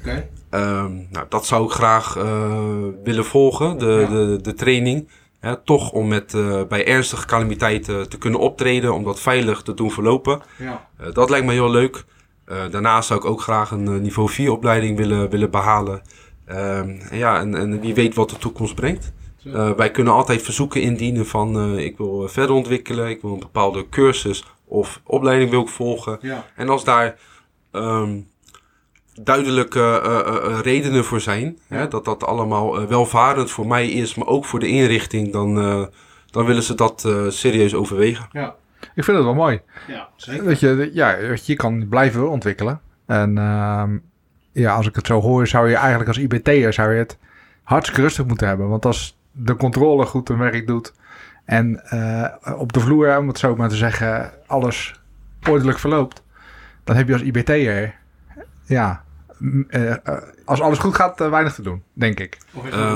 Oké. 0.00 0.28
Ehm, 0.54 0.92
nou, 1.10 1.26
dat 1.28 1.46
zou 1.46 1.64
ik 1.64 1.70
graag 1.70 2.16
eh, 2.16 2.58
willen 3.04 3.24
volgen, 3.24 3.78
de, 3.78 3.86
Ja. 3.86 4.06
de, 4.06 4.38
de 4.42 4.54
training. 4.54 5.08
Hè, 5.40 5.56
toch 5.56 5.92
om 5.92 6.08
met, 6.08 6.34
eh, 6.34 6.62
bij 6.68 6.86
ernstige 6.86 7.26
calamiteiten 7.26 8.08
te 8.08 8.18
kunnen 8.18 8.40
optreden, 8.40 8.94
om 8.94 9.04
dat 9.04 9.20
veilig 9.20 9.62
te 9.62 9.74
doen 9.74 9.90
verlopen. 9.90 10.40
Ja. 10.58 10.88
Eh, 10.98 11.12
dat 11.12 11.30
lijkt 11.30 11.46
me 11.46 11.52
heel 11.52 11.70
leuk. 11.70 12.04
Daarnaast 12.70 13.08
zou 13.08 13.20
ik 13.20 13.26
ook 13.26 13.40
graag 13.40 13.70
een 13.70 14.02
niveau 14.02 14.28
4 14.28 14.52
opleiding 14.52 14.96
willen, 14.96 15.30
willen 15.30 15.50
behalen. 15.50 16.02
Ehm, 16.46 16.88
en 17.10 17.18
ja, 17.18 17.40
en, 17.40 17.54
en 17.54 17.80
wie 17.80 17.94
weet 17.94 18.14
wat 18.14 18.30
de 18.30 18.36
toekomst 18.36 18.74
brengt. 18.74 19.12
Wij 19.76 19.90
kunnen 19.90 20.12
altijd 20.12 20.42
verzoeken 20.42 20.80
indienen 20.82 21.26
van 21.26 21.78
ik 21.78 21.96
wil 21.96 22.28
verder 22.28 22.56
ontwikkelen, 22.56 23.08
ik 23.08 23.22
wil 23.22 23.32
een 23.32 23.38
bepaalde 23.38 23.88
cursus 23.88 24.44
of 24.64 25.00
opleiding 25.04 25.50
wil 25.50 25.60
ik 25.60 25.68
volgen. 25.68 26.18
ja. 26.20 26.44
En 26.56 26.68
als 26.68 26.84
daar 26.84 27.18
ehm, 27.70 28.20
duidelijke 29.22 30.00
eh, 30.04 30.18
eh, 30.20 30.36
eh, 30.36 30.58
redenen 30.60 31.04
voor 31.04 31.20
zijn, 31.20 31.58
Ja. 31.68 31.76
hè, 31.76 31.88
dat 31.88 32.04
dat 32.04 32.24
allemaal 32.24 32.80
eh, 32.80 32.86
welvarend 32.86 33.50
voor 33.50 33.66
mij 33.66 33.88
is, 33.88 34.14
maar 34.14 34.26
ook 34.26 34.44
voor 34.44 34.60
de 34.60 34.68
inrichting, 34.68 35.32
dan, 35.32 35.58
eh, 35.58 35.84
dan 36.30 36.44
willen 36.44 36.62
ze 36.62 36.74
dat 36.74 37.04
eh, 37.04 37.28
serieus 37.28 37.74
overwegen. 37.74 38.26
Ja. 38.32 38.54
Ik 38.94 39.04
vind 39.04 39.16
het 39.16 39.26
wel 39.26 39.34
mooi. 39.34 39.60
Ja, 39.86 40.08
zeker. 40.16 40.44
Dat 40.44 40.60
je, 40.60 40.90
ja, 40.92 41.16
dat 41.16 41.46
je 41.46 41.54
kan 41.56 41.88
blijven 41.88 42.30
ontwikkelen. 42.30 42.80
En 43.06 43.38
ehm, 43.38 43.96
ja, 44.52 44.74
als 44.74 44.86
ik 44.86 44.94
het 44.94 45.06
zo 45.06 45.20
hoor, 45.20 45.46
zou 45.46 45.68
je 45.68 45.76
eigenlijk 45.76 46.08
als 46.08 46.18
IBT'er 46.18 46.72
zou 46.72 46.92
je 46.92 46.98
het 46.98 47.18
hartstikke 47.62 48.02
rustig 48.02 48.26
moeten 48.26 48.46
hebben. 48.48 48.68
Want 48.68 48.84
als 48.86 49.18
de 49.32 49.56
controle 49.56 50.06
goed 50.06 50.28
hun 50.28 50.38
werk 50.38 50.66
doet 50.66 50.92
en 51.44 51.82
eh, 51.88 52.58
op 52.58 52.72
de 52.72 52.80
vloer, 52.80 53.16
om 53.18 53.28
het 53.28 53.38
zo 53.38 53.56
maar 53.56 53.68
te 53.68 53.76
zeggen, 53.76 54.32
alles 54.46 55.00
ordelijk 55.48 55.78
verloopt, 55.78 56.22
dan 56.84 56.96
heb 56.96 57.06
je 57.06 57.12
als 57.12 57.22
IBT'er, 57.22 57.94
ja, 58.66 59.03
eh, 59.68 59.90
eh, 59.90 59.98
als 60.44 60.60
alles 60.60 60.78
goed 60.78 60.94
gaat, 60.94 61.20
eh, 61.20 61.30
weinig 61.30 61.54
te 61.54 61.62
doen, 61.62 61.82
denk 61.92 62.20
ik. 62.20 62.38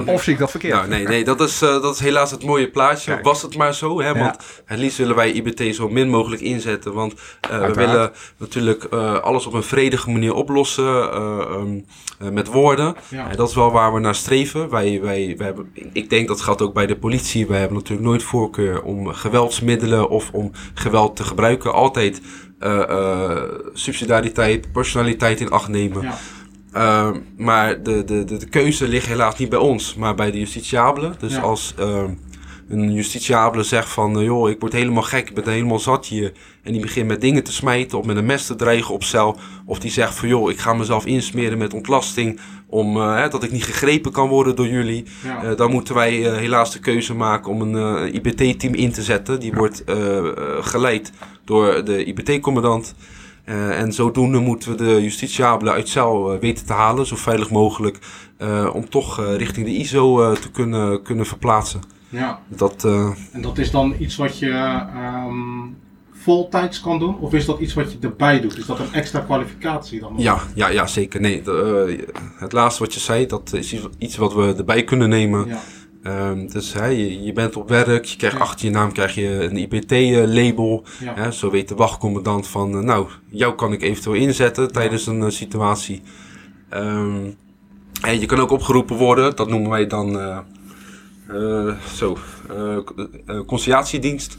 Of, 0.07 0.23
zie 0.23 0.33
ik 0.33 0.39
dat 0.39 0.51
verkeerd? 0.51 0.75
Nou, 0.75 0.89
nee, 0.89 1.07
nee 1.07 1.25
dat, 1.25 1.41
is, 1.41 1.63
eh, 1.63 1.83
dat 1.83 1.95
is 1.95 2.01
helaas 2.01 2.31
het 2.31 2.45
mooie 2.45 2.71
plaatje. 2.71 3.13
Kijk. 3.13 3.25
Was 3.25 3.43
het 3.43 3.57
maar 3.57 3.75
zo, 3.75 4.01
hè? 4.01 4.09
Ja. 4.09 4.19
Want 4.19 4.37
het 4.65 4.79
liefst 4.79 4.99
willen 4.99 5.17
wij 5.17 5.33
IBT 5.33 5.75
zo 5.75 5.89
min 5.89 6.09
mogelijk 6.09 6.43
inzetten. 6.43 6.93
Want 6.93 7.15
eh, 7.41 7.67
we 7.67 7.73
willen 7.73 8.11
natuurlijk 8.37 8.85
eh, 8.85 9.15
alles 9.15 9.47
op 9.47 9.53
een 9.53 9.63
vredige 9.63 10.11
manier 10.11 10.35
oplossen 10.35 11.13
eh, 11.13 11.39
ehm, 11.39 11.79
eh, 12.19 12.29
met 12.29 12.47
woorden. 12.47 12.95
ja. 13.09 13.31
En 13.31 13.37
dat 13.37 13.49
is 13.49 13.55
wel 13.55 13.73
waar 13.73 13.95
we 13.95 14.01
naar 14.01 14.15
streven. 14.15 14.71
Wij, 14.71 15.01
wij, 15.03 15.35
wij 15.37 15.47
hebben, 15.47 15.73
ik 15.93 16.11
denk 16.11 16.29
dat 16.29 16.41
geldt 16.41 16.63
ook 16.63 16.75
bij 16.75 16.87
de 16.87 16.97
politie. 16.97 17.47
Wij 17.47 17.59
hebben 17.59 17.77
natuurlijk 17.77 18.09
nooit 18.09 18.23
voorkeur 18.23 18.83
om 18.83 19.13
geweldsmiddelen 19.13 20.09
of 20.09 20.31
om 20.33 20.51
geweld 20.75 21.17
te 21.17 21.25
gebruiken. 21.25 21.73
Altijd 21.73 22.21
eh, 22.59 22.91
eh, 22.91 23.43
subsidiariteit, 23.73 24.73
personaliteit 24.73 25.41
in 25.41 25.51
acht 25.51 25.69
nemen. 25.69 26.03
Ja. 26.03 26.19
Ehm, 26.79 27.17
maar 27.37 27.83
de, 27.83 28.05
de, 28.05 28.25
de, 28.25 28.37
de 28.37 28.49
keuze 28.49 28.89
ligt 28.89 29.07
helaas 29.07 29.39
niet 29.39 29.49
bij 29.49 29.59
ons, 29.59 29.95
maar 29.95 30.15
bij 30.15 30.31
de 30.31 30.39
justitiabelen. 30.39 31.15
Dus 31.19 31.33
Ja. 31.33 31.41
als 31.41 31.75
ehm, 31.79 32.11
een 32.69 32.93
justitiabele 32.93 33.63
zegt 33.63 33.89
van, 33.89 34.19
eh, 34.19 34.25
joh, 34.25 34.51
ik 34.51 34.61
word 34.61 34.73
helemaal 34.73 35.03
gek, 35.03 35.29
ik 35.29 35.35
ben 35.35 35.53
helemaal 35.53 35.79
zat 35.79 36.07
hier. 36.07 36.33
En 36.63 36.73
die 36.73 36.81
begint 36.81 37.07
met 37.07 37.21
dingen 37.21 37.45
te 37.45 37.53
smijten 37.53 37.99
of 37.99 38.07
met 38.07 38.17
een 38.17 38.27
mes 38.27 38.47
te 38.47 38.57
dreigen 38.57 38.95
op 38.95 39.03
cel. 39.05 39.37
Of 39.67 39.79
die 39.79 39.91
zegt 39.91 40.15
van, 40.15 40.29
joh, 40.29 40.51
ik 40.51 40.59
ga 40.59 40.73
mezelf 40.75 41.07
insmeren 41.07 41.59
met 41.59 41.75
ontlasting, 41.75 42.41
om, 42.67 42.97
eh, 42.97 43.17
hè, 43.17 43.29
dat 43.29 43.43
ik 43.43 43.53
niet 43.53 43.65
gegrepen 43.65 44.13
kan 44.13 44.29
worden 44.29 44.57
door 44.57 44.69
jullie. 44.69 45.05
Ja. 45.25 45.43
Eh, 45.43 45.57
dan 45.57 45.71
moeten 45.71 45.95
wij 45.95 46.13
helaas 46.13 46.73
de 46.73 46.79
keuze 46.79 47.15
maken 47.15 47.51
om 47.51 47.61
een 47.61 48.15
IBT-team 48.15 48.75
in 48.75 48.93
te 48.93 49.03
zetten. 49.03 49.41
Die 49.41 49.53
wordt 49.53 49.83
geleid 50.61 51.13
door 51.45 51.85
de 51.85 52.05
IBT-commandant. 52.05 52.95
Eh, 53.49 53.81
en 53.81 53.93
zodoende 53.93 54.39
moeten 54.39 54.71
we 54.71 54.77
de 54.77 55.03
justitiabelen 55.03 55.73
uit 55.73 55.89
cel 55.89 56.33
eh, 56.33 56.41
weten 56.41 56.67
te 56.67 56.73
halen, 56.73 57.07
zo 57.07 57.17
veilig 57.17 57.51
mogelijk. 57.51 57.99
eh, 58.37 58.71
om 58.73 58.89
toch 58.89 59.21
richting 59.37 59.67
de 59.67 59.75
ISO 59.75 60.35
te 60.35 60.51
kunnen, 60.51 61.03
kunnen 61.03 61.27
verplaatsen. 61.27 61.81
ja. 62.09 62.41
Dat, 62.49 62.85
En 63.33 63.41
dat 63.43 63.59
is 63.59 63.71
dan 63.71 63.95
iets 63.99 64.17
wat 64.17 64.39
je 64.39 64.51
ehm 64.51 65.67
voltijds 66.13 66.81
kan 66.81 66.99
doen? 66.99 67.19
Of 67.21 67.33
is 67.35 67.45
dat 67.47 67.59
iets 67.61 67.75
wat 67.75 67.93
je 67.93 67.99
erbij 68.01 68.41
doet? 68.41 68.59
Is 68.59 68.67
dat 68.67 68.79
een 68.79 68.93
extra 68.93 69.21
kwalificatie 69.21 70.01
dan? 70.01 70.15
ja, 70.17 70.39
ja, 70.55 70.69
ja, 70.69 70.87
zeker. 70.87 71.21
Nee, 71.21 71.43
de, 71.43 72.07
het 72.39 72.53
laatste 72.53 72.83
wat 72.83 72.95
je 72.95 73.01
zei, 73.01 73.27
dat 73.27 73.53
is 73.53 73.73
iets- 73.73 73.89
iets 73.99 74.17
wat 74.17 74.35
we 74.35 74.55
erbij 74.57 74.85
kunnen 74.85 75.09
nemen. 75.09 75.47
Ja. 75.47 75.59
Ehm, 76.03 76.47
dus 76.47 76.73
hè, 76.73 76.87
je, 76.87 77.23
je 77.23 77.33
bent 77.33 77.57
op 77.57 77.69
werk, 77.69 78.05
je 78.05 78.17
krijgt 78.17 78.37
Ja. 78.37 78.43
achter 78.43 78.67
je 78.67 78.73
naam 78.73 78.93
krijg 78.93 79.15
je 79.15 79.29
een 79.45 79.57
IBT-label. 79.57 80.85
Ja. 81.01 81.15
Hè, 81.15 81.31
zo 81.33 81.51
weet 81.51 81.69
de 81.69 81.75
wachtcommandant 81.75 82.47
van, 82.49 82.75
eh, 82.75 82.81
nou, 82.81 83.07
jou 83.29 83.55
kan 83.55 83.73
ik 83.73 83.83
eventueel 83.83 84.15
inzetten 84.21 84.73
tijdens 84.73 85.07
een 85.07 85.23
eh, 85.23 85.31
situatie. 85.31 86.03
Ehm, 86.69 87.25
en 88.03 88.21
je 88.21 88.27
kan 88.27 88.39
ook 88.41 88.51
opgeroepen 88.51 88.97
worden, 88.97 89.37
dat 89.37 89.49
noemen 89.49 89.71
wij 89.71 89.87
dan 89.87 90.19
eh, 90.21 90.39
eh, 91.29 91.75
zo, 91.95 92.19
eh, 92.51 92.77
eh, 93.27 93.41
conciliatiedienst. 93.47 94.39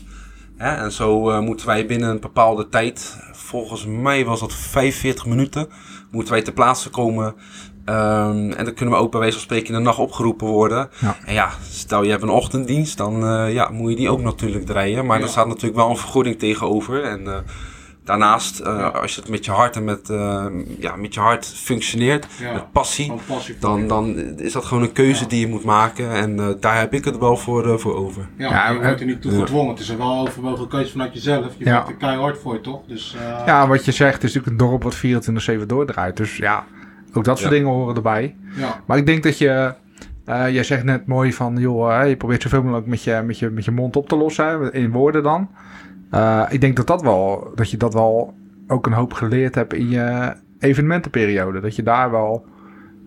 Hè, 0.60 0.76
en 0.76 0.92
zo 0.92 1.30
eh, 1.30 1.40
moeten 1.40 1.66
wij 1.68 1.86
binnen 1.86 2.10
een 2.10 2.20
bepaalde 2.20 2.70
tijd, 2.70 3.18
volgens 3.32 3.86
mij 3.86 4.26
was 4.26 4.40
dat 4.40 4.54
45 4.54 5.26
minuten, 5.26 5.68
moeten 6.12 6.34
wij 6.34 6.42
ter 6.42 6.54
plaatse 6.54 6.90
komen. 6.90 7.36
Ehm, 7.86 8.52
en 8.52 8.66
dan 8.66 8.74
kunnen 8.74 8.96
we 8.96 9.02
ook 9.02 9.12
bij 9.12 9.20
wijze 9.20 9.36
van 9.36 9.44
spreken 9.46 9.68
in 9.68 9.74
de 9.74 9.80
nacht 9.80 10.00
opgeroepen 10.00 10.48
worden. 10.48 10.90
Ja. 11.00 11.16
En 11.26 11.34
ja, 11.34 11.50
stel 11.70 12.04
je 12.04 12.10
hebt 12.10 12.24
een 12.24 12.30
ochtenddienst, 12.30 12.98
dan 12.98 13.24
eh, 13.26 13.54
ja, 13.54 13.70
moet 13.70 13.90
je 13.90 13.96
die 13.96 14.10
ook 14.10 14.22
natuurlijk 14.22 14.66
draaien. 14.66 15.06
Maar 15.06 15.18
Ja. 15.18 15.24
er 15.24 15.30
staat 15.30 15.48
natuurlijk 15.48 15.76
wel 15.76 15.90
een 15.90 15.98
vergoeding 15.98 16.40
tegenover. 16.40 17.04
En 17.04 17.28
eh, 17.28 17.38
daarnaast, 18.10 18.60
eh, 18.60 18.94
als 18.94 19.16
je 19.16 19.22
het 19.22 19.30
met 19.30 19.46
je 19.46 19.52
hart 19.52 19.76
en 19.76 19.84
met, 19.84 20.10
eh, 20.10 20.46
ja, 20.80 20.96
met 20.96 21.14
je 21.14 21.20
hart 21.20 21.46
functioneert, 21.46 22.28
Ja. 22.40 22.54
met 22.54 22.72
passie, 22.72 23.14
dan, 23.60 23.82
je. 23.82 23.86
dan 23.88 24.16
is 24.38 24.52
dat 24.54 24.66
gewoon 24.66 24.84
een 24.84 24.92
keuze 24.92 25.22
Ja. 25.24 25.30
die 25.30 25.40
je 25.40 25.48
moet 25.48 25.64
maken. 25.64 26.12
En 26.12 26.40
eh, 26.40 26.48
daar 26.60 26.78
heb 26.80 26.94
ik 26.94 27.06
het 27.06 27.18
wel 27.18 27.38
voor, 27.38 27.72
eh, 27.74 27.78
voor 27.78 27.96
over. 27.96 28.28
Ja, 28.38 28.50
Ja, 28.50 28.70
je 28.72 28.80
wordt 28.82 29.00
er 29.00 29.06
niet 29.06 29.22
toe 29.22 29.32
Ja. 29.32 29.40
gedwongen. 29.40 29.70
Het 29.70 29.80
is 29.80 29.90
een 29.90 29.98
wel 29.98 30.20
overwogen 30.28 30.68
keuze 30.68 30.92
vanuit 30.92 31.14
jezelf. 31.14 31.54
Je 31.58 31.66
Ja. 31.66 31.72
werkt 31.72 31.88
er 31.90 31.96
keihard 31.96 32.38
voor, 32.38 32.62
toch? 32.62 32.82
Dus, 32.88 33.16
eh, 33.20 33.46
Ja, 33.46 33.68
wat 33.68 33.86
je 33.86 33.92
zegt, 33.92 34.14
het 34.14 34.24
is 34.24 34.34
natuurlijk 34.34 34.62
een 34.62 34.68
dorp 34.70 34.84
wat 34.84 34.96
24-7 34.96 35.68
doordraait. 35.68 36.18
Dus 36.18 36.38
ja, 36.38 36.64
ook 37.14 37.24
dat 37.24 37.38
soort 37.40 37.52
Ja. 37.52 37.58
dingen 37.58 37.72
horen 37.74 37.96
erbij. 37.96 38.36
ja. 38.56 38.82
Maar 38.86 38.98
ik 38.98 39.06
denk 39.06 39.24
dat 39.24 39.38
je... 39.38 39.74
eh, 40.26 40.50
jij 40.54 40.64
zegt 40.64 40.84
net 40.84 41.08
mooi 41.08 41.34
van, 41.34 41.58
joh, 41.58 42.08
je 42.08 42.16
probeert 42.18 42.42
zoveel 42.42 42.64
mogelijk 42.64 42.88
met 42.88 43.04
je, 43.04 43.22
met 43.26 43.40
je, 43.40 43.50
met 43.50 43.66
je 43.66 43.72
mond 43.72 43.96
op 43.96 44.10
te 44.10 44.16
lossen, 44.16 44.74
in 44.74 44.92
woorden 44.92 45.24
dan. 45.24 45.50
Eh, 46.10 46.46
ik 46.50 46.62
denk 46.62 46.76
dat, 46.76 46.88
dat, 46.88 47.02
wel, 47.02 47.52
dat 47.56 47.72
je 47.72 47.78
dat 47.78 47.94
wel 47.94 48.34
ook 48.68 48.86
een 48.86 48.94
hoop 48.94 49.14
geleerd 49.14 49.56
hebt 49.56 49.74
in 49.74 49.90
je 49.90 50.34
evenementenperiode. 50.60 51.60
Dat 51.60 51.76
je 51.76 51.84
daar 51.84 52.12
wel 52.12 52.46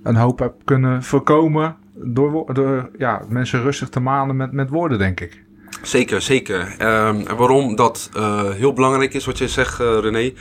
een 0.02 0.16
hoop 0.16 0.38
hebt 0.38 0.64
kunnen 0.64 1.02
voorkomen 1.02 1.76
door, 1.94 2.54
door 2.54 2.90
ja, 2.98 3.22
mensen 3.28 3.62
rustig 3.62 3.88
te 3.88 4.00
manen 4.00 4.36
met, 4.36 4.52
met 4.52 4.70
woorden, 4.70 4.98
denk 4.98 5.20
ik. 5.20 5.44
Zeker, 5.82 6.22
zeker. 6.22 6.74
En 6.78 7.36
waarom 7.36 7.76
dat 7.76 8.10
eh, 8.14 8.50
heel 8.50 8.72
belangrijk 8.72 9.14
is, 9.14 9.26
wat 9.26 9.38
jij 9.38 9.48
zegt, 9.48 9.80
eh, 9.80 9.98
René. 10.00 10.32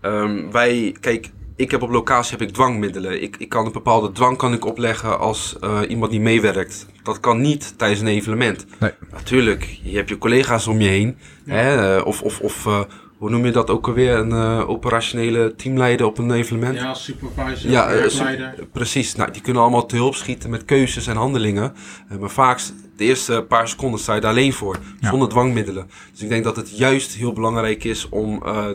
Ehm, 0.00 0.50
wij, 0.50 0.96
kijk, 1.00 1.30
ik 1.56 1.70
heb 1.70 1.82
op 1.82 1.90
locatie 1.90 2.36
heb 2.38 2.48
ik 2.48 2.54
dwangmiddelen. 2.54 3.22
Ik, 3.22 3.36
ik 3.36 3.48
kan 3.48 3.66
een 3.66 3.72
bepaalde 3.72 4.12
dwang 4.12 4.36
kan 4.36 4.52
ik 4.52 4.64
opleggen 4.64 5.18
als 5.18 5.58
iemand 5.88 6.10
niet 6.10 6.20
meewerkt. 6.20 6.86
Dat 7.04 7.20
kan 7.20 7.40
niet 7.40 7.74
tijdens 7.78 8.00
een 8.00 8.06
evenement. 8.06 8.66
Nee. 8.78 8.90
Natuurlijk, 9.12 9.78
je 9.82 9.96
hebt 9.96 10.08
je 10.08 10.18
collega's 10.18 10.66
om 10.66 10.80
je 10.80 10.88
heen. 10.88 11.16
Ja. 11.44 11.54
Hè, 11.54 11.96
eh, 11.96 12.06
of, 12.06 12.22
of, 12.22 12.40
of 12.40 12.66
eh, 12.66 12.80
hoe 13.18 13.30
noem 13.30 13.44
je 13.44 13.50
dat 13.50 13.70
ook 13.70 13.86
alweer? 13.86 14.16
Een 14.16 14.32
eh, 14.32 14.68
operationele 14.68 15.54
teamleider 15.56 16.06
op 16.06 16.18
een 16.18 16.30
evenement. 16.30 16.74
ja, 16.78 16.94
supervisor, 16.94 17.70
Ja, 17.70 18.08
su- 18.08 18.24
precies. 18.72 19.14
Nou, 19.14 19.30
die 19.32 19.42
kunnen 19.42 19.62
allemaal 19.62 19.86
te 19.86 19.96
hulp 19.96 20.14
schieten 20.14 20.50
met 20.50 20.64
keuzes 20.64 21.06
en 21.06 21.16
handelingen. 21.16 21.72
Maar 22.20 22.30
vaak, 22.30 22.60
de 22.96 23.04
eerste 23.04 23.44
paar 23.48 23.68
seconden 23.68 24.00
sta 24.00 24.14
je 24.14 24.20
daar 24.20 24.30
alleen 24.30 24.52
voor, 24.52 24.76
Ja. 25.00 25.10
zonder 25.10 25.28
dwangmiddelen. 25.28 25.90
Dus 26.12 26.22
ik 26.22 26.28
denk 26.28 26.44
dat 26.44 26.56
het 26.56 26.78
juist 26.78 27.14
heel 27.14 27.32
belangrijk 27.32 27.84
is 27.84 28.08
om 28.08 28.42
eh, 28.44 28.66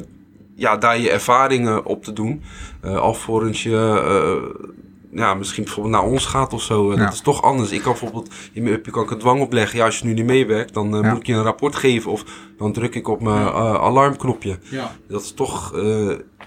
ja, 0.55 0.77
daar 0.77 0.99
je 0.99 1.11
ervaringen 1.11 1.85
op 1.85 2.03
te 2.03 2.13
doen. 2.13 2.41
Eh 2.81 2.95
alvorens 2.97 3.63
je 3.63 3.75
eh, 3.75 4.65
ja, 5.19 5.33
misschien 5.33 5.63
bijvoorbeeld 5.63 5.95
naar 5.95 6.03
ons 6.11 6.25
gaat 6.25 6.53
of 6.53 6.61
zo. 6.61 6.91
Eh, 6.91 6.97
Ja. 6.97 7.03
Dat 7.03 7.13
is 7.13 7.21
toch 7.21 7.41
anders. 7.41 7.71
Ik 7.71 7.81
kan 7.81 7.91
bijvoorbeeld 7.91 8.33
in 8.53 8.63
mijn 8.63 8.75
uppie 8.75 8.91
kan 8.91 9.03
ik 9.03 9.11
een 9.11 9.19
dwang 9.19 9.41
opleggen. 9.41 9.77
Ja, 9.77 9.85
als 9.85 9.99
je 9.99 10.05
nu 10.05 10.13
niet 10.13 10.25
meewerkt, 10.25 10.73
dan 10.73 10.95
eh, 10.95 11.01
Ja. 11.03 11.09
moet 11.09 11.19
ik 11.19 11.25
je 11.27 11.33
een 11.33 11.43
rapport 11.43 11.75
geven. 11.75 12.11
Of 12.11 12.25
dan 12.57 12.73
druk 12.73 12.95
ik 12.95 13.07
op 13.07 13.21
mijn 13.21 13.41
Ja. 13.41 13.47
eh, 13.51 13.73
alarmknopje. 13.73 14.59
Ja, 14.69 14.91
Dat 15.07 15.21
is 15.21 15.31
toch 15.33 15.73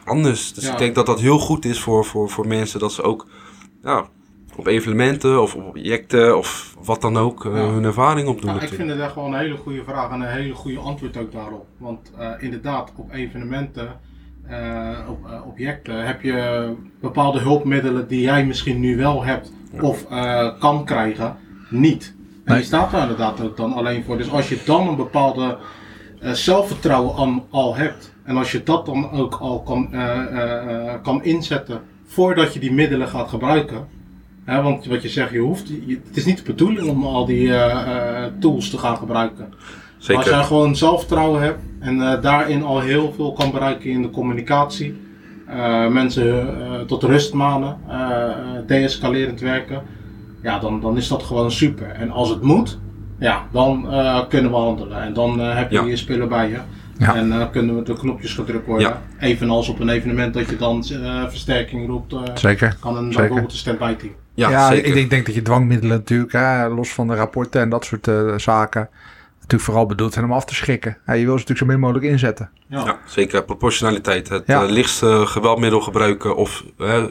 anders. 0.05 0.53
Dus 0.53 0.65
Ja. 0.65 0.73
ik 0.73 0.79
denk 0.79 0.95
dat 0.95 1.07
dat 1.07 1.21
heel 1.21 1.39
goed 1.39 1.65
is 1.65 1.81
voor, 1.81 2.05
voor, 2.05 2.31
voor 2.31 2.47
mensen. 2.47 2.81
Dat 2.81 2.93
ze 2.93 3.03
ook 3.03 3.27
ja, 3.83 4.05
op 4.57 4.67
evenementen 4.67 5.43
of 5.43 5.55
op 5.55 5.67
objecten 5.67 6.39
of 6.39 6.75
wat 6.85 7.01
dan 7.01 7.17
ook 7.17 7.43
Ja. 7.45 7.51
hun 7.51 7.85
ervaring 7.85 8.29
opdoen. 8.29 8.47
Nou, 8.51 8.57
ik 8.57 8.63
natuurlijk. 8.63 8.75
vind 8.91 8.91
het 8.91 9.01
echt 9.09 9.15
wel 9.15 9.25
een 9.27 9.39
hele 9.39 9.57
goede 9.57 9.83
vraag 9.85 10.11
en 10.11 10.21
een 10.21 10.29
hele 10.29 10.55
goede 10.55 10.79
antwoord 10.79 11.17
ook 11.17 11.33
daarop. 11.33 11.67
Want 11.79 12.11
inderdaad, 12.41 12.93
op 12.97 13.13
evenementen, 13.13 14.01
objecten, 15.47 16.07
heb 16.07 16.23
je 16.23 16.73
bepaalde 17.01 17.39
hulpmiddelen 17.39 18.09
die 18.09 18.21
jij 18.21 18.47
misschien 18.47 18.81
nu 18.81 18.97
wel 18.97 19.25
hebt 19.25 19.53
of 19.81 20.05
eh, 20.11 20.49
kan 20.59 20.85
krijgen, 20.85 21.37
niet. 21.71 22.15
En 22.45 22.55
die 22.55 22.65
staat 22.65 22.91
daar 22.91 23.03
inderdaad 23.03 23.41
ook 23.41 23.57
dan 23.57 23.73
alleen 23.73 24.05
voor. 24.05 24.17
Dus 24.17 24.31
als 24.31 24.49
je 24.49 24.63
dan 24.67 24.89
een 24.89 24.97
bepaalde 24.97 25.59
eh, 26.21 26.33
zelfvertrouwen 26.33 27.43
al 27.51 27.77
hebt 27.77 28.15
en 28.25 28.37
als 28.37 28.53
je 28.53 28.63
dat 28.63 28.87
dan 28.87 29.11
ook 29.11 29.35
al 29.35 29.63
kan, 29.63 29.93
eh, 29.93 30.19
eh, 30.19 30.89
eh, 30.95 31.03
kan 31.03 31.25
inzetten 31.25 31.81
voordat 32.07 32.55
je 32.55 32.61
die 32.61 32.73
middelen 32.73 33.09
gaat 33.09 33.29
gebruiken, 33.29 34.01
Hè, 34.45 34.63
want 34.63 34.87
wat 34.87 35.03
je 35.03 35.09
zegt, 35.09 35.33
je 35.33 35.39
hoeft, 35.39 35.69
je- 35.69 36.01
het 36.07 36.17
is 36.17 36.25
niet 36.25 36.37
de 36.37 36.43
bedoeling 36.43 36.89
om 36.89 37.05
al 37.05 37.27
die 37.27 37.49
eh, 37.55 38.25
eh, 38.25 38.33
tools 38.41 38.71
te 38.71 38.79
gaan 38.79 38.97
gebruiken. 38.97 39.55
Maar 40.07 40.17
als 40.17 40.25
jij 40.25 40.35
Zeker. 40.35 40.45
gewoon 40.49 40.77
zelfvertrouwen 40.77 41.43
hebt 41.43 41.59
en 41.81 42.01
eh, 42.01 42.23
daarin 42.23 42.63
al 42.63 42.81
heel 42.81 43.13
veel 43.17 43.33
kan 43.33 43.51
bereiken 43.51 43.91
in 43.91 44.03
de 44.03 44.11
communicatie, 44.11 45.01
eh, 45.47 45.89
mensen 45.89 46.39
eh, 46.61 46.81
tot 46.81 47.03
rust 47.03 47.33
manen, 47.35 47.77
deescalerend 48.67 49.41
werken, 49.41 49.83
ja, 50.43 50.59
dan, 50.59 50.81
dan 50.81 50.97
is 50.97 51.09
dat 51.09 51.23
gewoon 51.23 51.51
super. 51.53 51.89
En 51.89 52.11
als 52.11 52.29
het 52.29 52.43
moet, 52.43 52.79
ja, 53.19 53.47
dan 53.53 53.93
eh, 53.93 54.21
kunnen 54.29 54.51
we 54.51 54.57
handelen. 54.57 55.03
En 55.03 55.13
dan 55.13 55.39
heb 55.39 55.71
je 55.71 55.77
Ja. 55.81 55.85
je 55.87 55.97
spullen 55.97 56.29
bij 56.29 56.49
je. 56.49 56.59
Ja. 56.99 57.15
En 57.15 57.29
dan 57.31 57.51
kunnen 57.51 57.77
we 57.77 57.83
de 57.83 57.93
knopjes 57.95 58.35
gedrukt 58.35 58.67
worden. 58.67 58.89
Ja. 58.89 59.01
Evenals 59.19 59.69
op 59.69 59.81
een 59.81 59.89
evenement 59.89 60.35
dat 60.35 60.49
je 60.49 60.57
dan 60.57 60.85
eh, 60.93 61.29
versterking 61.29 61.87
roept, 61.89 62.13
eh, 62.13 62.21
Zeker. 62.35 62.77
kan 62.81 62.97
een, 62.97 63.03
Zeker. 63.05 63.17
bijvoorbeeld 63.19 63.53
een 63.53 63.59
stand-by 63.59 63.95
team. 63.95 64.13
Ja, 64.35 64.51
Ja, 64.51 64.69
zeker. 64.69 64.87
ik 64.87 64.95
denk, 64.95 65.11
denk 65.11 65.27
dat 65.27 65.35
je 65.35 65.43
dwangmiddelen 65.43 65.97
natuurlijk, 65.97 66.33
hè, 66.33 66.69
los 66.69 66.93
van 66.93 67.07
de 67.09 67.15
rapporten 67.15 67.61
en 67.61 67.69
dat 67.69 67.85
soort 67.85 68.09
eh, 68.09 68.35
zaken, 68.37 68.89
natuurlijk 69.53 69.71
vooral 69.71 69.87
bedoeld 69.87 70.13
zijn 70.13 70.25
om 70.25 70.33
af 70.33 70.45
te 70.45 70.55
schrikken. 70.55 70.97
Ja, 71.07 71.13
je 71.13 71.25
wil 71.25 71.39
ze 71.39 71.45
natuurlijk 71.47 71.59
zo 71.59 71.67
min 71.67 71.81
mogelijk 71.81 72.05
inzetten. 72.05 72.51
Ja. 72.69 72.85
Ja, 72.85 72.99
zeker. 73.07 73.45
Proportionaliteit. 73.45 74.29
Het 74.29 74.43
Ja. 74.47 74.63
eh, 74.63 74.69
lichtste 74.71 75.23
geweldmiddel 75.27 75.81
gebruiken 75.81 76.37
of 76.37 76.65
eh, 76.79 77.05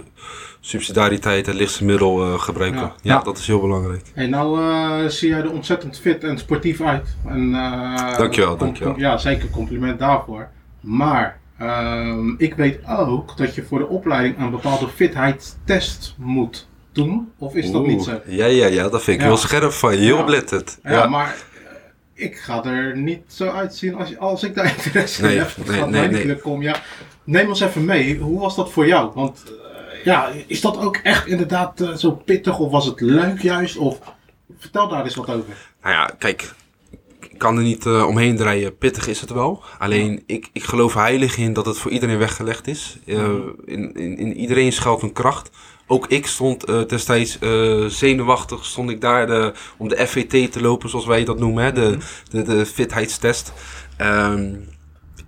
subsidiariteit, 0.60 1.46
het 1.46 1.56
lichtste 1.56 1.86
middel 1.86 2.22
eh, 2.34 2.40
gebruiken. 2.40 2.80
Ja. 2.82 2.94
Ja. 3.02 3.14
Ja. 3.14 3.20
dat 3.22 3.38
is 3.38 3.48
heel 3.48 3.60
belangrijk. 3.62 4.02
Hey, 4.14 4.28
nou 4.28 4.62
eh, 4.62 5.08
zie 5.10 5.30
jij 5.30 5.40
er 5.40 5.52
ontzettend 5.52 6.00
fit 6.00 6.24
en 6.24 6.38
sportief 6.38 6.82
uit. 6.82 7.16
En, 7.28 7.54
eh, 7.56 8.18
Dankjewel, 8.18 8.58
dankjewel. 8.58 8.98
Ja, 9.00 9.18
zeker 9.18 9.50
compliment 9.50 10.00
daarvoor. 10.00 10.48
Maar 10.80 11.40
ehm, 11.58 12.30
ik 12.38 12.56
weet 12.56 12.80
ook 12.88 13.38
dat 13.38 13.56
je 13.56 13.64
voor 13.64 13.80
de 13.80 13.88
opleiding 13.88 14.40
een 14.40 14.52
bepaalde 14.52 14.88
fitheidstest 14.88 16.16
moet 16.18 16.68
doen. 16.92 17.32
Of 17.38 17.56
is 17.56 17.72
dat 17.72 17.82
Oeh. 17.82 17.90
niet 17.90 18.04
zo? 18.04 18.20
Ja, 18.26 18.46
ja, 18.46 18.68
ja, 18.68 18.90
dat 18.90 19.04
vind 19.04 19.16
ik 19.18 19.22
Ja. 19.24 19.28
heel 19.28 19.38
scherp 19.38 19.72
van 19.72 19.92
je. 19.94 19.98
Heel 20.00 20.16
Ja. 20.16 20.22
oplettend. 20.22 20.80
Ja, 20.84 20.92
Ja, 20.92 21.08
maar 21.08 21.36
ik 22.14 22.38
ga 22.38 22.64
er 22.64 22.98
niet 22.98 23.22
zo 23.28 23.48
uitzien 23.48 23.96
als, 23.96 24.18
als 24.18 24.44
ik 24.44 24.56
daar 24.56 24.74
interesse 24.78 25.22
Nee, 25.22 25.34
in 25.34 25.40
heb. 25.40 25.52
Nee, 25.68 25.78
gaat 25.78 25.90
nee, 25.90 26.26
nee. 26.26 26.46
om, 26.46 26.62
ja. 26.62 26.82
Neem 27.24 27.48
ons 27.48 27.62
even 27.62 27.86
mee. 27.86 28.18
Hoe 28.18 28.40
was 28.40 28.56
dat 28.56 28.72
voor 28.72 28.88
jou? 28.88 29.12
Want 29.14 29.44
eh, 29.46 30.04
ja, 30.04 30.30
is 30.48 30.62
dat 30.62 30.78
ook 30.78 30.98
echt 30.98 31.28
inderdaad 31.28 31.82
eh, 31.82 31.94
zo 31.94 32.12
pittig? 32.12 32.60
Of 32.60 32.72
was 32.72 32.86
het 32.86 33.02
leuk 33.02 33.42
juist? 33.42 33.78
Of 33.78 34.00
vertel 34.58 34.88
daar 34.88 35.04
eens 35.04 35.16
wat 35.16 35.30
over. 35.30 35.70
Nou 35.82 35.96
ja, 35.96 36.16
kijk, 36.18 36.54
ik 37.20 37.38
kan 37.38 37.58
er 37.58 37.64
niet 37.64 37.86
eh, 37.86 38.08
omheen 38.08 38.36
draaien. 38.36 38.78
Pittig 38.78 39.08
is 39.08 39.22
het 39.22 39.30
wel. 39.30 39.64
Alleen, 39.78 40.24
ik, 40.26 40.50
ik 40.54 40.64
geloof 40.64 40.94
heilig 40.94 41.38
in 41.38 41.54
dat 41.54 41.66
het 41.66 41.78
voor 41.78 41.92
iedereen 41.92 42.18
weggelegd 42.18 42.68
is. 42.68 42.98
In, 43.06 43.56
in, 43.66 44.18
in 44.18 44.38
iedereen 44.38 44.72
schuilt 44.72 45.02
een 45.02 45.14
kracht. 45.14 45.50
Ook 45.92 46.08
ik 46.08 46.28
stond 46.28 46.70
uh, 46.70 46.82
destijds 46.88 47.38
uh, 47.42 47.86
zenuwachtig, 47.86 48.66
stond 48.66 48.90
ik 48.90 49.02
daar 49.02 49.28
de, 49.28 49.54
om 49.78 49.88
de 49.88 50.08
FVT 50.08 50.52
te 50.52 50.62
lopen, 50.62 50.90
zoals 50.90 51.06
wij 51.06 51.24
dat 51.24 51.40
noemen, 51.40 51.64
hè, 51.64 51.72
de, 51.72 51.82
mhm. 51.82 52.00
de, 52.30 52.44
de 52.44 52.66
fitheidstest. 52.66 53.54
Um, 53.98 54.70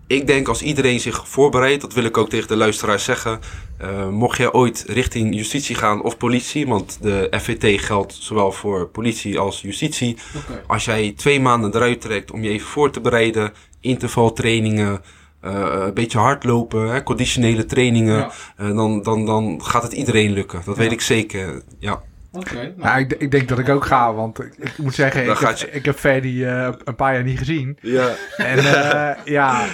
ik 0.07 0.28
denk 0.28 0.47
als 0.47 0.61
iedereen 0.61 0.99
zich 0.99 1.28
voorbereidt, 1.28 1.82
dat 1.82 1.93
wil 1.93 2.03
ik 2.03 2.18
ook 2.18 2.30
tegen 2.30 2.47
de 2.47 2.55
luisteraars 2.55 3.03
zeggen. 3.03 3.39
Uh, 3.82 4.09
mocht 4.09 4.38
je 4.38 4.53
ooit 4.53 4.84
richting 4.88 5.36
justitie 5.36 5.76
gaan 5.76 6.03
of 6.03 6.18
politie, 6.18 6.68
want 6.68 6.97
de 7.01 7.32
FVT 7.41 7.82
geldt 7.82 8.14
zowel 8.20 8.51
voor 8.51 8.88
politie 8.88 9.39
als 9.39 9.61
justitie. 9.61 10.18
Okay. 10.36 10.64
Als 10.68 10.86
jij 10.86 11.14
twee 11.18 11.39
maanden 11.39 11.76
eruit 11.76 12.01
trekt 12.01 12.32
om 12.32 12.43
je 12.43 12.49
even 12.49 12.68
voor 12.68 12.91
te 12.91 13.01
bereiden, 13.01 13.53
intervaltrainingen, 13.80 15.01
een 15.43 15.93
beetje 15.93 16.17
hardlopen, 16.19 16.93
hè, 16.93 17.03
conditionele 17.03 17.65
trainingen, 17.65 18.17
ja. 18.17 18.31
uh, 18.57 18.75
dan, 18.75 19.01
dan, 19.01 19.25
dan 19.25 19.63
gaat 19.63 19.83
het 19.83 19.93
iedereen 19.93 20.31
lukken. 20.31 20.61
Dat 20.65 20.75
ja. 20.75 20.81
weet 20.81 20.91
ik 20.91 21.01
zeker. 21.01 21.61
Ja. 21.79 22.01
Oké. 22.36 22.53
nou, 22.55 22.73
nou 22.77 22.99
ik, 22.99 23.13
ik, 23.13 23.31
denk 23.31 23.47
dat 23.47 23.59
ik 23.59 23.69
ook 23.69 23.86
ga, 23.86 24.13
want 24.13 24.39
ik, 24.39 24.53
ik 24.57 24.77
moet 24.77 24.93
zeggen, 24.93 25.29
ik 25.29 25.38
heb, 25.38 25.57
ik 25.59 25.86
heb 25.86 25.95
Ferdy 25.95 26.27
uh, 26.27 26.69
een 26.84 26.95
paar 26.95 27.13
jaar 27.13 27.23
niet 27.23 27.38
gezien. 27.38 27.77
Ja. 27.81 28.09
En 28.38 28.57
uh, 28.57 29.09
ja. 29.38 29.65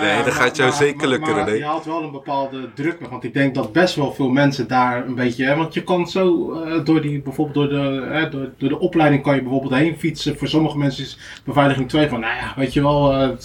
nee, 0.00 0.24
dat 0.24 0.32
gaat 0.32 0.56
jou 0.56 0.72
zeker 0.72 1.08
lukken. 1.08 1.34
Maar, 1.34 1.44
maar 1.44 1.56
je 1.56 1.64
had 1.64 1.84
wel 1.84 2.02
een 2.02 2.10
bepaalde 2.10 2.68
druk, 2.74 3.08
want 3.10 3.24
ik 3.24 3.34
denk 3.34 3.54
dat 3.54 3.72
best 3.72 3.94
wel 3.94 4.12
veel 4.12 4.28
mensen 4.28 4.68
daar 4.68 5.06
een 5.06 5.14
beetje, 5.14 5.44
hè, 5.44 5.56
want 5.56 5.74
je 5.74 5.84
kan 5.84 6.08
zo 6.08 6.52
uh, 6.52 6.84
door 6.84 7.00
die, 7.00 7.20
bijvoorbeeld 7.20 7.70
door 7.70 7.80
de, 7.80 8.06
hè, 8.10 8.28
door, 8.28 8.50
door, 8.58 8.68
de 8.68 8.78
opleiding 8.78 9.22
kan 9.22 9.34
je 9.34 9.42
bijvoorbeeld 9.42 9.74
heen 9.74 9.98
fietsen. 9.98 10.38
Voor 10.38 10.48
sommige 10.48 10.78
mensen 10.78 11.04
is 11.04 11.18
beveiliging 11.44 11.88
2 11.88 12.08
van, 12.08 12.20
nou 12.20 12.36
ja, 12.36 12.52
weet 12.56 12.72
je 12.72 12.82
wel, 12.82 13.36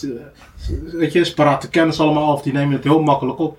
weet 0.92 1.14
je, 1.14 1.20
is 1.20 1.34
parate 1.34 1.70
kennis 1.70 2.00
allemaal 2.00 2.34
of 2.34 2.42
die 2.42 2.54
nemen 2.54 2.74
het 2.74 2.84
heel 2.84 3.02
makkelijk 3.02 3.40
op. 3.40 3.58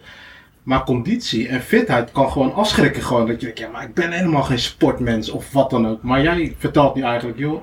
Maar 0.65 0.85
conditie 0.85 1.49
en 1.49 1.61
fitheid 1.61 2.13
kan 2.13 2.31
gewoon 2.31 2.55
afschrikken. 2.55 3.03
Gewoon 3.03 3.27
dat 3.27 3.41
je 3.41 3.47
denkt, 3.47 3.59
ja, 3.59 3.69
maar 3.69 3.83
ik 3.83 3.95
ben 3.95 4.11
helemaal 4.11 4.43
geen 4.43 4.59
sportmens 4.59 5.31
of 5.31 5.53
wat 5.53 5.71
dan 5.71 5.89
ook. 5.89 6.03
Maar 6.03 6.23
jij 6.23 6.55
vertelt 6.59 6.95
nu 6.95 7.03
eigenlijk, 7.03 7.39
joh, 7.39 7.63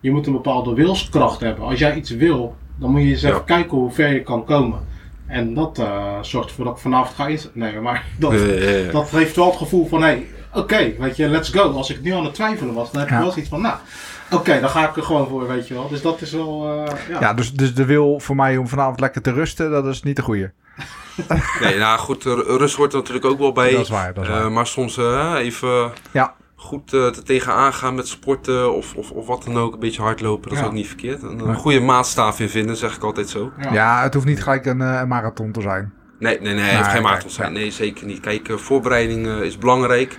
je 0.00 0.10
moet 0.10 0.26
een 0.26 0.32
bepaalde 0.32 0.74
wilskracht 0.74 1.40
hebben. 1.40 1.64
Als 1.64 1.78
jij 1.78 1.94
iets 1.94 2.10
wil, 2.10 2.56
dan 2.76 2.90
moet 2.90 3.02
je 3.02 3.08
eens 3.08 3.22
even 3.22 3.44
kijken 3.44 3.78
hoe 3.78 3.90
ver 3.90 4.12
je 4.12 4.22
kan 4.22 4.44
komen. 4.44 4.78
En 5.26 5.54
dat 5.54 5.78
uh, 5.78 6.18
zorgt 6.20 6.48
ervoor 6.48 6.64
dat 6.64 6.74
ik 6.74 6.80
vanavond 6.80 7.14
ga 7.14 7.26
is. 7.26 7.48
Nee, 7.52 7.80
maar 7.80 8.04
dat, 8.18 8.34
dat 8.92 9.10
heeft 9.10 9.36
wel 9.36 9.46
het 9.46 9.56
gevoel 9.56 9.86
van, 9.86 10.02
hé, 10.02 10.06
hey, 10.06 10.26
oké, 10.54 10.92
weet 10.98 11.16
je, 11.16 11.28
let's 11.28 11.48
go. 11.48 11.70
Als 11.70 11.90
ik 11.90 12.02
nu 12.02 12.10
aan 12.10 12.24
het 12.24 12.34
twijfelen 12.34 12.74
was, 12.74 12.92
dan 12.92 13.00
heb 13.00 13.10
je 13.10 13.18
wel 13.18 13.30
zoiets 13.30 13.50
van, 13.50 13.60
nou, 13.60 13.76
oké, 14.30 14.60
dan 14.60 14.70
ga 14.70 14.88
ik 14.88 14.96
er 14.96 15.02
gewoon 15.02 15.28
voor, 15.28 15.48
weet 15.48 15.68
je 15.68 15.74
wel. 15.74 15.88
Dus 15.88 16.02
dat 16.02 16.20
is 16.20 16.32
wel, 16.32 16.78
uh, 16.78 16.92
ja. 17.08 17.20
ja. 17.20 17.34
dus, 17.34 17.52
dus 17.52 17.74
de 17.74 17.84
wil 17.84 18.20
voor 18.20 18.36
mij 18.36 18.56
om 18.56 18.68
vanavond 18.68 19.00
lekker 19.00 19.22
te 19.22 19.32
rusten, 19.32 19.70
dat 19.70 19.86
is 19.86 20.02
niet 20.02 20.16
de 20.16 20.22
goede. 20.22 20.52
nee, 21.62 21.78
nou 21.78 21.98
goed, 21.98 22.24
rust 22.24 22.76
hoort 22.76 22.92
er 22.92 22.98
natuurlijk 22.98 23.26
ook 23.26 23.38
wel 23.38 23.52
bij. 23.52 23.72
Dat 23.72 23.80
is 23.80 23.88
waar, 23.88 24.14
dat 24.14 24.24
is 24.24 24.30
waar. 24.30 24.44
Uh, 24.44 24.50
maar 24.50 24.66
soms 24.66 24.96
uh, 24.96 25.34
even 25.38 25.92
ja. 26.10 26.34
goed 26.54 26.92
uh, 26.92 27.08
te 27.08 27.22
tegenaan 27.22 27.72
gaan 27.72 27.94
met 27.94 28.08
sporten 28.08 28.74
of, 28.74 28.94
of, 28.94 29.10
of 29.10 29.26
wat 29.26 29.44
dan 29.44 29.56
ook. 29.56 29.72
Een 29.72 29.80
beetje 29.80 30.02
hardlopen, 30.02 30.48
dat 30.48 30.58
ja. 30.58 30.64
is 30.64 30.70
ook 30.70 30.74
niet 30.74 30.86
verkeerd. 30.86 31.22
Een, 31.22 31.48
een 31.48 31.54
goede 31.54 31.80
maatstaaf 31.80 32.40
in 32.40 32.48
vinden, 32.48 32.76
zeg 32.76 32.96
ik 32.96 33.02
altijd 33.02 33.28
zo. 33.28 33.52
Ja, 33.60 33.72
ja 33.72 34.02
het 34.02 34.14
hoeft 34.14 34.26
niet 34.26 34.42
gelijk 34.42 34.66
een, 34.66 34.80
een 34.80 35.08
marathon 35.08 35.52
te 35.52 35.60
zijn. 35.60 35.92
Nee, 36.18 36.40
nee, 36.40 36.54
nee, 36.54 36.64
het 36.64 36.76
hoeft 36.76 36.90
geen 36.90 37.02
marathon 37.02 37.28
te 37.28 37.34
zijn. 37.34 37.52
Nee, 37.52 37.70
zeker 37.70 38.06
niet. 38.06 38.20
Kijk, 38.20 38.50
voorbereiding 38.54 39.26
is 39.26 39.58
belangrijk. 39.58 40.18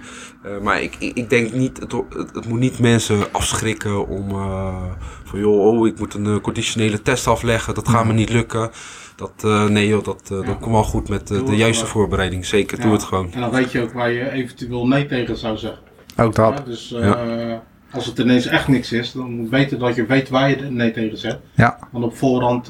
maar 0.61 0.81
ik, 0.81 0.95
ik, 0.99 1.15
ik, 1.17 1.29
denk 1.29 1.51
niet, 1.51 1.79
het, 1.79 1.93
het, 2.33 2.47
moet 2.47 2.59
niet 2.59 2.79
mensen 2.79 3.31
afschrikken 3.31 4.07
om 4.07 4.29
van 5.23 5.39
joh, 5.39 5.65
oh, 5.65 5.87
ik 5.87 5.99
moet 5.99 6.13
een 6.13 6.41
conditionele 6.41 7.01
test 7.01 7.27
afleggen, 7.27 7.73
dat 7.73 7.89
gaat 7.89 8.05
me 8.05 8.13
niet 8.13 8.29
lukken. 8.29 8.71
Dat, 9.15 9.43
uh, 9.45 9.67
nee 9.67 9.87
joh, 9.87 10.03
dat, 10.03 10.29
uh, 10.31 10.45
dat 10.45 10.59
komt 10.59 10.71
wel 10.71 10.83
goed 10.83 11.09
met 11.09 11.31
uh, 11.31 11.45
de 11.45 11.55
juiste 11.55 11.85
voorbereiding. 11.85 12.45
Zeker, 12.45 12.77
ja. 12.77 12.83
doe 12.83 12.93
het 12.93 13.03
gewoon. 13.03 13.31
En 13.33 13.41
dan 13.41 13.51
weet 13.51 13.71
je 13.71 13.81
ook 13.81 13.93
waar 13.93 14.11
je 14.11 14.31
eventueel 14.31 14.87
nee 14.87 15.05
tegen 15.05 15.37
zou 15.37 15.57
zeggen. 15.57 15.81
Ook 16.17 16.35
dat. 16.35 16.53
Ja, 16.57 16.63
dus 16.65 16.95
als 17.91 18.05
het 18.05 18.19
ineens 18.19 18.45
echt 18.45 18.67
niks 18.67 18.91
is, 18.91 19.11
dan 19.11 19.31
moet 19.31 19.43
je 19.43 19.49
weten 19.49 19.79
dat 19.79 19.95
je 19.95 20.05
weet 20.05 20.29
waar 20.29 20.49
je 20.49 20.55
nee 20.55 20.91
tegen 20.91 21.17
zet. 21.17 21.39
Ja. 21.55 21.79
Dan 21.91 22.03
op 22.03 22.17
voorhand... 22.17 22.69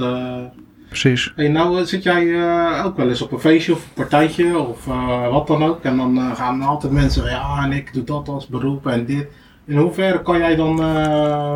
Precies. 0.87 1.33
Hey, 1.35 1.47
nou 1.47 1.85
zit 1.85 2.03
jij 2.03 2.83
ook 2.83 2.97
wel 2.97 3.09
eens 3.09 3.21
op 3.21 3.31
een 3.31 3.39
feestje 3.39 3.73
of 3.73 3.83
een 3.83 3.93
partijtje 3.93 4.57
of 4.57 4.85
wat 5.29 5.47
dan 5.47 5.63
ook. 5.63 5.83
En 5.83 5.97
dan 5.97 6.35
gaan 6.35 6.61
altijd 6.61 6.93
mensen, 6.93 7.29
ja 7.29 7.63
en 7.63 7.71
ik 7.71 7.93
doe 7.93 8.03
dat 8.03 8.29
als 8.29 8.47
beroep 8.47 8.87
en 8.87 9.05
dit. 9.05 9.27
In 9.65 9.77
hoeverre 9.77 10.21
kan 10.21 10.37
jij 10.37 10.55
dan 10.55 10.75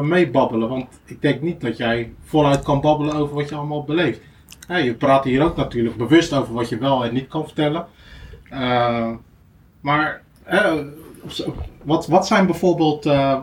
meebabbelen? 0.08 0.70
Want 0.70 0.86
ik 1.06 1.22
denk 1.22 1.42
niet 1.42 1.62
dat 1.62 1.78
jij 1.78 2.14
voluit 2.26 2.64
kan 2.64 2.82
babbelen 2.82 3.16
over 3.16 3.36
wat 3.36 3.50
je 3.50 3.56
allemaal 3.56 3.84
beleeft. 3.84 4.20
Je 4.68 4.94
praat 4.94 5.24
hier 5.24 5.44
ook 5.44 5.56
natuurlijk 5.56 5.98
bewust 5.98 6.34
over 6.34 6.54
wat 6.54 6.70
je 6.70 6.78
wel 6.78 7.06
en 7.06 7.14
niet 7.14 7.28
kan 7.28 7.44
vertellen. 7.46 7.86
Uh, 8.54 9.12
maar 9.82 10.22
wat, 11.84 12.08
wat 12.08 12.28
zijn 12.28 12.46
bijvoorbeeld 12.46 13.06
uh, 13.06 13.40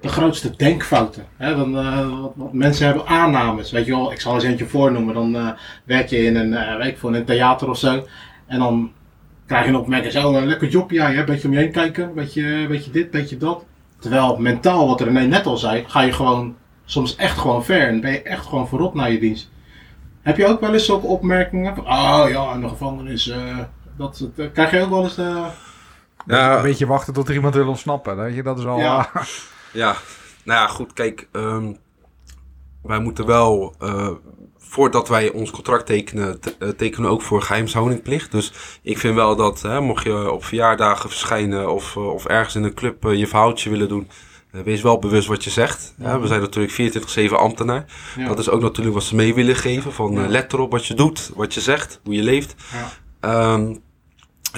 de 0.00 0.08
grootste 0.08 0.56
denkfouten? 0.56 1.26
Hè? 1.36 1.56
Dan, 1.56 1.72
wat, 2.20 2.32
wat, 2.34 2.52
mensen 2.52 2.86
hebben 2.86 3.06
aannames. 3.06 3.70
Weet 3.70 3.86
je 3.86 3.92
wel, 3.92 4.12
ik 4.12 4.20
zal 4.20 4.34
eens 4.34 4.44
eentje 4.44 4.66
voornoemen. 4.66 5.14
Dan 5.14 5.56
werk 5.84 6.08
je 6.08 6.24
in 6.24 6.36
een, 6.36 6.78
weet 6.78 6.98
voor 6.98 7.14
een 7.14 7.24
theater 7.24 7.68
of 7.68 7.78
zo. 7.78 8.06
En 8.46 8.58
dan 8.58 8.92
krijg 9.46 9.64
je 9.64 9.70
een 9.70 9.76
opmerking. 9.76 10.12
Zo, 10.12 10.34
een 10.34 10.46
lekker 10.46 10.68
jobje. 10.68 10.96
Ja, 10.96 11.14
een 11.14 11.24
beetje 11.24 11.48
om 11.48 11.54
je 11.54 11.60
heen 11.60 11.72
kijken. 11.72 12.14
Beetje, 12.14 12.66
beetje 12.68 12.90
dit, 12.90 13.10
beetje 13.10 13.36
dat. 13.36 13.64
Terwijl 13.98 14.36
mentaal, 14.36 14.86
wat 14.86 15.00
René 15.00 15.20
net 15.20 15.46
al 15.46 15.56
zei, 15.56 15.84
ga 15.86 16.00
je 16.00 16.12
gewoon 16.12 16.56
soms 16.84 17.16
echt 17.16 17.38
gewoon 17.38 17.64
ver. 17.64 17.88
En 17.88 18.00
ben 18.00 18.12
je 18.12 18.22
echt 18.22 18.46
gewoon 18.46 18.68
voorop 18.68 18.94
naar 18.94 19.12
je 19.12 19.18
dienst. 19.18 19.52
Heb 20.24 20.36
je 20.36 20.46
ook 20.46 20.60
wel 20.60 20.72
eens 20.72 20.84
zulke 20.84 21.06
opmerkingen? 21.06 21.74
Van, 21.74 21.84
oh 21.84 22.24
ja, 22.28 22.52
in 22.52 22.60
de 22.60 22.68
gevangenis. 22.68 23.26
Uh, 23.26 23.58
dat, 23.96 24.28
uh, 24.36 24.52
krijg 24.52 24.70
je 24.70 24.80
ook 24.80 24.90
wel 24.90 25.02
eens. 25.02 25.18
Uh... 25.18 25.46
Ja, 26.26 26.56
een 26.56 26.62
beetje 26.62 26.86
wachten 26.86 27.14
tot 27.14 27.28
er 27.28 27.34
iemand 27.34 27.54
wil 27.54 27.68
ontsnappen. 27.68 28.16
Weet 28.16 28.34
je? 28.34 28.42
Dat 28.42 28.58
is 28.58 28.64
al. 28.64 28.78
Ja, 28.78 29.10
ja. 29.72 29.96
nou 30.44 30.60
ja, 30.60 30.66
goed. 30.66 30.92
Kijk, 30.92 31.28
um, 31.32 31.78
wij 32.82 32.98
moeten 32.98 33.26
wel. 33.26 33.74
voordat 34.58 35.08
wij 35.08 35.30
ons 35.30 35.50
contract 35.50 35.86
tekenen, 35.86 36.40
tekenen 36.76 37.10
ook 37.10 37.22
voor 37.22 37.42
geheimshoudingplicht. 37.42 38.30
Dus 38.30 38.78
ik 38.82 38.98
vind 38.98 39.14
wel 39.14 39.36
dat, 39.36 39.62
hè, 39.62 39.80
mocht 39.80 40.04
je 40.04 40.30
op 40.30 40.44
verjaardagen 40.44 41.08
verschijnen 41.10 41.72
of, 41.72 41.96
of 41.96 42.24
ergens 42.24 42.54
in 42.54 42.64
een 42.64 42.74
club 42.74 43.02
je 43.02 43.26
verhaaltje 43.26 43.70
willen 43.70 43.88
doen, 43.88 44.08
eh, 44.08 44.14
wees 44.62 44.82
wel 44.82 44.98
bewust 44.98 45.28
wat 45.28 45.44
je 45.44 45.50
zegt. 45.50 45.94
Ja, 45.98 46.20
we 46.20 46.26
zijn 46.26 46.40
natuurlijk 46.40 47.30
24-7 47.30 47.32
ambtenaar. 47.32 47.84
Dat 48.26 48.38
is 48.38 48.48
ook 48.48 48.62
natuurlijk 48.62 48.94
wat 48.94 49.04
ze 49.04 49.14
mee 49.14 49.34
willen 49.34 49.56
geven. 49.56 49.92
Van 49.92 50.18
uh, 50.18 50.28
let 50.28 50.52
erop 50.52 50.70
wat 50.70 50.86
je 50.86 50.94
doet, 50.94 51.30
wat 51.34 51.54
je 51.54 51.60
zegt, 51.60 52.00
hoe 52.04 52.14
je 52.14 52.22
leeft. 52.22 52.54
Um, 53.20 53.82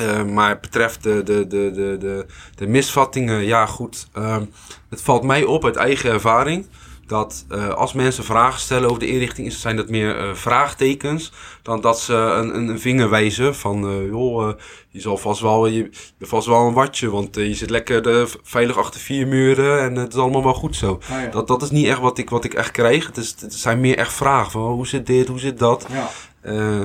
uh, 0.01 0.25
maar 0.25 0.61
betreft 0.61 1.03
de, 1.03 1.23
de, 1.23 1.47
de, 1.47 1.71
de, 1.71 1.97
de, 1.99 2.27
de 2.55 2.67
misvattingen, 2.67 3.45
ja 3.45 3.67
goed. 3.67 4.07
Um, 4.17 4.51
het 4.89 5.03
valt 5.03 5.23
mij 5.23 5.45
op 5.45 5.65
uit 5.65 5.77
eigen 5.77 6.11
ervaring 6.11 6.67
dat 7.07 7.45
uh, 7.51 7.69
als 7.69 7.93
mensen 7.93 8.25
vragen 8.25 8.61
stellen 8.61 8.89
over 8.89 9.01
de 9.01 9.09
inrichting, 9.09 9.53
zijn 9.53 9.77
dat 9.77 9.89
meer 9.89 10.29
uh, 10.29 10.35
vraagtekens 10.35 11.33
dan 11.63 11.81
dat 11.81 12.01
ze 12.01 12.15
een, 12.15 12.57
een, 12.57 12.81
vinger 12.81 13.11
wijzen 13.11 13.55
van, 13.55 13.91
uh, 13.91 14.07
joh, 14.07 14.59
je 14.89 15.01
zal 15.01 15.17
vast 15.17 15.41
wel, 15.41 15.67
je, 15.67 15.91
je 16.19 16.27
vast 16.27 16.47
wel 16.47 16.67
een 16.67 16.75
watje, 16.75 17.11
want 17.11 17.35
je 17.35 17.55
zit 17.55 17.71
lekker 17.71 18.29
veilig 18.43 18.79
achter 18.79 19.01
vier 19.01 19.27
muren 19.27 19.81
en 19.81 19.95
het 19.95 20.13
is 20.13 20.21
allemaal 20.21 20.43
wel 20.43 20.55
goed 20.55 20.77
zo. 20.77 21.01
Ah, 21.11 21.23
ja. 21.23 21.27
dat, 21.27 21.49
dat 21.49 21.63
is 21.63 21.71
niet 21.71 21.87
echt 21.87 22.01
wat 22.01 22.19
ik, 22.19 22.31
wat 22.31 22.45
ik 22.45 22.55
echt 22.55 22.71
krijg. 22.71 23.07
Het, 23.07 23.17
is, 23.17 23.37
het 23.41 23.55
zijn 23.55 23.81
meer 23.81 23.99
echt 23.99 24.13
vragen 24.13 24.51
van, 24.51 24.63
hoe 24.63 24.87
zit 24.87 25.07
dit, 25.07 25.29
hoe 25.29 25.39
zit 25.39 25.59
dat? 25.59 25.87
Ja. 25.91 26.09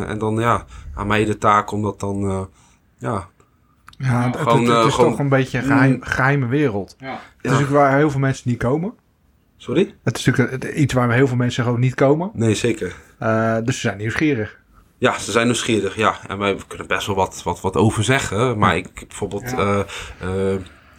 en 0.05 0.17
dan 0.17 0.39
ja, 0.39 0.65
aan 0.95 1.07
mij 1.07 1.26
de 1.26 1.38
taak 1.38 1.72
om 1.72 1.82
dat 1.82 1.99
dan, 1.99 2.49
ja, 2.97 3.30
ja, 3.97 4.26
het, 4.26 4.38
gewoon, 4.38 4.65
het, 4.65 4.78
het 4.78 4.86
is 4.86 4.93
gewoon, 4.93 5.09
toch 5.09 5.19
een 5.19 5.30
beetje 5.30 5.57
een 5.57 5.63
geheim, 5.63 5.91
mm. 5.91 6.03
geheime 6.03 6.45
wereld. 6.45 6.95
Ja. 6.99 7.13
Is 7.13 7.19
natuurlijk 7.41 7.72
waar 7.72 7.97
heel 7.97 8.09
veel 8.09 8.19
mensen 8.19 8.49
niet 8.49 8.59
komen. 8.59 8.93
Sorry? 9.62 9.95
Het 10.03 10.18
is 10.18 10.26
natuurlijk 10.26 10.64
iets 10.64 10.93
waar 10.93 11.12
heel 11.12 11.28
veel 11.28 11.38
mensen 11.38 11.64
gewoon 11.64 11.80
niet 11.80 11.93
komen. 11.93 12.32
Nee, 12.34 12.55
zeker. 12.55 12.95
Uh, 13.20 13.57
dus 13.64 13.76
ze 13.76 13.82
zijn 13.82 13.97
nieuwsgierig. 13.97 14.59
Ja, 14.97 15.20
ze 15.20 15.32
zijn 15.32 15.45
nieuwsgierig, 15.45 15.95
ja. 15.95 16.16
En 16.28 16.38
wij 16.38 16.57
kunnen 16.68 16.88
best 16.88 17.07
wel 17.07 17.16
wat, 17.16 17.41
wat, 17.43 17.62
wat 17.62 17.76
over 17.76 18.03
zeggen. 18.03 18.57
Maar 18.57 18.76
ik 18.76 19.07
bijvoorbeeld 19.07 19.51
ja. 19.51 19.86
uh, 20.24 20.53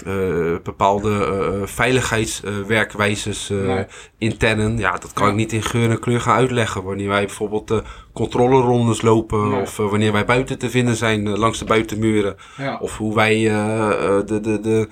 uh, 0.06 0.56
bepaalde 0.62 1.62
veiligheidswerkwijzes 1.64 3.48
nee. 3.48 3.86
internen. 4.18 4.78
Ja, 4.78 4.90
dat 4.92 5.12
kan 5.12 5.24
ja. 5.24 5.30
ik 5.30 5.36
niet 5.36 5.52
in 5.52 5.62
geur 5.62 5.90
en 5.90 6.00
kleur 6.00 6.20
gaan 6.20 6.36
uitleggen. 6.36 6.82
Wanneer 6.82 7.08
wij 7.08 7.26
bijvoorbeeld 7.26 7.68
de 7.68 7.82
controlerondes 8.12 9.02
lopen. 9.02 9.48
Nee. 9.48 9.60
Of 9.60 9.76
wanneer 9.76 10.12
wij 10.12 10.24
buiten 10.24 10.58
te 10.58 10.70
vinden 10.70 10.96
zijn 10.96 11.28
langs 11.28 11.58
de 11.58 11.64
buitenmuren. 11.64 12.36
Ja. 12.56 12.78
Of 12.78 12.96
hoe 12.96 13.14
wij 13.14 13.42
de, 14.26 14.40
de, 14.42 14.60
de 14.60 14.88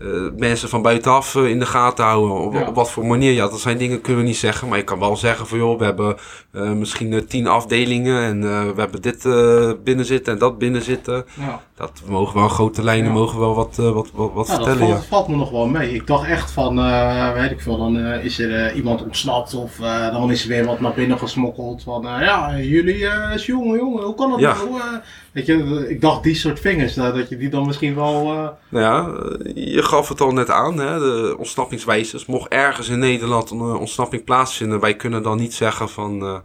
eh, 0.00 0.06
mensen 0.36 0.68
van 0.68 0.82
buitenaf 0.82 1.34
eh, 1.34 1.44
in 1.48 1.58
de 1.58 1.66
gaten 1.66 2.04
houden. 2.04 2.36
Op, 2.40 2.52
Ja. 2.54 2.66
op 2.68 2.74
wat 2.74 2.90
voor 2.90 3.06
manier. 3.06 3.32
Ja, 3.32 3.48
dat 3.48 3.60
zijn 3.60 3.78
dingen 3.78 4.00
kunnen 4.00 4.22
we 4.22 4.28
niet 4.28 4.36
zeggen. 4.38 4.68
Maar 4.68 4.78
je 4.78 4.84
kan 4.84 4.98
wel 4.98 5.16
zeggen 5.16 5.46
van 5.46 5.58
joh, 5.58 5.78
we 5.78 5.84
hebben 5.84 6.16
eh, 6.52 6.70
misschien 6.72 7.26
tien 7.28 7.46
afdelingen. 7.46 8.22
En 8.22 8.42
eh, 8.44 8.70
we 8.74 8.80
hebben 8.80 9.02
dit 9.02 9.24
eh 9.24 9.70
binnen 9.84 10.04
zitten 10.04 10.32
en 10.32 10.38
dat 10.38 10.58
binnen 10.58 10.82
zitten. 10.82 11.24
Ja. 11.40 11.60
Dat 11.76 12.02
we 12.04 12.12
mogen 12.12 12.34
wel 12.40 12.48
grote 12.48 12.82
lijnen 12.82 13.06
Ja. 13.06 13.12
mogen 13.18 13.38
wel 13.38 13.54
wat, 13.54 13.76
wat, 13.76 14.10
wat, 14.14 14.30
wat 14.34 14.46
Ja, 14.46 14.56
dat 14.56 14.64
vertellen. 14.64 14.78
valt, 14.88 15.02
Ja. 15.02 15.08
valt 15.08 15.28
me 15.28 15.36
nog 15.36 15.50
wel 15.50 15.66
mee. 15.66 15.94
Ik 15.94 16.06
dacht 16.06 16.26
echt 16.28 16.50
van, 16.50 16.78
eh, 16.78 17.32
weet 17.32 17.50
ik 17.50 17.60
veel, 17.60 17.78
dan 17.78 17.98
eh, 17.98 18.24
is 18.24 18.38
er 18.38 18.72
iemand 18.74 19.02
ontsnapt 19.02 19.54
of 19.54 19.80
eh, 19.80 20.12
dan 20.12 20.30
is 20.30 20.42
er 20.42 20.48
weer 20.48 20.64
wat 20.64 20.80
naar 20.80 20.92
binnen 20.94 21.18
gesmokkeld. 21.18 21.82
Van, 21.82 22.02
ja, 22.02 22.58
jullie 22.60 23.06
eh 23.06 23.34
is 23.34 23.46
jongen, 23.46 23.78
jongen, 23.78 24.04
hoe 24.04 24.14
kan 24.14 24.30
dat 24.30 24.40
Ja. 24.40 24.54
nou? 24.54 24.68
eh? 24.80 24.84
weet 25.32 25.46
je, 25.46 25.86
ik 25.88 26.00
dacht 26.00 26.22
die 26.22 26.34
soort 26.34 26.60
vingers, 26.60 26.94
dat 26.94 27.28
je 27.28 27.36
die 27.36 27.48
dan 27.48 27.66
misschien 27.66 27.94
wel... 27.94 28.22
eh, 28.32 28.48
Nou 28.68 28.84
ja, 28.84 29.12
je 29.54 29.82
gaf 29.88 30.08
het 30.08 30.20
al 30.20 30.32
net 30.32 30.50
aan, 30.50 30.78
hè, 30.78 30.98
de 30.98 31.34
ontsnappingswijzers. 31.38 32.26
Mocht 32.26 32.48
ergens 32.52 32.88
in 32.88 32.98
Nederland 32.98 33.50
een 33.50 33.58
eh, 33.58 33.80
ontsnapping 33.80 34.24
plaatsvinden, 34.24 34.80
wij 34.80 34.94
kunnen 34.96 35.22
dan 35.22 35.36
niet 35.38 35.54
zeggen 35.54 35.88
van... 35.88 36.12
eh, 36.12 36.38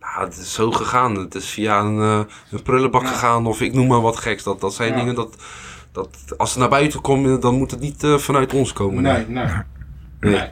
nou, 0.00 0.24
het 0.24 0.36
is 0.38 0.52
zo 0.52 0.70
gegaan, 0.70 1.14
het 1.14 1.34
is 1.34 1.46
via 1.48 1.80
een, 1.80 1.98
eh, 2.00 2.20
een 2.50 2.62
prullenbak 2.62 3.02
Ja. 3.02 3.08
gegaan 3.08 3.46
of 3.46 3.60
ik 3.60 3.72
noem 3.74 3.86
maar 3.86 4.00
wat 4.00 4.16
geks. 4.16 4.42
Dat, 4.42 4.60
dat 4.60 4.74
zijn 4.74 4.90
Ja. 4.92 4.98
dingen 4.98 5.14
dat, 5.14 5.36
dat 5.92 6.08
als 6.36 6.50
het 6.50 6.58
naar 6.58 6.68
buiten 6.68 7.00
komt, 7.00 7.42
dan 7.42 7.54
moet 7.54 7.70
het 7.70 7.80
niet 7.80 8.02
vanuit 8.16 8.54
ons 8.54 8.72
komen. 8.72 9.02
nee, 9.02 9.24
nee. 9.28 9.44
Nee. 10.20 10.32
Nee. 10.32 10.48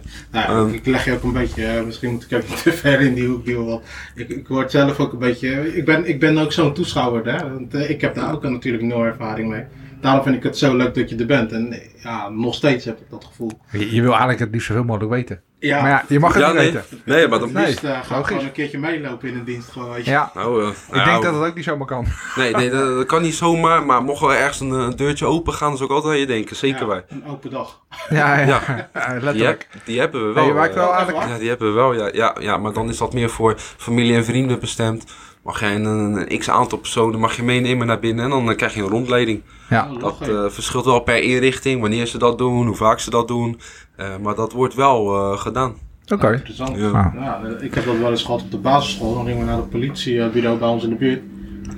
Nou, 0.47 0.73
ik 0.73 0.87
leg 0.87 1.05
je 1.05 1.13
ook 1.13 1.23
een 1.23 1.33
beetje, 1.33 1.83
misschien 1.87 2.13
moet 2.13 2.27
ik 2.31 2.37
ook 2.39 2.49
niet 2.49 2.63
te 2.63 2.73
ver 2.73 3.01
in 3.01 3.15
die 3.15 3.27
hoek 3.29 3.45
duwen. 3.45 3.81
Ik, 4.15 4.29
ik 4.29 4.49
word 4.49 4.71
zelf 4.71 4.99
ook 5.01 5.13
een 5.13 5.19
beetje, 5.19 5.77
ik 5.77 5.85
ben, 5.85 6.09
ik 6.09 6.21
ben 6.21 6.39
ook 6.39 6.53
zo'n 6.53 6.75
toeschouwer, 6.75 7.25
hè. 7.33 7.51
Want, 7.53 7.75
ik 7.75 8.01
heb 8.01 8.15
daar 8.15 8.33
ook 8.33 8.43
natuurlijk 8.43 8.85
nul 8.85 9.03
ervaring 9.05 9.49
mee. 9.49 9.65
Daarom 10.01 10.23
vind 10.23 10.37
ik 10.37 10.43
het 10.43 10.59
zo 10.59 10.77
leuk 10.77 10.95
dat 10.95 11.11
je 11.11 11.17
er 11.17 11.27
bent. 11.27 11.53
En 11.53 11.73
eh, 11.73 11.81
ja, 12.03 12.29
nog 12.29 12.55
steeds 12.55 12.85
heb 12.85 13.01
ik 13.01 13.11
dat 13.11 13.25
gevoel. 13.25 13.51
Je, 13.71 13.95
je 13.95 14.01
wil 14.01 14.11
eigenlijk 14.11 14.41
het 14.41 14.51
liefst 14.53 14.67
zoveel 14.67 14.85
mogelijk 14.85 15.11
weten. 15.11 15.41
Ja, 15.59 15.81
Maar 15.81 15.91
ja, 15.91 16.05
je 16.09 16.19
mag 16.21 16.33
het 16.35 16.43
Ja, 16.43 16.49
niet 16.49 16.57
nee. 16.57 16.73
weten. 16.73 16.85
Nee, 17.05 17.29
maar 17.29 17.39
dan... 17.39 17.53
Nee. 17.53 17.67
liefst, 17.67 17.85
eh, 17.85 17.99
ga 18.03 18.23
gewoon 18.23 18.43
een 18.45 18.53
keertje 18.53 18.79
meelopen 18.79 19.29
in 19.29 19.35
een 19.37 19.45
dienst. 19.45 19.71
Gewoon, 19.71 19.93
weet 19.93 20.05
je. 20.05 20.11
Ja, 20.11 20.31
Nou, 20.35 20.63
eh, 20.63 20.69
ik 20.69 20.75
nou 20.93 21.05
denk 21.05 21.23
ja, 21.23 21.31
dat 21.31 21.41
het 21.41 21.49
ook 21.51 21.55
niet 21.55 21.65
zomaar 21.65 21.87
kan. 21.87 22.07
Nee, 22.37 22.55
nee 22.55 22.71
dat, 22.71 22.97
dat 22.97 23.07
kan 23.07 23.23
niet 23.23 23.35
zomaar, 23.35 23.87
maar 23.87 24.03
mocht 24.03 24.21
wel 24.21 24.35
ergens 24.35 24.61
een, 24.61 24.71
een 24.71 24.97
deurtje 24.97 25.27
open 25.27 25.53
gaan, 25.53 25.69
dat 25.71 25.79
is 25.79 25.85
ook 25.85 25.91
altijd 25.91 26.13
aan 26.13 26.21
je 26.21 26.27
denken. 26.27 26.57
Zeker 26.57 26.81
Ja, 26.81 26.87
wij. 26.87 27.05
Een 27.09 27.25
open 27.27 27.51
dag. 27.51 27.81
Ja, 28.09 28.39
ja. 28.39 28.47
Ja. 28.67 28.89
ja 28.95 29.13
Die, 29.13 29.21
letterlijk. 29.21 29.69
die 29.85 29.99
hebben 30.01 30.21
we 30.21 30.27
Nee, 30.27 30.35
wel. 30.35 30.47
je 30.47 30.53
maakt 30.53 30.71
eh, 30.75 30.77
wel 30.77 30.89
echt 30.91 30.99
aardig... 31.01 31.15
waar? 31.15 31.29
Ja, 31.29 31.39
die 31.39 31.49
hebben 31.49 31.69
we 31.69 31.75
wel, 31.75 31.95
ja, 31.95 32.09
ja, 32.13 32.37
ja. 32.41 32.57
Maar 32.57 32.73
dan 32.73 32.89
is 32.89 32.99
dat 32.99 33.13
meer 33.15 33.31
voor 33.31 33.55
familie 33.59 34.15
en 34.17 34.25
vrienden 34.25 34.59
bestemd. 34.61 35.05
Mag 35.47 35.61
jij 35.61 35.75
een, 35.75 35.85
een 35.85 36.39
x-aantal 36.39 36.79
personen 36.79 37.21
mag 37.21 37.37
je 37.37 37.43
meenemen 37.43 37.87
naar 37.87 37.99
binnen 37.99 38.25
en 38.25 38.31
dan 38.31 38.51
eh, 38.51 38.57
krijg 38.57 38.75
je 38.75 38.83
een 38.83 38.89
rondleiding. 38.89 39.43
Ja, 39.71 39.89
Oh, 39.93 40.01
Dat 40.01 40.21
eh, 40.21 40.45
verschilt 40.49 40.85
wel 40.85 41.01
per 41.01 41.23
inrichting, 41.23 41.81
wanneer 41.81 42.07
ze 42.07 42.19
dat 42.19 42.39
doen, 42.39 42.67
hoe 42.67 42.77
vaak 42.77 42.99
ze 42.99 43.11
dat 43.11 43.29
doen. 43.29 43.61
Eh, 43.97 44.07
maar 44.23 44.35
dat 44.35 44.53
wordt 44.53 44.75
wel 44.75 45.15
eh, 45.33 45.39
gedaan. 45.39 45.75
oké. 46.15 46.33
Interessant. 46.33 46.77
Ja. 46.77 46.91
Ah. 46.91 47.15
Ja, 47.15 47.41
ik 47.61 47.75
heb 47.75 47.85
dat 47.85 47.99
wel 47.99 48.11
eens 48.11 48.23
gehad 48.25 48.43
op 48.43 48.51
de 48.51 48.59
basisschool. 48.59 49.15
Dan 49.15 49.25
gingen 49.25 49.41
we 49.41 49.45
naar 49.47 49.57
het 49.57 49.71
politiebureau 49.71 50.59
bij 50.59 50.69
ons 50.69 50.85
in 50.85 50.91
de 50.91 50.97
buurt. 50.97 51.21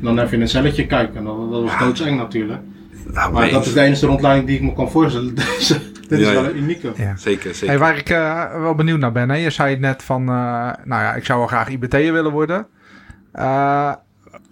Dan 0.02 0.18
even 0.18 0.32
in 0.32 0.40
een 0.40 0.48
celletje 0.48 0.86
kijken. 0.86 1.24
Dat, 1.24 1.50
dat 1.50 1.62
was 1.62 1.78
doodseng 1.78 2.16
natuurlijk. 2.16 2.60
Nou, 3.12 3.32
Maar 3.32 3.50
dat 3.50 3.66
is 3.66 3.72
de 3.72 3.80
enige 3.80 4.06
rondleiding 4.06 4.46
die 4.46 4.56
ik 4.56 4.62
me 4.62 4.72
kan 4.72 4.90
voorstellen. 4.90 5.34
Dit 6.08 6.18
is 6.20 6.26
Ja, 6.26 6.32
wel 6.32 6.42
ja. 6.42 6.48
een 6.48 6.56
unieke. 6.56 6.92
Ja. 6.96 7.16
Zeker, 7.16 7.50
zeker. 7.54 7.68
Hey, 7.68 7.78
waar 7.78 7.96
ik 7.98 8.08
eh, 8.10 8.60
wel 8.60 8.74
benieuwd 8.74 8.98
naar 8.98 9.12
ben, 9.12 9.28
hè? 9.30 9.36
je 9.36 9.50
zei 9.50 9.78
net 9.78 10.02
van, 10.02 10.20
eh, 10.20 10.26
nou 10.84 11.02
ja, 11.02 11.14
ik 11.14 11.24
zou 11.24 11.38
wel 11.38 11.48
graag 11.48 11.68
IBT'er 11.68 12.12
willen 12.12 12.32
worden. 12.32 12.66
Eh, 13.33 13.93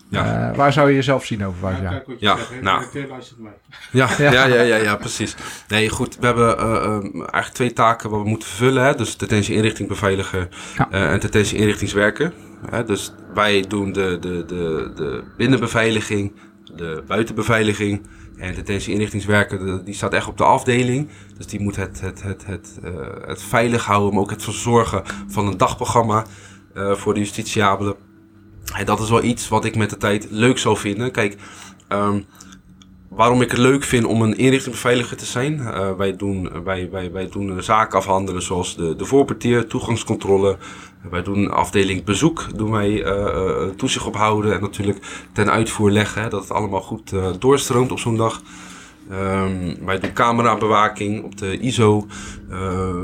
Ja. 0.08 0.50
eh, 0.50 0.56
waar 0.56 0.72
zou 0.72 0.88
je 0.88 0.94
jezelf 0.94 1.24
zien 1.24 1.46
over 1.46 1.58
vijf 1.58 1.76
Ja, 1.76 1.82
jaar? 1.82 1.92
kijk 1.92 2.06
wat 2.06 2.20
je 2.20 2.26
Ja, 2.26 2.36
nou. 2.62 2.84
Luistert 3.08 3.38
mee. 3.38 3.52
Ja, 3.92 4.08
Ja. 4.18 4.32
ja. 4.32 4.46
Ja, 4.46 4.60
ja, 4.62 4.76
ja, 4.76 4.96
precies. 4.96 5.34
Nee, 5.68 5.88
goed. 5.88 6.16
We 6.20 6.26
hebben 6.26 6.58
eh, 6.58 6.74
eh, 6.84 7.02
eigenlijk 7.14 7.52
twee 7.52 7.72
taken 7.72 8.10
wat 8.10 8.22
we 8.22 8.28
moeten 8.28 8.48
vervullen. 8.48 8.84
Hè? 8.84 8.94
Dus 8.94 9.16
detentie 9.16 9.54
inrichting 9.54 9.88
beveiliger 9.88 10.48
Ja. 10.76 10.90
eh, 10.90 11.12
en 11.12 11.20
detentie 11.20 11.58
inrichtingswerker. 11.58 12.32
Hè? 12.70 12.84
Dus 12.84 13.12
wij 13.34 13.60
doen 13.68 13.92
de, 13.92 14.18
de, 14.20 14.44
de, 14.46 14.92
de 14.94 15.24
binnenbeveiliging, 15.36 16.32
de 16.76 17.02
buitenbeveiliging. 17.06 18.06
En 18.36 18.54
detentie 18.54 18.92
inrichtingswerker, 18.92 19.58
de- 19.58 19.82
die 19.82 19.94
staat 19.94 20.12
echt 20.12 20.26
op 20.28 20.38
de 20.38 20.44
afdeling. 20.44 21.08
Dus 21.36 21.46
die 21.46 21.60
moet 21.60 21.76
het, 21.76 22.00
het, 22.00 22.22
het, 22.22 22.46
het, 22.46 22.78
eh, 22.84 22.92
het 23.26 23.42
veilig 23.42 23.84
houden, 23.84 24.12
maar 24.14 24.22
ook 24.22 24.30
het 24.30 24.42
verzorgen 24.44 25.02
van 25.28 25.46
een 25.46 25.56
dagprogramma 25.56 26.24
eh, 26.74 26.92
voor 26.92 27.14
de 27.14 27.20
justitiabelen. 27.20 27.94
En 28.74 28.86
dat 28.86 29.00
is 29.00 29.10
wel 29.10 29.22
iets 29.22 29.48
wat 29.48 29.64
ik 29.64 29.76
met 29.76 29.90
de 29.90 29.96
tijd 29.96 30.26
leuk 30.30 30.58
zou 30.58 30.76
vinden. 30.76 31.10
Kijk, 31.10 31.36
ehm, 31.88 32.20
waarom 33.08 33.42
ik 33.42 33.50
het 33.50 33.60
leuk 33.60 33.84
vind 33.84 34.04
om 34.04 34.22
een 34.22 34.36
inrichtingbeveiliger 34.36 35.16
te 35.16 35.24
zijn. 35.24 35.60
Eh, 35.60 35.92
wij, 35.96 36.16
doen, 36.16 36.64
wij, 36.64 36.90
wij, 36.90 37.12
wij 37.12 37.28
doen 37.28 37.62
zaken 37.62 37.98
afhandelen 37.98 38.42
zoals 38.42 38.76
de, 38.76 38.96
de 38.96 39.04
voorportier, 39.04 39.66
toegangscontrole. 39.66 40.56
wij 41.10 41.22
doen 41.22 41.50
afdeling 41.50 42.04
bezoek, 42.04 42.46
doen 42.56 42.70
wij 42.70 43.02
eh, 43.02 43.26
eh, 43.26 43.68
toezicht 43.76 44.06
op 44.06 44.16
houden 44.16 44.54
en 44.54 44.60
natuurlijk 44.60 45.26
ten 45.32 45.50
uitvoer 45.50 45.90
leggen. 45.90 46.30
Dat 46.30 46.42
het 46.42 46.52
allemaal 46.52 46.82
goed 46.82 47.12
eh, 47.12 47.30
doorstroomt 47.38 47.92
op 47.92 47.98
zo'n 47.98 48.16
dag. 48.16 48.42
Ehm, 49.10 49.84
wij 49.84 49.98
doen 49.98 50.12
camerabewaking 50.12 51.24
op 51.24 51.38
de 51.38 51.58
ISO. 51.58 52.06
Eh, 52.50 52.94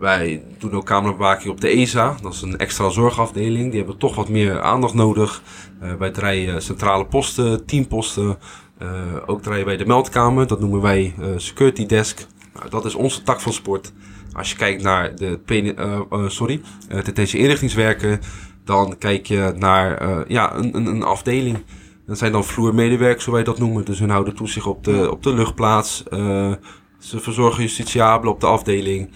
wij 0.00 0.42
doen 0.58 0.72
ook 0.72 0.84
camerabewaking 0.84 1.52
op 1.52 1.60
de 1.60 1.68
ESA. 1.68 2.16
Dat 2.22 2.32
is 2.32 2.42
een 2.42 2.58
extra 2.58 2.88
zorgafdeling. 2.88 3.68
Die 3.68 3.78
hebben 3.78 3.98
toch 3.98 4.14
wat 4.14 4.28
meer 4.28 4.60
aandacht 4.60 4.94
nodig. 4.94 5.42
Eh, 5.80 5.94
wij 5.94 6.10
draaien 6.10 6.62
centrale 6.62 7.06
posten, 7.06 7.66
teamposten. 7.66 8.38
Eh, 8.78 8.88
ook 9.26 9.42
draaien 9.42 9.66
wij 9.66 9.76
de 9.76 9.86
meldkamer. 9.86 10.46
Dat 10.46 10.60
noemen 10.60 10.80
wij 10.80 11.14
eh, 11.18 11.26
security 11.36 11.86
desk. 11.86 12.26
Nou, 12.54 12.70
dat 12.70 12.84
is 12.84 12.94
onze 12.94 13.22
tak 13.22 13.40
van 13.40 13.52
sport. 13.52 13.92
Als 14.34 14.50
je 14.50 14.56
kijkt 14.56 14.82
naar 14.82 15.16
de 15.16 15.38
eh, 15.46 16.00
eh, 16.10 16.28
sorry, 16.28 16.60
detentie 16.88 17.38
inrichtingswerken, 17.38 18.20
dan 18.64 18.98
kijk 18.98 19.26
je 19.26 19.52
naar 19.56 19.96
eh, 19.96 20.18
ja, 20.28 20.54
een, 20.54 20.76
een, 20.76 20.86
een 20.86 21.02
afdeling. 21.02 21.58
Dat 22.06 22.18
zijn 22.18 22.32
dan 22.32 22.44
vloermedewerkers, 22.44 23.24
hoe 23.24 23.34
wij 23.34 23.44
dat 23.44 23.58
noemen. 23.58 23.84
Dus 23.84 23.98
hun 23.98 24.10
houden 24.10 24.34
toezicht 24.34 24.66
op 24.66 24.84
de, 24.84 25.10
op 25.10 25.22
de 25.22 25.32
luchtplaats. 25.34 26.02
Eh, 26.10 26.52
ze 26.98 27.20
verzorgen 27.20 27.62
justitiabelen 27.62 28.34
op 28.34 28.40
de 28.40 28.46
afdeling. 28.46 29.10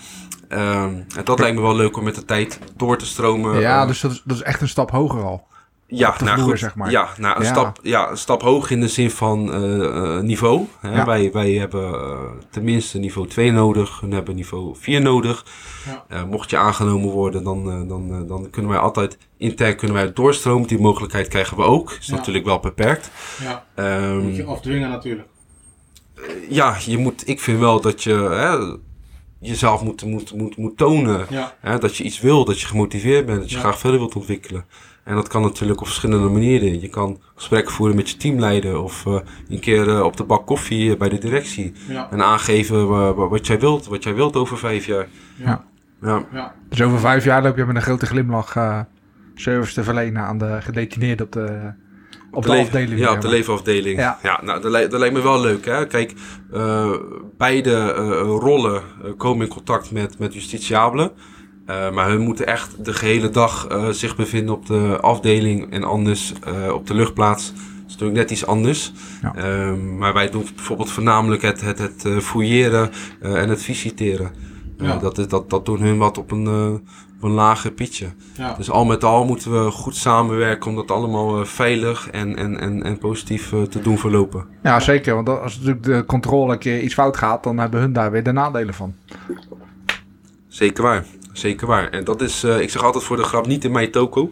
Ehm, 0.48 0.94
en 1.16 1.24
dat 1.24 1.38
lijkt 1.38 1.56
me 1.56 1.62
wel 1.62 1.76
leuk 1.76 1.96
om 1.96 2.04
met 2.04 2.14
de 2.14 2.24
tijd 2.24 2.58
door 2.76 2.98
te 2.98 3.06
stromen. 3.06 3.60
Ja, 3.60 3.80
Eh, 3.82 3.86
dus 3.88 4.00
dat 4.00 4.10
is, 4.10 4.22
dat 4.24 4.36
is 4.36 4.42
echt 4.42 4.60
een 4.60 4.68
stap 4.68 4.90
hoger 4.90 5.22
al. 5.22 5.46
Ja, 5.90 6.14
nou 6.24 6.40
goed. 6.40 6.58
zeg 6.58 6.74
maar. 6.74 6.90
Ja, 6.90 7.08
nou, 7.18 7.36
een, 7.36 7.42
Ja. 7.42 7.48
Stap, 7.48 7.78
ja, 7.82 8.10
een 8.10 8.16
stap 8.16 8.42
hoog 8.42 8.70
in 8.70 8.80
de 8.80 8.88
zin 8.88 9.10
van 9.10 9.52
eh, 9.52 9.84
eh, 9.86 10.22
niveau. 10.22 10.66
Hè. 10.80 10.94
Ja. 10.94 11.04
Wij, 11.04 11.32
wij 11.32 11.52
hebben 11.52 11.94
eh, 11.94 12.18
tenminste 12.50 12.98
niveau 12.98 13.28
2 13.28 13.52
nodig. 13.52 14.00
Hun 14.00 14.12
hebben 14.12 14.34
niveau 14.34 14.76
4 14.76 15.00
nodig. 15.00 15.44
Ja. 16.08 16.24
Mocht 16.24 16.50
je 16.50 16.56
aangenomen 16.56 17.10
worden, 17.10 17.44
dan, 17.44 17.88
dan, 17.88 18.26
dan 18.26 18.50
kunnen 18.50 18.70
wij 18.70 18.80
altijd 18.80 19.18
intern 19.36 19.76
kunnen 19.76 19.96
wij 19.96 20.12
doorstromen. 20.12 20.68
Die 20.68 20.80
mogelijkheid 20.80 21.28
krijgen 21.28 21.56
we 21.56 21.62
ook. 21.62 21.96
Is 22.00 22.08
natuurlijk 22.08 22.44
wel 22.44 22.58
beperkt. 22.60 23.10
Ja, 23.42 23.64
Ehm, 23.74 24.18
moet 24.18 24.36
je 24.36 24.44
afdwingen 24.44 24.88
natuurlijk. 24.88 25.28
ja, 26.48 26.76
je 26.84 26.98
moet, 26.98 27.28
ik 27.28 27.40
vind 27.40 27.58
wel 27.58 27.80
dat 27.80 28.02
je 28.02 28.14
hè, 28.14 28.76
jezelf 29.40 29.82
moet, 29.82 30.04
moet, 30.04 30.34
moet, 30.34 30.56
moet 30.56 30.76
tonen. 30.76 31.26
Hè, 31.60 31.78
dat 31.78 31.96
je 31.96 32.04
iets 32.04 32.20
wil, 32.20 32.44
dat 32.44 32.60
je 32.60 32.66
gemotiveerd 32.66 33.26
bent, 33.26 33.40
dat 33.40 33.50
je 33.50 33.58
graag 33.58 33.78
verder 33.78 33.98
wilt 33.98 34.16
ontwikkelen. 34.16 34.64
En 35.08 35.14
dat 35.14 35.28
kan 35.28 35.42
natuurlijk 35.42 35.80
op 35.80 35.86
verschillende 35.86 36.28
manieren. 36.28 36.80
Je 36.80 36.88
kan 36.88 37.20
gesprekken 37.34 37.72
voeren 37.74 37.96
met 37.96 38.10
je 38.10 38.16
teamleider 38.16 38.82
of 38.82 39.06
eh, 39.06 39.14
een 39.48 39.60
keer 39.60 39.88
eh, 39.88 40.00
op 40.00 40.16
de 40.16 40.24
bak 40.24 40.46
koffie 40.46 40.92
eh, 40.92 40.98
bij 40.98 41.08
de 41.08 41.18
directie. 41.18 41.72
ja, 41.88 42.08
En 42.10 42.22
aangeven 42.22 42.88
wa- 42.88 43.14
wa- 43.14 43.28
wat 43.28 43.46
jij 43.46 43.60
wilt, 43.60 43.86
wat 43.86 44.02
jij 44.02 44.14
wilt 44.14 44.36
over 44.36 44.58
vijf 44.58 44.86
jaar. 44.86 45.06
ja, 45.36 45.64
Ja, 46.02 46.24
ja. 46.32 46.54
Dus 46.68 46.82
over 46.82 46.98
vijf 46.98 47.24
jaar 47.24 47.42
loop 47.42 47.56
je 47.56 47.64
met 47.64 47.76
een 47.76 47.82
grote 47.82 48.06
glimlach 48.06 48.56
eh, 48.56 48.80
service 49.34 49.74
te 49.74 49.82
verlenen 49.84 50.22
aan 50.22 50.38
de 50.38 50.58
gedetineerden 50.60 51.26
op 51.26 51.32
de, 51.32 51.72
op 52.30 52.42
de, 52.42 52.48
le- 52.48 52.58
afdeling. 52.60 52.98
Ja, 53.00 53.12
op 53.12 53.20
de 53.20 53.28
leefafdeling. 53.28 53.98
Ja. 53.98 54.18
Ja, 54.22 54.40
nou, 54.44 54.60
dat, 54.60 54.72
li- 54.72 54.88
dat 54.88 55.00
lijkt 55.00 55.14
me 55.14 55.22
wel 55.22 55.40
leuk. 55.40 55.64
Hè? 55.64 55.86
Kijk, 55.86 56.14
eh, 56.52 56.90
beide 57.36 57.72
eh, 57.92 58.02
rollen 58.20 58.82
komen 59.16 59.46
in 59.46 59.52
contact 59.52 59.90
met, 59.90 60.18
met 60.18 60.34
justitiabelen. 60.34 61.10
Eh, 61.68 61.90
maar 61.90 62.08
hun 62.08 62.20
moeten 62.20 62.46
echt 62.46 62.84
de 62.84 62.92
gehele 62.92 63.30
dag 63.30 63.66
eh, 63.66 63.88
zich 63.88 64.16
bevinden 64.16 64.54
op 64.54 64.66
de 64.66 64.98
afdeling 65.00 65.72
en 65.72 65.84
anders 65.84 66.32
eh, 66.44 66.72
op 66.72 66.86
de 66.86 66.94
luchtplaats. 66.94 67.46
Dat 67.46 67.56
is 67.86 67.92
natuurlijk 67.92 68.18
net 68.18 68.30
iets 68.30 68.46
anders. 68.46 68.92
Ja. 69.22 69.34
Ehm, 69.34 69.96
maar 69.96 70.12
wij 70.12 70.30
doen 70.30 70.46
bijvoorbeeld 70.54 70.90
voornamelijk 70.90 71.42
het, 71.42 71.60
het, 71.60 71.78
het 71.78 72.06
fouilleren 72.22 72.90
en 73.20 73.48
het 73.48 73.62
visiteren. 73.62 74.30
Ja. 74.78 74.96
dat, 74.96 75.18
is, 75.18 75.28
dat, 75.28 75.50
dat 75.50 75.66
doen 75.66 75.80
hun 75.80 75.98
wat 75.98 76.18
op 76.18 76.30
een, 76.30 76.46
op 77.16 77.22
een 77.22 77.30
lager 77.30 77.70
pitje. 77.70 78.06
ja. 78.36 78.54
Dus 78.54 78.70
al 78.70 78.84
met 78.84 79.04
al 79.04 79.24
moeten 79.24 79.64
we 79.64 79.70
goed 79.70 79.96
samenwerken 79.96 80.70
om 80.70 80.76
dat 80.76 80.90
allemaal 80.90 81.44
veilig 81.44 82.10
en, 82.10 82.36
en, 82.36 82.60
en, 82.60 82.82
en 82.82 82.98
positief 82.98 83.48
te 83.48 83.80
doen 83.82 83.98
verlopen. 83.98 84.44
Ja, 84.62 84.80
zeker. 84.80 85.14
Want 85.14 85.28
als 85.28 85.56
natuurlijk 85.56 85.84
de 85.84 86.04
controle 86.06 86.52
een 86.52 86.58
keer 86.58 86.80
iets 86.80 86.94
fout 86.94 87.16
gaat, 87.16 87.42
dan 87.42 87.58
hebben 87.58 87.80
hun 87.80 87.92
daar 87.92 88.10
weer 88.10 88.22
de 88.22 88.32
nadelen 88.32 88.74
van. 88.74 88.94
Zeker 90.48 90.82
waar, 90.82 91.04
zeker 91.38 91.66
waar. 91.66 91.90
En 91.90 92.04
dat 92.04 92.20
is, 92.20 92.44
eh, 92.44 92.60
ik 92.60 92.70
zeg 92.70 92.82
altijd 92.82 93.04
voor 93.04 93.16
de 93.16 93.22
grap, 93.22 93.46
niet 93.46 93.64
in 93.64 93.72
mijn 93.72 93.90
toko. 93.90 94.30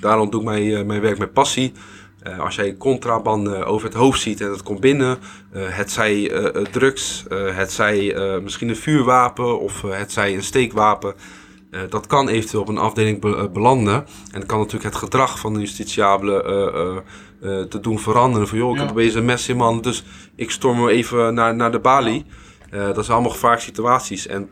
Daarom 0.00 0.30
doe 0.30 0.40
ik 0.40 0.46
mijn, 0.46 0.74
eh, 0.74 0.84
mijn 0.84 1.00
werk 1.00 1.18
met 1.18 1.32
passie. 1.32 1.72
Eh, 2.22 2.38
als 2.38 2.54
jij 2.54 2.76
contrabanden 2.76 3.66
over 3.66 3.86
het 3.86 3.96
hoofd 3.96 4.20
ziet 4.20 4.40
en 4.40 4.50
het 4.50 4.62
komt 4.62 4.80
binnen, 4.80 5.18
het 5.52 5.90
zij 5.90 6.32
drugs, 6.70 7.24
het 7.30 7.72
zij 7.72 8.16
misschien 8.42 8.68
een 8.68 8.76
vuurwapen 8.76 9.60
of 9.60 9.82
het 9.82 10.12
zij 10.12 10.34
een 10.34 10.42
steekwapen. 10.42 11.14
dat 11.88 12.06
kan 12.06 12.28
eventueel 12.28 12.62
op 12.62 12.68
een 12.68 12.78
afdeling 12.78 13.20
belanden. 13.52 13.94
En 14.32 14.40
dat 14.40 14.46
kan 14.46 14.58
natuurlijk 14.58 14.84
het 14.84 15.02
gedrag 15.02 15.38
van 15.38 15.54
de 15.54 15.60
justitiabele 15.60 17.02
te 17.40 17.80
doen 17.80 17.98
veranderen. 17.98 18.48
Van 18.48 18.58
joh, 18.58 18.72
ik 18.72 18.80
heb 18.80 18.90
opeens 18.90 19.14
een 19.14 19.24
mes 19.24 19.48
in 19.48 19.56
man, 19.56 19.80
dus 19.80 20.04
ik 20.36 20.50
storm 20.50 20.88
even 20.88 21.34
naar, 21.34 21.54
naar 21.54 21.72
de 21.72 21.80
balie. 21.80 22.24
dat 22.70 23.04
zijn 23.04 23.16
allemaal 23.16 23.30
gevaarlijke 23.30 23.66
situaties. 23.66 24.26
En 24.26 24.50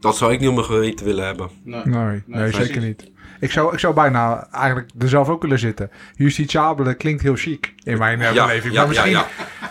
dat 0.00 0.16
zou 0.16 0.32
ik 0.32 0.40
niet 0.40 0.48
om 0.48 0.54
mijn 0.54 0.66
geweten 0.66 1.06
willen 1.06 1.24
hebben. 1.24 1.48
Nee, 1.62 1.82
nee, 1.84 2.22
nee 2.26 2.52
zeker 2.52 2.80
niet. 2.80 3.10
Ik 3.40 3.50
zou, 3.50 3.72
ik 3.72 3.78
zou 3.78 3.94
bijna 3.94 4.48
eigenlijk 4.52 4.90
er 4.98 5.08
zelf 5.08 5.28
ook 5.28 5.42
willen 5.42 5.58
zitten. 5.58 5.90
Justitiabele 6.16 6.94
klinkt 6.94 7.22
heel 7.22 7.36
chic 7.36 7.74
in 7.82 7.98
mijn 7.98 8.20
uh, 8.20 8.32
beleving. 8.32 8.74
maar 8.74 8.88
misschien, 8.88 9.18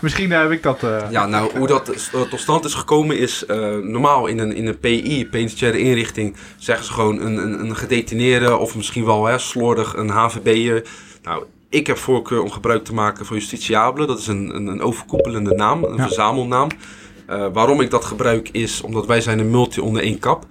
misschien 0.01 0.31
heb 0.31 0.51
ik 0.51 0.63
dat... 0.63 0.83
Uh... 0.83 1.03
Ja, 1.09 1.25
nou, 1.25 1.57
hoe 1.57 1.67
dat 1.67 2.11
tot 2.29 2.39
stand 2.39 2.65
is 2.65 2.73
gekomen 2.73 3.17
is... 3.17 3.43
Uh, 3.47 3.77
normaal 3.77 4.27
in 4.27 4.39
een, 4.39 4.53
in 4.53 4.67
een 4.67 4.79
PI, 4.79 5.27
penitentiaire 5.31 5.79
inrichting... 5.79 6.35
zeggen 6.57 6.85
ze 6.85 6.93
gewoon 6.93 7.21
een, 7.21 7.37
een, 7.37 7.59
een 7.59 7.75
gedetineerde... 7.75 8.57
of 8.57 8.75
misschien 8.75 9.05
wel 9.05 9.25
hè, 9.25 9.37
slordig 9.37 9.95
een 9.95 10.09
HVB'er. 10.09 10.83
Nou, 11.23 11.43
ik 11.69 11.87
heb 11.87 11.97
voorkeur 11.97 12.41
om 12.41 12.51
gebruik 12.51 12.83
te 12.83 12.93
maken 12.93 13.25
van 13.25 13.37
justitiabele. 13.37 14.07
Dat 14.07 14.19
is 14.19 14.27
een, 14.27 14.55
een, 14.55 14.67
een 14.67 14.81
overkoepelende 14.81 15.55
naam, 15.55 15.83
een 15.83 15.99
verzamelnaam. 15.99 16.69
Waarom 17.53 17.81
ik 17.81 17.89
dat 17.89 18.05
gebruik 18.05 18.49
is 18.49 18.81
omdat 18.81 19.05
wij 19.05 19.21
zijn 19.21 19.39
een 19.39 19.49
multi 19.49 19.81
onder 19.81 20.01
één 20.01 20.19
kap 20.19 20.45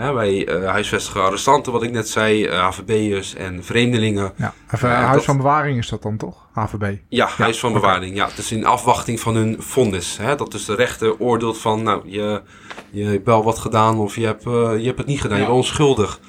ja, 0.00 0.14
wij 0.14 0.48
uh, 0.48 0.68
huisvestigen 0.68 1.22
arrestanten, 1.22 1.72
wat 1.72 1.82
ik 1.82 1.90
net 1.90 2.08
zei, 2.08 2.46
uh, 2.46 2.52
eh, 2.52 2.64
HVB'ers 2.64 3.34
en 3.34 3.64
vreemdelingen. 3.64 4.32
Ja, 4.36 4.54
even, 4.74 4.88
uh, 4.88 5.04
huis 5.04 5.24
van 5.24 5.36
bewaring 5.36 5.78
is 5.78 5.88
dat 5.88 6.02
dan 6.02 6.16
toch? 6.16 6.46
HVB? 6.52 6.96
Ja, 7.08 7.26
huis 7.26 7.58
van 7.58 7.72
bewaring. 7.72 8.16
Ja, 8.16 8.26
het 8.26 8.38
is 8.38 8.52
in 8.52 8.66
afwachting 8.66 9.20
van 9.20 9.34
hun 9.34 9.56
vonnis. 9.58 10.16
Hè? 10.16 10.36
Dat 10.36 10.54
is 10.54 10.64
de 10.64 10.74
rechter 10.74 11.18
oordeelt 11.18 11.58
van, 11.58 11.82
nou, 11.82 12.02
je, 12.04 12.42
je 12.90 13.04
hebt 13.04 13.26
wel 13.26 13.44
wat 13.44 13.58
gedaan 13.58 13.98
of 13.98 14.16
je 14.16 14.26
hebt, 14.26 14.42
je 14.42 14.82
hebt 14.84 14.98
het 14.98 15.06
niet 15.06 15.20
gedaan, 15.20 15.38
je 15.38 15.44
bent 15.44 15.56
onschuldig. 15.56 16.20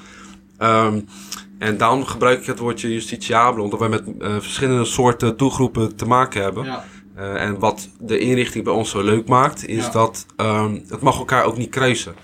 Um, 0.58 1.08
en 1.58 1.76
daarom 1.76 2.04
gebruik 2.04 2.40
ik 2.40 2.46
het 2.46 2.58
woordje 2.58 2.92
justitiabel, 2.92 3.64
omdat 3.64 3.78
wij 3.78 3.88
met 3.88 4.04
verschillende 4.18 4.84
soorten 4.84 5.36
doelgroepen 5.36 5.96
te 5.96 6.06
maken 6.06 6.42
hebben. 6.42 6.64
Ja. 6.64 6.84
En 7.14 7.58
wat 7.58 7.88
de 7.98 8.18
inrichting 8.18 8.64
bij 8.64 8.72
ons 8.72 8.90
zo 8.90 9.02
leuk 9.02 9.28
maakt, 9.28 9.66
is 9.66 9.90
dat 9.90 10.26
um, 10.36 10.84
het 10.88 11.00
mag 11.00 11.18
elkaar 11.18 11.44
ook 11.44 11.56
niet 11.56 11.70
kruisen. 11.70 12.14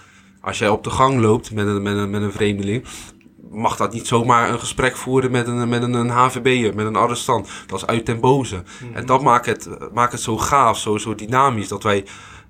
Als 0.41 0.59
jij 0.59 0.69
op 0.69 0.85
de 0.85 0.91
gang 0.91 1.21
loopt 1.21 1.53
met 1.53 1.67
een, 1.67 1.83
met 1.83 1.97
een, 1.97 2.11
met 2.11 2.23
een 2.23 2.33
vreemdeling, 2.33 2.85
mag 3.51 3.77
dat 3.77 3.93
niet 3.93 4.07
zomaar 4.07 4.51
een 4.51 4.59
gesprek 4.59 4.97
voeren 4.97 5.31
met 5.31 5.47
een, 5.47 5.69
met 5.69 5.83
een, 5.83 5.93
een 5.93 6.09
HVB'er, 6.09 6.75
met 6.75 6.87
een 6.87 6.97
arrestant. 6.97 7.49
Dat 7.67 7.79
is 7.79 7.87
uit 7.87 8.05
ten 8.05 8.21
boze. 8.21 8.63
Mhm. 8.83 8.97
En 8.97 9.07
dat 9.07 9.23
maakt 9.23 9.47
het, 9.47 9.69
maakt 9.93 10.13
het 10.13 10.21
zo 10.21 10.39
gaaf, 10.39 10.79
zo, 10.79 10.99
zo 10.99 11.15
dynamisch, 11.15 11.69
dat 11.69 11.83
wij, 11.83 12.05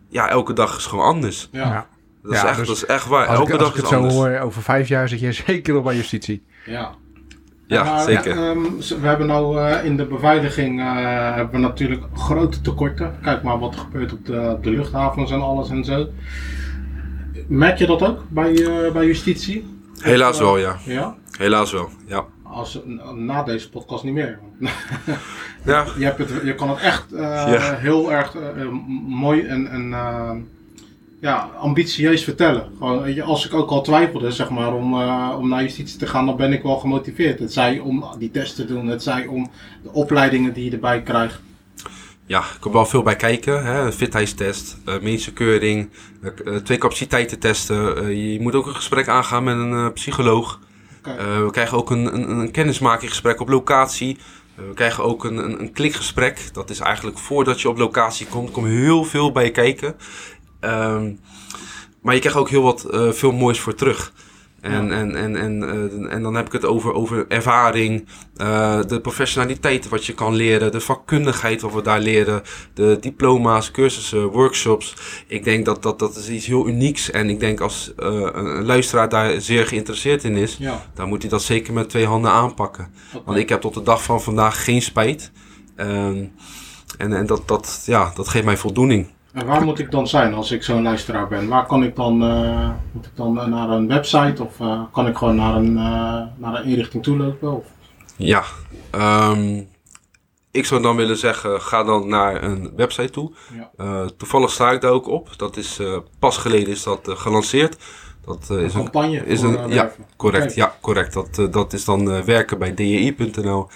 ja, 0.08 0.28
elke 0.28 0.52
dag 0.52 0.76
is 0.76 0.86
gewoon 0.86 1.04
anders. 1.04 1.48
Ja. 1.52 1.86
Dat, 2.22 2.32
is 2.32 2.42
echt, 2.42 2.58
dus 2.58 2.66
dat 2.66 2.76
is 2.76 2.86
echt 2.86 3.06
waar. 3.06 3.26
Elke 3.26 3.56
dag 3.56 3.68
ik 3.68 3.74
is 3.74 3.80
het 3.80 3.90
zo 3.90 4.08
hoor, 4.08 4.38
over 4.38 4.62
vijf 4.62 4.88
jaar 4.88 5.08
zit 5.08 5.20
je 5.20 5.32
zeker 5.46 5.74
nog 5.74 5.82
bij 5.82 5.96
justitie. 5.96 6.44
Ja. 6.66 6.94
Ja, 7.68 8.02
zeker. 8.02 8.36
Ehm, 8.36 8.62
we 9.00 9.06
hebben 9.06 9.26
nou 9.26 9.58
uh, 9.58 9.84
in 9.84 9.96
de 9.96 10.04
beveiliging 10.04 10.80
uh, 10.80 11.34
hebben 11.34 11.60
we 11.60 11.66
natuurlijk 11.66 12.02
grote 12.14 12.60
tekorten. 12.60 13.14
Kijk 13.22 13.42
maar 13.42 13.58
wat 13.58 13.74
er 13.74 13.80
gebeurt 13.80 14.12
op 14.12 14.26
de, 14.26 14.50
op 14.56 14.64
de 14.64 14.70
luchthavens 14.70 15.30
en 15.30 15.40
alles 15.40 15.70
en 15.70 15.84
zo. 15.84 16.06
Merk 17.46 17.78
je 17.78 17.86
dat 17.86 18.02
ook 18.02 18.24
bij, 18.28 18.52
uh, 18.52 18.92
bij 18.92 19.06
justitie? 19.06 19.80
Helaas 19.98 20.38
wel, 20.38 20.58
ja. 20.58 20.76
ja. 20.84 21.16
Helaas 21.38 21.72
wel, 21.72 21.88
ja. 22.06 22.24
Als, 22.42 22.80
na 23.14 23.42
deze 23.42 23.70
podcast 23.70 24.04
niet 24.04 24.14
meer. 24.14 24.38
ja. 25.64 25.84
je, 25.98 26.04
hebt 26.04 26.18
het, 26.18 26.30
je 26.44 26.54
kan 26.54 26.70
het 26.70 26.80
echt 26.80 27.06
heel 27.80 28.12
erg 28.12 28.34
mooi 29.06 29.42
en, 29.46 29.70
en 29.70 29.94
ja, 31.20 31.50
ambitieus 31.58 32.24
vertellen. 32.24 32.70
Gewoon, 32.78 33.20
als 33.20 33.46
ik 33.46 33.54
ook 33.54 33.70
al 33.70 33.82
twijfelde 33.82 34.30
zeg 34.30 34.50
maar, 34.50 34.74
om, 34.74 34.94
om 35.32 35.48
naar 35.48 35.62
justitie 35.62 35.98
te 35.98 36.06
gaan, 36.06 36.26
dan 36.26 36.36
ben 36.36 36.52
ik 36.52 36.62
wel 36.62 36.78
gemotiveerd. 36.78 37.38
Het 37.38 37.52
zij 37.52 37.78
om 37.78 38.04
die 38.18 38.30
test 38.30 38.56
te 38.56 38.64
doen, 38.64 38.86
het 38.86 39.02
zij 39.02 39.26
om 39.26 39.50
de 39.82 39.92
opleidingen 39.92 40.52
die 40.52 40.64
je 40.64 40.70
erbij 40.70 41.02
krijgt 41.02 41.40
ja, 42.28 42.38
er 42.38 42.56
komt 42.60 42.74
wel 42.74 42.86
veel 42.86 43.02
bij 43.02 43.16
kijken. 43.16 43.64
Hè? 43.64 43.92
Fitheidstest, 43.92 44.76
uh, 44.88 45.00
medische 45.00 45.32
keuring, 45.32 45.90
uh, 46.22 46.56
twee 46.56 46.78
capaciteiten 46.78 47.38
testen. 47.38 48.16
je 48.16 48.40
moet 48.40 48.54
ook 48.54 48.66
een 48.66 48.74
gesprek 48.74 49.08
aangaan 49.08 49.44
met 49.44 49.56
een 49.56 49.92
psycholoog. 49.92 50.60
we 51.02 51.48
krijgen 51.50 51.78
ook 51.78 51.90
een, 51.90 52.14
een, 52.14 52.30
een 52.30 52.50
kennismakinggesprek 52.50 53.40
op 53.40 53.48
locatie. 53.48 54.16
we 54.54 54.74
krijgen 54.74 55.04
ook 55.04 55.24
een, 55.24 55.36
een, 55.36 55.60
een, 55.60 55.72
klikgesprek. 55.72 56.48
Dat 56.52 56.70
is 56.70 56.80
eigenlijk 56.80 57.18
voordat 57.18 57.60
je 57.60 57.68
op 57.68 57.78
locatie 57.78 58.26
komt. 58.26 58.50
Komt 58.50 58.66
heel 58.66 59.04
veel 59.04 59.32
bij 59.32 59.50
kijken. 59.50 59.94
Ehm, 60.60 61.12
maar 62.02 62.14
je 62.14 62.20
krijgt 62.20 62.38
ook 62.38 62.50
heel 62.50 62.62
wat 62.62 62.86
veel 63.10 63.32
moois 63.32 63.60
voor 63.60 63.74
terug. 63.74 64.12
En, 64.60 64.92
en, 64.92 65.14
en, 65.16 65.36
en, 65.36 65.62
uh, 65.62 66.12
en 66.12 66.22
dan 66.22 66.34
heb 66.34 66.46
ik 66.46 66.52
het 66.52 66.64
over, 66.64 66.92
over 66.92 67.24
ervaring, 67.28 68.06
uh, 68.36 68.80
de 68.86 69.00
professionaliteit 69.00 69.88
wat 69.88 70.06
je 70.06 70.14
kan 70.14 70.34
leren, 70.34 70.72
de 70.72 70.80
vakkundigheid 70.80 71.60
wat 71.60 71.72
we 71.72 71.82
daar 71.82 72.00
leren, 72.00 72.42
de 72.74 72.96
diploma's, 73.00 73.70
cursussen, 73.70 74.26
workshops. 74.26 74.94
Ik 75.26 75.44
denk 75.44 75.64
dat 75.64 75.82
dat, 75.82 75.98
dat 75.98 76.16
is 76.16 76.28
iets 76.28 76.46
heel 76.46 76.68
unieks. 76.68 77.10
En 77.10 77.30
ik 77.30 77.40
denk 77.40 77.60
als 77.60 77.92
uh, 77.98 78.28
een 78.32 78.64
luisteraar 78.64 79.08
daar 79.08 79.40
zeer 79.40 79.66
geïnteresseerd 79.66 80.24
in 80.24 80.36
is, 80.36 80.56
ja. 80.56 80.86
dan 80.94 81.08
moet 81.08 81.22
hij 81.22 81.30
dat 81.30 81.42
zeker 81.42 81.72
met 81.72 81.88
twee 81.88 82.06
handen 82.06 82.30
aanpakken. 82.30 82.88
Want 83.24 83.38
ik 83.38 83.48
heb 83.48 83.60
tot 83.60 83.74
de 83.74 83.82
dag 83.82 84.02
van 84.02 84.22
vandaag 84.22 84.64
geen 84.64 84.82
spijt. 84.82 85.32
Um, 85.76 86.32
en 86.96 87.12
en 87.12 87.26
dat, 87.26 87.48
dat, 87.48 87.82
ja, 87.86 88.12
dat 88.14 88.28
geeft 88.28 88.44
mij 88.44 88.56
voldoening. 88.56 89.06
En 89.38 89.46
waar 89.46 89.64
moet 89.64 89.78
ik 89.78 89.90
dan 89.90 90.08
zijn 90.08 90.34
als 90.34 90.50
ik 90.50 90.62
zo'n 90.62 90.82
luisteraar 90.82 91.28
ben? 91.28 91.48
Waar 91.48 91.66
kan 91.66 91.82
ik 91.82 91.96
dan, 91.96 92.22
uh, 92.22 92.70
moet 92.92 93.06
ik 93.06 93.10
dan 93.14 93.38
uh, 93.38 93.46
naar 93.46 93.70
een 93.70 93.88
website 93.88 94.44
of 94.44 94.58
uh, 94.60 94.82
kan 94.92 95.06
ik 95.06 95.16
gewoon 95.16 95.36
naar 95.36 95.54
een, 95.54 95.72
naar 96.36 96.54
een 96.54 96.64
inrichting 96.64 97.02
toe 97.02 97.16
lopen? 97.16 97.52
Of? 97.52 97.64
Ja, 98.16 98.42
um, 99.30 99.68
ik 100.50 100.66
zou 100.66 100.82
dan 100.82 100.96
willen 100.96 101.16
zeggen, 101.16 101.60
ga 101.62 101.84
dan 101.84 102.08
naar 102.08 102.42
een 102.42 102.72
website 102.76 103.10
toe. 103.10 103.32
Ja. 103.76 104.06
toevallig 104.16 104.50
sta 104.50 104.70
ik 104.70 104.80
daar 104.80 104.90
ook 104.90 105.08
op. 105.08 105.28
Dat 105.36 105.56
is 105.56 105.80
pas 106.18 106.36
geleden 106.36 106.68
is 106.68 106.82
dat 106.82 107.00
gelanceerd. 107.04 107.76
Dat 108.24 108.48
een 108.48 108.58
is 108.58 108.74
een 108.74 108.82
campagne. 108.82 109.26
Is 109.26 109.42
een, 109.42 109.68
ja, 109.68 109.92
correct. 110.16 110.54
Ja, 110.54 110.74
correct. 110.80 111.12
Dat, 111.12 111.52
dat 111.52 111.72
is 111.72 111.84
dan 111.84 112.24
werken 112.24 112.58
bij 112.58 112.74
dji.nl. 112.74 113.68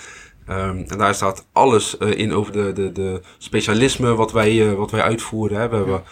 Um, 0.49 0.84
en 0.88 0.99
daar 0.99 1.14
staat 1.14 1.47
alles 1.53 1.97
uh, 1.99 2.18
in 2.18 2.32
over 2.32 2.53
de, 2.53 2.72
de, 2.72 2.93
de 2.93 3.20
specialismen 3.38 4.16
wat 4.16 4.32
wij, 4.32 4.53
uh, 4.53 4.72
wat 4.72 4.90
wij 4.90 5.03
uitvoeren. 5.03 5.61
Hè. 5.61 5.68
We 5.68 5.76
hebben 5.76 6.03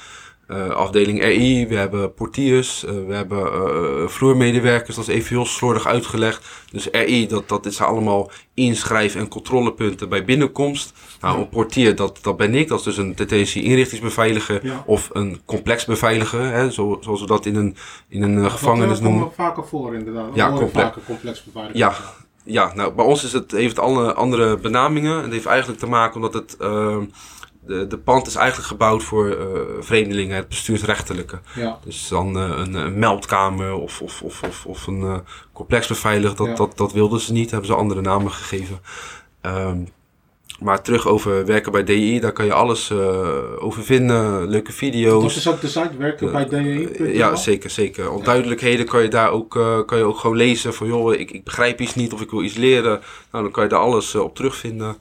uh, 0.48 0.68
afdeling 0.68 1.22
RI, 1.22 1.66
we 1.66 1.74
hebben 1.74 2.14
portiers, 2.14 2.80
we 2.80 3.14
hebben 3.14 4.10
vloermedewerkers. 4.10 4.96
Dat 4.96 5.08
is 5.08 5.14
even 5.14 5.28
heel 5.36 5.46
slordig 5.46 5.86
uitgelegd. 5.86 6.48
Dus 6.70 6.88
RI, 6.92 7.26
dat, 7.26 7.48
dat 7.48 7.66
is 7.66 7.80
allemaal 7.80 8.30
inschrijf- 8.54 9.14
en 9.14 9.28
controlepunten 9.28 10.08
bij 10.08 10.24
binnenkomst. 10.24 10.92
Nou, 11.20 11.38
een 11.38 11.48
portier, 11.48 11.96
dat, 11.96 12.18
dat 12.22 12.36
ben 12.36 12.54
ik. 12.54 12.68
Dat 12.68 12.78
is 12.78 12.84
dus 12.84 12.96
een 12.96 13.14
detentie 13.14 13.62
inrichtingsbeveiliger 13.62 14.66
ja. 14.66 14.82
of 14.86 15.10
een 15.12 15.40
complexbeveiliger. 15.44 16.40
Hè, 16.40 16.70
zo, 16.70 16.98
zoals 17.00 17.20
we 17.20 17.26
dat 17.26 17.46
in 17.46 17.56
een, 17.56 17.76
in 18.08 18.22
een 18.22 18.50
gevangenis 18.50 19.00
noemen. 19.00 19.20
Dat 19.20 19.34
komt 19.34 19.48
vaker 19.48 19.66
voor 19.66 19.94
inderdaad. 19.94 20.30
Ja, 20.34 20.52
complex. 20.52 20.96
complexbeveiliger. 21.06 21.78
Ja, 21.78 21.94
ja, 22.44 22.72
nou, 22.74 22.94
bij 22.94 23.04
ons 23.04 23.24
is 23.24 23.32
het, 23.32 23.50
heeft 23.50 23.78
alle 23.78 24.14
andere 24.14 24.56
benamingen. 24.56 25.22
Het 25.22 25.32
heeft 25.32 25.46
eigenlijk 25.46 25.80
te 25.80 25.86
maken 25.86 26.16
omdat 26.16 26.34
het, 26.34 26.56
uh, 26.60 26.98
de, 27.66 27.86
de 27.86 27.98
pand 27.98 28.26
is 28.26 28.34
eigenlijk 28.34 28.68
gebouwd 28.68 29.02
voor 29.02 29.26
uh, 29.28 29.36
vreemdelingen, 29.80 30.36
het 30.36 30.48
bestuursrechtelijke. 30.48 31.40
Ja. 31.54 31.78
Dus 31.84 32.08
dan 32.08 32.36
uh, 32.36 32.58
een, 32.58 32.74
een, 32.74 32.98
meldkamer 32.98 33.72
of, 33.72 34.02
of, 34.02 34.22
of, 34.22 34.42
of, 34.42 34.66
of 34.66 34.86
een 34.86 35.00
uh, 35.00 35.18
complex 35.52 35.86
beveiligd, 35.86 36.36
dat, 36.36 36.56
dat, 36.56 36.76
dat 36.76 36.92
wilden 36.92 37.20
ze 37.20 37.32
niet, 37.32 37.50
hebben 37.50 37.68
ze 37.68 37.74
andere 37.74 38.00
namen 38.00 38.30
gegeven. 38.30 38.80
Um, 39.42 39.88
maar 40.60 40.82
terug 40.82 41.06
over 41.06 41.46
werken 41.46 41.72
bij 41.72 41.84
DI, 41.84 42.20
daar 42.20 42.32
kan 42.32 42.44
je 42.44 42.52
alles 42.52 42.90
uh, 42.90 43.28
over 43.58 43.84
vinden. 43.84 44.48
Leuke 44.48 44.72
video's. 44.72 45.22
Dat 45.22 45.36
is 45.36 45.48
ook 45.48 45.60
de 45.60 45.68
site 45.68 45.96
werken 45.98 46.32
bij 46.32 46.48
DI. 46.48 46.88
Uh, 46.98 47.14
ja, 47.14 47.36
zeker, 47.36 47.70
zeker. 47.70 48.10
Onduidelijkheden 48.10 48.86
kan 48.86 49.02
je 49.02 49.08
daar 49.08 49.30
ook, 49.30 49.54
uh, 49.54 49.84
kan 49.86 49.98
je 49.98 50.04
ook 50.04 50.18
gewoon 50.18 50.36
lezen. 50.36 50.74
Van 50.74 50.86
joh, 50.86 51.12
ik, 51.12 51.30
ik 51.30 51.44
begrijp 51.44 51.80
iets 51.80 51.94
niet 51.94 52.12
of 52.12 52.20
ik 52.20 52.30
wil 52.30 52.42
iets 52.42 52.56
leren. 52.56 53.00
Nou, 53.30 53.44
dan 53.44 53.50
kan 53.50 53.62
je 53.62 53.68
daar 53.68 53.78
alles 53.78 54.14
op 54.14 54.34
terugvinden. 54.34 54.96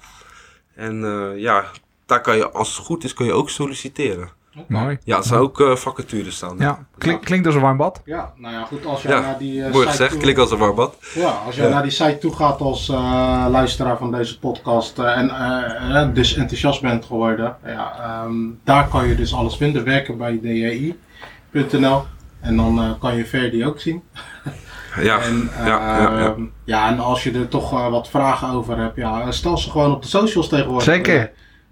En 0.76 1.02
ja, 1.38 1.72
daar 2.06 2.22
kan 2.22 2.38
je, 2.38 2.50
als 2.52 2.76
het 2.76 2.86
goed 2.86 3.04
is, 3.04 3.14
kun 3.14 3.26
je 3.26 3.34
ook 3.34 3.50
solliciteren. 3.50 4.30
Mooi. 4.68 4.98
Ja, 5.04 5.22
zijn 5.22 5.40
ook 5.40 5.60
uh, 5.60 5.76
vacatures 5.76 6.36
staan. 6.36 6.56
Ja, 6.60 6.86
klinkt 6.98 7.46
als 7.46 7.56
een 7.56 7.62
warm 7.62 7.78
bad. 7.78 8.02
Ja, 8.06 8.34
nou 8.36 8.54
ja, 8.54 8.66
goed. 8.66 8.86
Als 8.86 9.02
jij 9.02 9.20
naar 9.20 9.38
die 9.38 9.54
uh, 9.54 9.72
mooi 9.72 9.88
gezegd, 9.88 10.12
toe... 10.12 10.20
klinkt 10.20 10.40
als 10.40 10.52
een 10.52 10.58
warm 10.58 10.76
bad. 10.76 10.96
Ja, 11.16 11.30
als 11.46 11.56
jij 11.56 11.70
naar 11.70 11.82
die 11.82 11.92
site 11.92 12.18
toe 12.18 12.36
gaat 12.36 12.60
als 12.62 12.90
uh, 12.90 13.46
luisteraar 13.50 13.98
van 13.98 14.12
deze 14.12 14.40
podcast 14.40 15.00
en 15.00 16.12
dus 16.14 16.36
enthousiast 16.36 16.82
bent 16.82 17.06
geworden, 17.06 17.56
ja, 17.66 18.24
um, 18.26 18.60
daar 18.64 18.88
kan 18.88 19.08
je 19.08 19.16
dus 19.16 19.34
alles 19.34 19.56
vinden. 19.56 19.84
Werken 19.84 20.18
bij 20.18 20.40
dji.nl 20.42 22.04
en 22.42 22.56
dan 22.56 22.98
kan 23.00 23.16
je 23.16 23.26
Verdi 23.26 23.66
ook 23.66 23.80
zien. 23.80 24.04
Ja, 25.02 25.20
En, 25.20 25.50
ja, 25.58 25.66
ja, 25.66 26.00
ja. 26.00 26.26
ehm, 26.26 26.44
ja, 26.64 26.88
en 26.88 27.00
als 27.00 27.24
je 27.24 27.32
er 27.32 27.48
toch 27.48 27.74
eh, 27.74 27.90
wat 27.90 28.10
vragen 28.10 28.50
over 28.50 28.78
hebt, 28.78 28.96
ja, 28.96 29.32
stel 29.32 29.58
ze 29.58 29.70
gewoon 29.70 29.92
op 29.92 30.02
de 30.02 30.08
socials 30.08 30.50
tegenwoordig. 30.50 30.84
Zeker. 30.84 31.20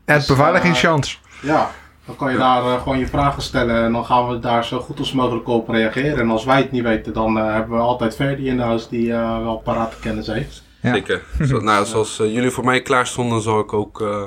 Het 0.05 0.17
Dus, 0.17 0.25
beveiligingschans. 0.25 1.21
Ja, 1.41 1.71
dan 2.07 2.15
kan 2.15 2.31
je 2.31 2.37
daar 2.37 2.63
eh, 2.63 2.81
gewoon 2.81 2.97
je 2.99 3.07
vragen 3.07 3.41
stellen 3.41 3.83
en 3.83 3.91
dan 3.91 4.05
gaan 4.05 4.27
we 4.29 4.39
daar 4.39 4.65
zo 4.65 4.79
goed 4.79 4.99
als 4.99 5.11
mogelijk 5.13 5.47
op 5.47 5.69
reageren. 5.69 6.19
En 6.19 6.29
als 6.29 6.45
wij 6.45 6.57
het 6.57 6.71
niet 6.71 6.83
weten, 6.83 7.13
dan 7.13 7.37
eh, 7.37 7.53
hebben 7.53 7.77
we 7.77 7.83
altijd 7.83 8.15
Ferdi 8.15 8.47
in 8.47 8.57
de 8.57 8.63
huis 8.63 8.87
die 8.87 9.13
eh, 9.13 9.43
wel 9.43 9.57
parate 9.57 9.95
kennis 9.99 10.27
heeft. 10.27 10.63
Ja. 10.81 10.93
Zeker. 10.93 11.23
Zo, 11.45 11.59
nou, 11.59 11.85
zoals 11.85 12.17
jullie 12.17 12.49
voor 12.51 12.65
mij 12.65 12.81
klaar 12.81 13.07
stonden, 13.07 13.41
zal 13.41 13.59
ik 13.59 13.73
ook 13.73 14.01
eh, 14.01 14.23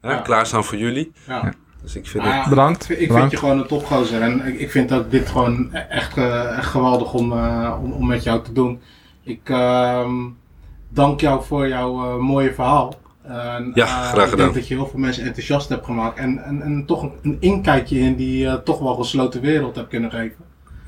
hè, 0.00 0.10
Ja. 0.12 0.18
klaarstaan 0.20 0.64
voor 0.64 0.78
jullie. 0.78 1.12
Ja. 1.26 1.52
Dus 1.82 1.96
ik 1.96 2.06
vind 2.06 2.24
Nou 2.24 2.36
het... 2.36 2.48
Bedankt, 2.48 2.80
Ik, 2.82 2.86
vind- 2.86 3.00
ik 3.00 3.08
bedankt. 3.08 3.28
vind 3.28 3.40
je 3.42 3.46
gewoon 3.46 3.62
een 3.62 3.68
topgozer 3.68 4.22
en 4.22 4.46
ik, 4.46 4.58
ik 4.58 4.70
vind 4.70 4.92
ook 4.92 5.10
dit 5.10 5.28
gewoon 5.28 5.68
e- 5.72 5.78
echt, 5.78 6.16
echt 6.56 6.66
geweldig 6.66 7.12
om, 7.12 7.32
eh, 7.32 7.74
om, 7.82 7.92
om 7.92 8.06
met 8.06 8.22
jou 8.22 8.42
te 8.42 8.52
doen. 8.52 8.80
Ik 9.22 9.40
ehm, 9.48 10.10
dank 10.88 11.20
jou 11.20 11.44
voor 11.44 11.68
jouw 11.68 12.18
mooie 12.20 12.54
verhaal. 12.54 12.94
En, 13.28 13.70
Ja, 13.74 13.84
eh, 13.86 14.08
graag 14.08 14.24
Ik 14.24 14.30
gedaan. 14.30 14.36
denk 14.36 14.54
dat 14.54 14.68
je 14.68 14.74
heel 14.74 14.86
veel 14.86 14.98
mensen 14.98 15.24
enthousiast 15.24 15.68
hebt 15.68 15.84
gemaakt 15.84 16.18
en, 16.18 16.44
en, 16.44 16.62
en 16.62 16.84
toch 16.86 17.10
een, 17.22 17.36
inkijkje 17.40 17.98
in 17.98 18.14
die 18.16 18.46
eh, 18.46 18.54
toch 18.54 18.78
wel 18.78 18.94
gesloten 18.94 19.40
wereld 19.40 19.76
hebt 19.76 19.88
kunnen 19.88 20.10
geven. 20.10 20.36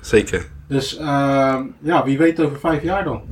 Zeker. 0.01 0.49
Dus 0.68 0.97
ehm, 0.97 1.62
ja, 1.78 2.05
wie 2.05 2.18
weet 2.18 2.41
over 2.41 2.59
vijf 2.61 2.82
jaar 2.82 3.05
dan. 3.05 3.22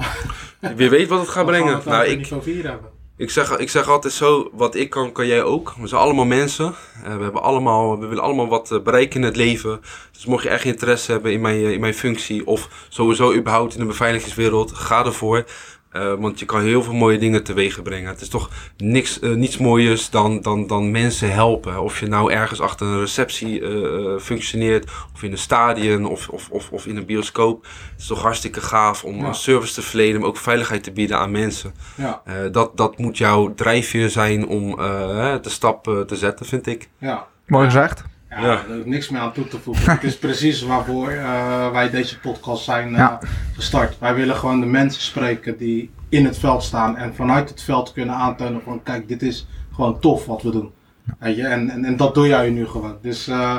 Wie 0.76 0.90
weet 0.90 1.08
wat 1.08 1.20
het 1.20 1.28
gaat 1.28 1.46
brengen. 1.52 1.74
het 1.74 1.84
Nou, 1.84 2.04
ik, 2.06 2.16
niveau 2.18 2.42
4 2.42 2.64
hebben. 2.64 2.90
ik, 3.16 3.30
zeg, 3.30 3.56
ik 3.56 3.70
zeg 3.70 3.88
altijd 3.88 4.12
zo, 4.12 4.50
wat 4.52 4.74
ik 4.74 4.90
kan, 4.90 5.12
kan 5.12 5.26
jij 5.26 5.42
ook. 5.42 5.74
We 5.80 5.86
zijn 5.86 6.00
allemaal 6.00 6.24
mensen. 6.24 6.74
Eh, 7.04 7.16
we, 7.16 7.22
hebben 7.22 7.42
allemaal, 7.42 7.98
we 8.00 8.06
willen 8.06 8.22
allemaal 8.22 8.48
wat 8.48 8.80
bereiken 8.84 9.20
in 9.20 9.26
het 9.26 9.36
leven. 9.36 9.80
Dus 10.12 10.26
mocht 10.26 10.42
je 10.42 10.48
echt 10.48 10.64
interesse 10.64 11.12
hebben 11.12 11.32
in 11.32 11.40
mijn, 11.40 11.72
in 11.72 11.80
mijn 11.80 11.94
functie 11.94 12.46
of 12.46 12.86
sowieso 12.88 13.34
überhaupt 13.34 13.74
in 13.74 13.80
de 13.80 13.86
beveiligingswereld, 13.86 14.72
ga 14.72 15.04
ervoor. 15.04 15.44
Eh, 15.92 16.14
want 16.18 16.38
je 16.38 16.44
kan 16.46 16.60
heel 16.62 16.82
veel 16.82 16.94
mooie 16.94 17.18
dingen 17.18 17.42
teweeg 17.44 17.82
brengen. 17.82 18.08
Het 18.08 18.20
is 18.20 18.28
toch 18.28 18.50
niks, 18.76 19.20
eh, 19.20 19.30
niets 19.30 19.58
mooiers 19.58 20.10
dan, 20.10 20.40
dan, 20.42 20.66
dan 20.66 20.90
mensen 20.90 21.32
helpen. 21.32 21.82
Of 21.82 22.00
je 22.00 22.06
nou 22.06 22.32
ergens 22.32 22.60
achter 22.60 22.86
een 22.86 23.00
receptie 23.00 23.60
eh, 23.60 24.12
eh, 24.14 24.20
functioneert, 24.20 24.90
of 25.14 25.22
in 25.22 25.32
een 25.32 25.38
stadion, 25.38 26.04
of, 26.06 26.28
of, 26.28 26.48
of, 26.50 26.70
of 26.70 26.86
in 26.86 26.96
een 26.96 27.06
bioscoop. 27.06 27.62
Het 27.92 28.00
is 28.00 28.06
toch 28.06 28.22
hartstikke 28.22 28.60
gaaf 28.60 29.04
om 29.04 29.16
Ja. 29.18 29.26
een 29.26 29.34
service 29.34 29.74
te 29.74 29.82
verlenen, 29.82 30.20
maar 30.20 30.28
ook 30.28 30.36
veiligheid 30.36 30.82
te 30.82 30.92
bieden 30.92 31.18
aan 31.18 31.30
mensen. 31.30 31.74
Ja, 31.94 32.22
Eh, 32.24 32.34
dat, 32.52 32.76
dat 32.76 32.98
moet 32.98 33.18
jouw 33.18 33.54
drijfveer 33.54 34.10
zijn 34.10 34.46
om 34.46 34.70
eh, 34.78 35.34
de 35.42 35.48
stap 35.50 35.84
te 36.06 36.16
zetten, 36.16 36.46
vind 36.46 36.66
ik. 36.66 36.88
ja. 36.98 37.26
Mooi 37.46 37.64
gezegd. 37.64 38.04
Ja, 38.30 38.40
Ja. 38.40 38.62
er 38.68 38.78
is 38.78 38.84
niks 38.84 39.08
meer 39.08 39.20
aan 39.20 39.32
toe 39.32 39.48
te 39.48 39.58
voegen. 39.58 39.92
het 39.92 40.04
is 40.04 40.16
precies 40.26 40.62
waarvoor 40.62 41.10
eh, 41.10 41.70
wij 41.70 41.90
deze 41.90 42.18
podcast 42.18 42.64
zijn 42.64 42.88
eh, 42.88 42.96
Ja. 42.98 43.20
gestart. 43.54 43.98
Wij 43.98 44.14
willen 44.14 44.36
gewoon 44.36 44.60
de 44.60 44.66
mensen 44.66 45.02
spreken 45.02 45.56
die 45.58 45.90
in 46.08 46.24
het 46.24 46.38
veld 46.38 46.62
staan 46.62 46.96
en 46.96 47.14
vanuit 47.14 47.48
het 47.48 47.62
veld 47.62 47.92
kunnen 47.92 48.14
aantonen 48.14 48.60
van 48.64 48.82
kijk, 48.82 49.08
dit 49.08 49.22
is 49.22 49.46
gewoon 49.74 50.00
tof 50.00 50.26
wat 50.26 50.42
we 50.42 50.50
doen. 50.50 50.72
Weet 51.18 51.36
je? 51.36 51.46
En, 51.46 51.70
en, 51.70 51.84
en 51.84 51.96
dat 51.96 52.14
doe 52.14 52.26
jij 52.26 52.50
nu 52.50 52.66
gewoon. 52.66 52.96
Dus 53.02 53.28
eh, 53.28 53.58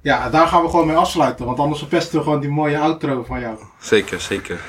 ja, 0.00 0.30
daar 0.30 0.46
gaan 0.46 0.62
we 0.62 0.68
gewoon 0.68 0.86
mee 0.86 0.96
afsluiten. 0.96 1.46
Want 1.46 1.58
anders 1.58 1.78
verpesten 1.80 2.18
we 2.18 2.24
gewoon 2.24 2.40
die 2.40 2.50
mooie 2.50 2.78
outro 2.78 3.24
van 3.24 3.40
jou. 3.40 3.56
Zeker, 3.80 4.20
zeker. 4.20 4.60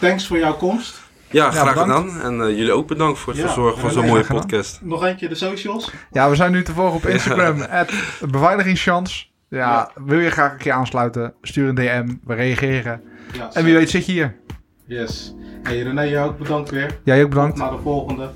Thanks 0.00 0.26
voor 0.26 0.38
jouw 0.38 0.54
komst. 0.56 1.00
Ja, 1.30 1.50
graag 1.50 1.78
gedaan. 1.78 2.20
En 2.20 2.40
eh, 2.40 2.48
jullie 2.48 2.72
ook 2.72 2.86
bedankt 2.86 3.18
voor 3.18 3.32
het 3.32 3.42
Ja, 3.42 3.48
verzorgen 3.48 3.80
van 3.80 3.90
zo'n 3.90 4.06
mooie 4.06 4.24
podcast. 4.24 4.80
Nog 4.82 5.04
eentje 5.04 5.28
de 5.28 5.34
socials. 5.34 5.90
Ja, 6.12 6.30
we 6.30 6.36
zijn 6.36 6.52
nu 6.52 6.62
te 6.62 6.72
volgen 6.72 6.96
op 6.96 7.06
Instagram. 7.06 7.56
Beveiligingschans. 8.30 9.32
Ja, 9.48 9.90
wil 9.94 10.18
je 10.18 10.30
graag 10.30 10.52
een 10.52 10.58
keer 10.58 10.72
aansluiten? 10.72 11.34
Stuur 11.42 11.68
een 11.68 11.74
DM. 11.74 12.14
We 12.24 12.34
reageren. 12.34 13.02
Ja, 13.32 13.50
En 13.52 13.64
wie 13.64 13.74
weet 13.74 13.90
zit 13.90 14.06
je 14.06 14.12
hier. 14.12 14.36
Yes. 14.84 15.34
Hey 15.62 15.82
René, 15.82 16.02
jou 16.02 16.28
ook 16.30 16.38
bedankt 16.38 16.70
weer. 16.70 16.98
Jij 17.04 17.22
ook 17.22 17.28
bedankt. 17.28 17.58
Naar 17.58 17.70
de 17.70 17.78
volgende. 17.82 18.30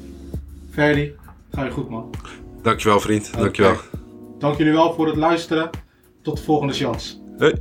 Ferdy, 0.70 1.12
ga 1.50 1.64
je 1.64 1.70
goed 1.70 1.88
man. 1.88 2.10
Dankjewel 2.62 3.00
vriend, 3.00 3.38
dankjewel. 3.38 3.76
Dank 4.38 4.56
jullie 4.58 4.72
wel 4.72 4.94
voor 4.94 5.06
het 5.06 5.16
luisteren. 5.16 5.70
Tot 6.22 6.36
de 6.36 6.42
volgende 6.42 6.72
chance. 6.72 7.16
Hoi. 7.38 7.52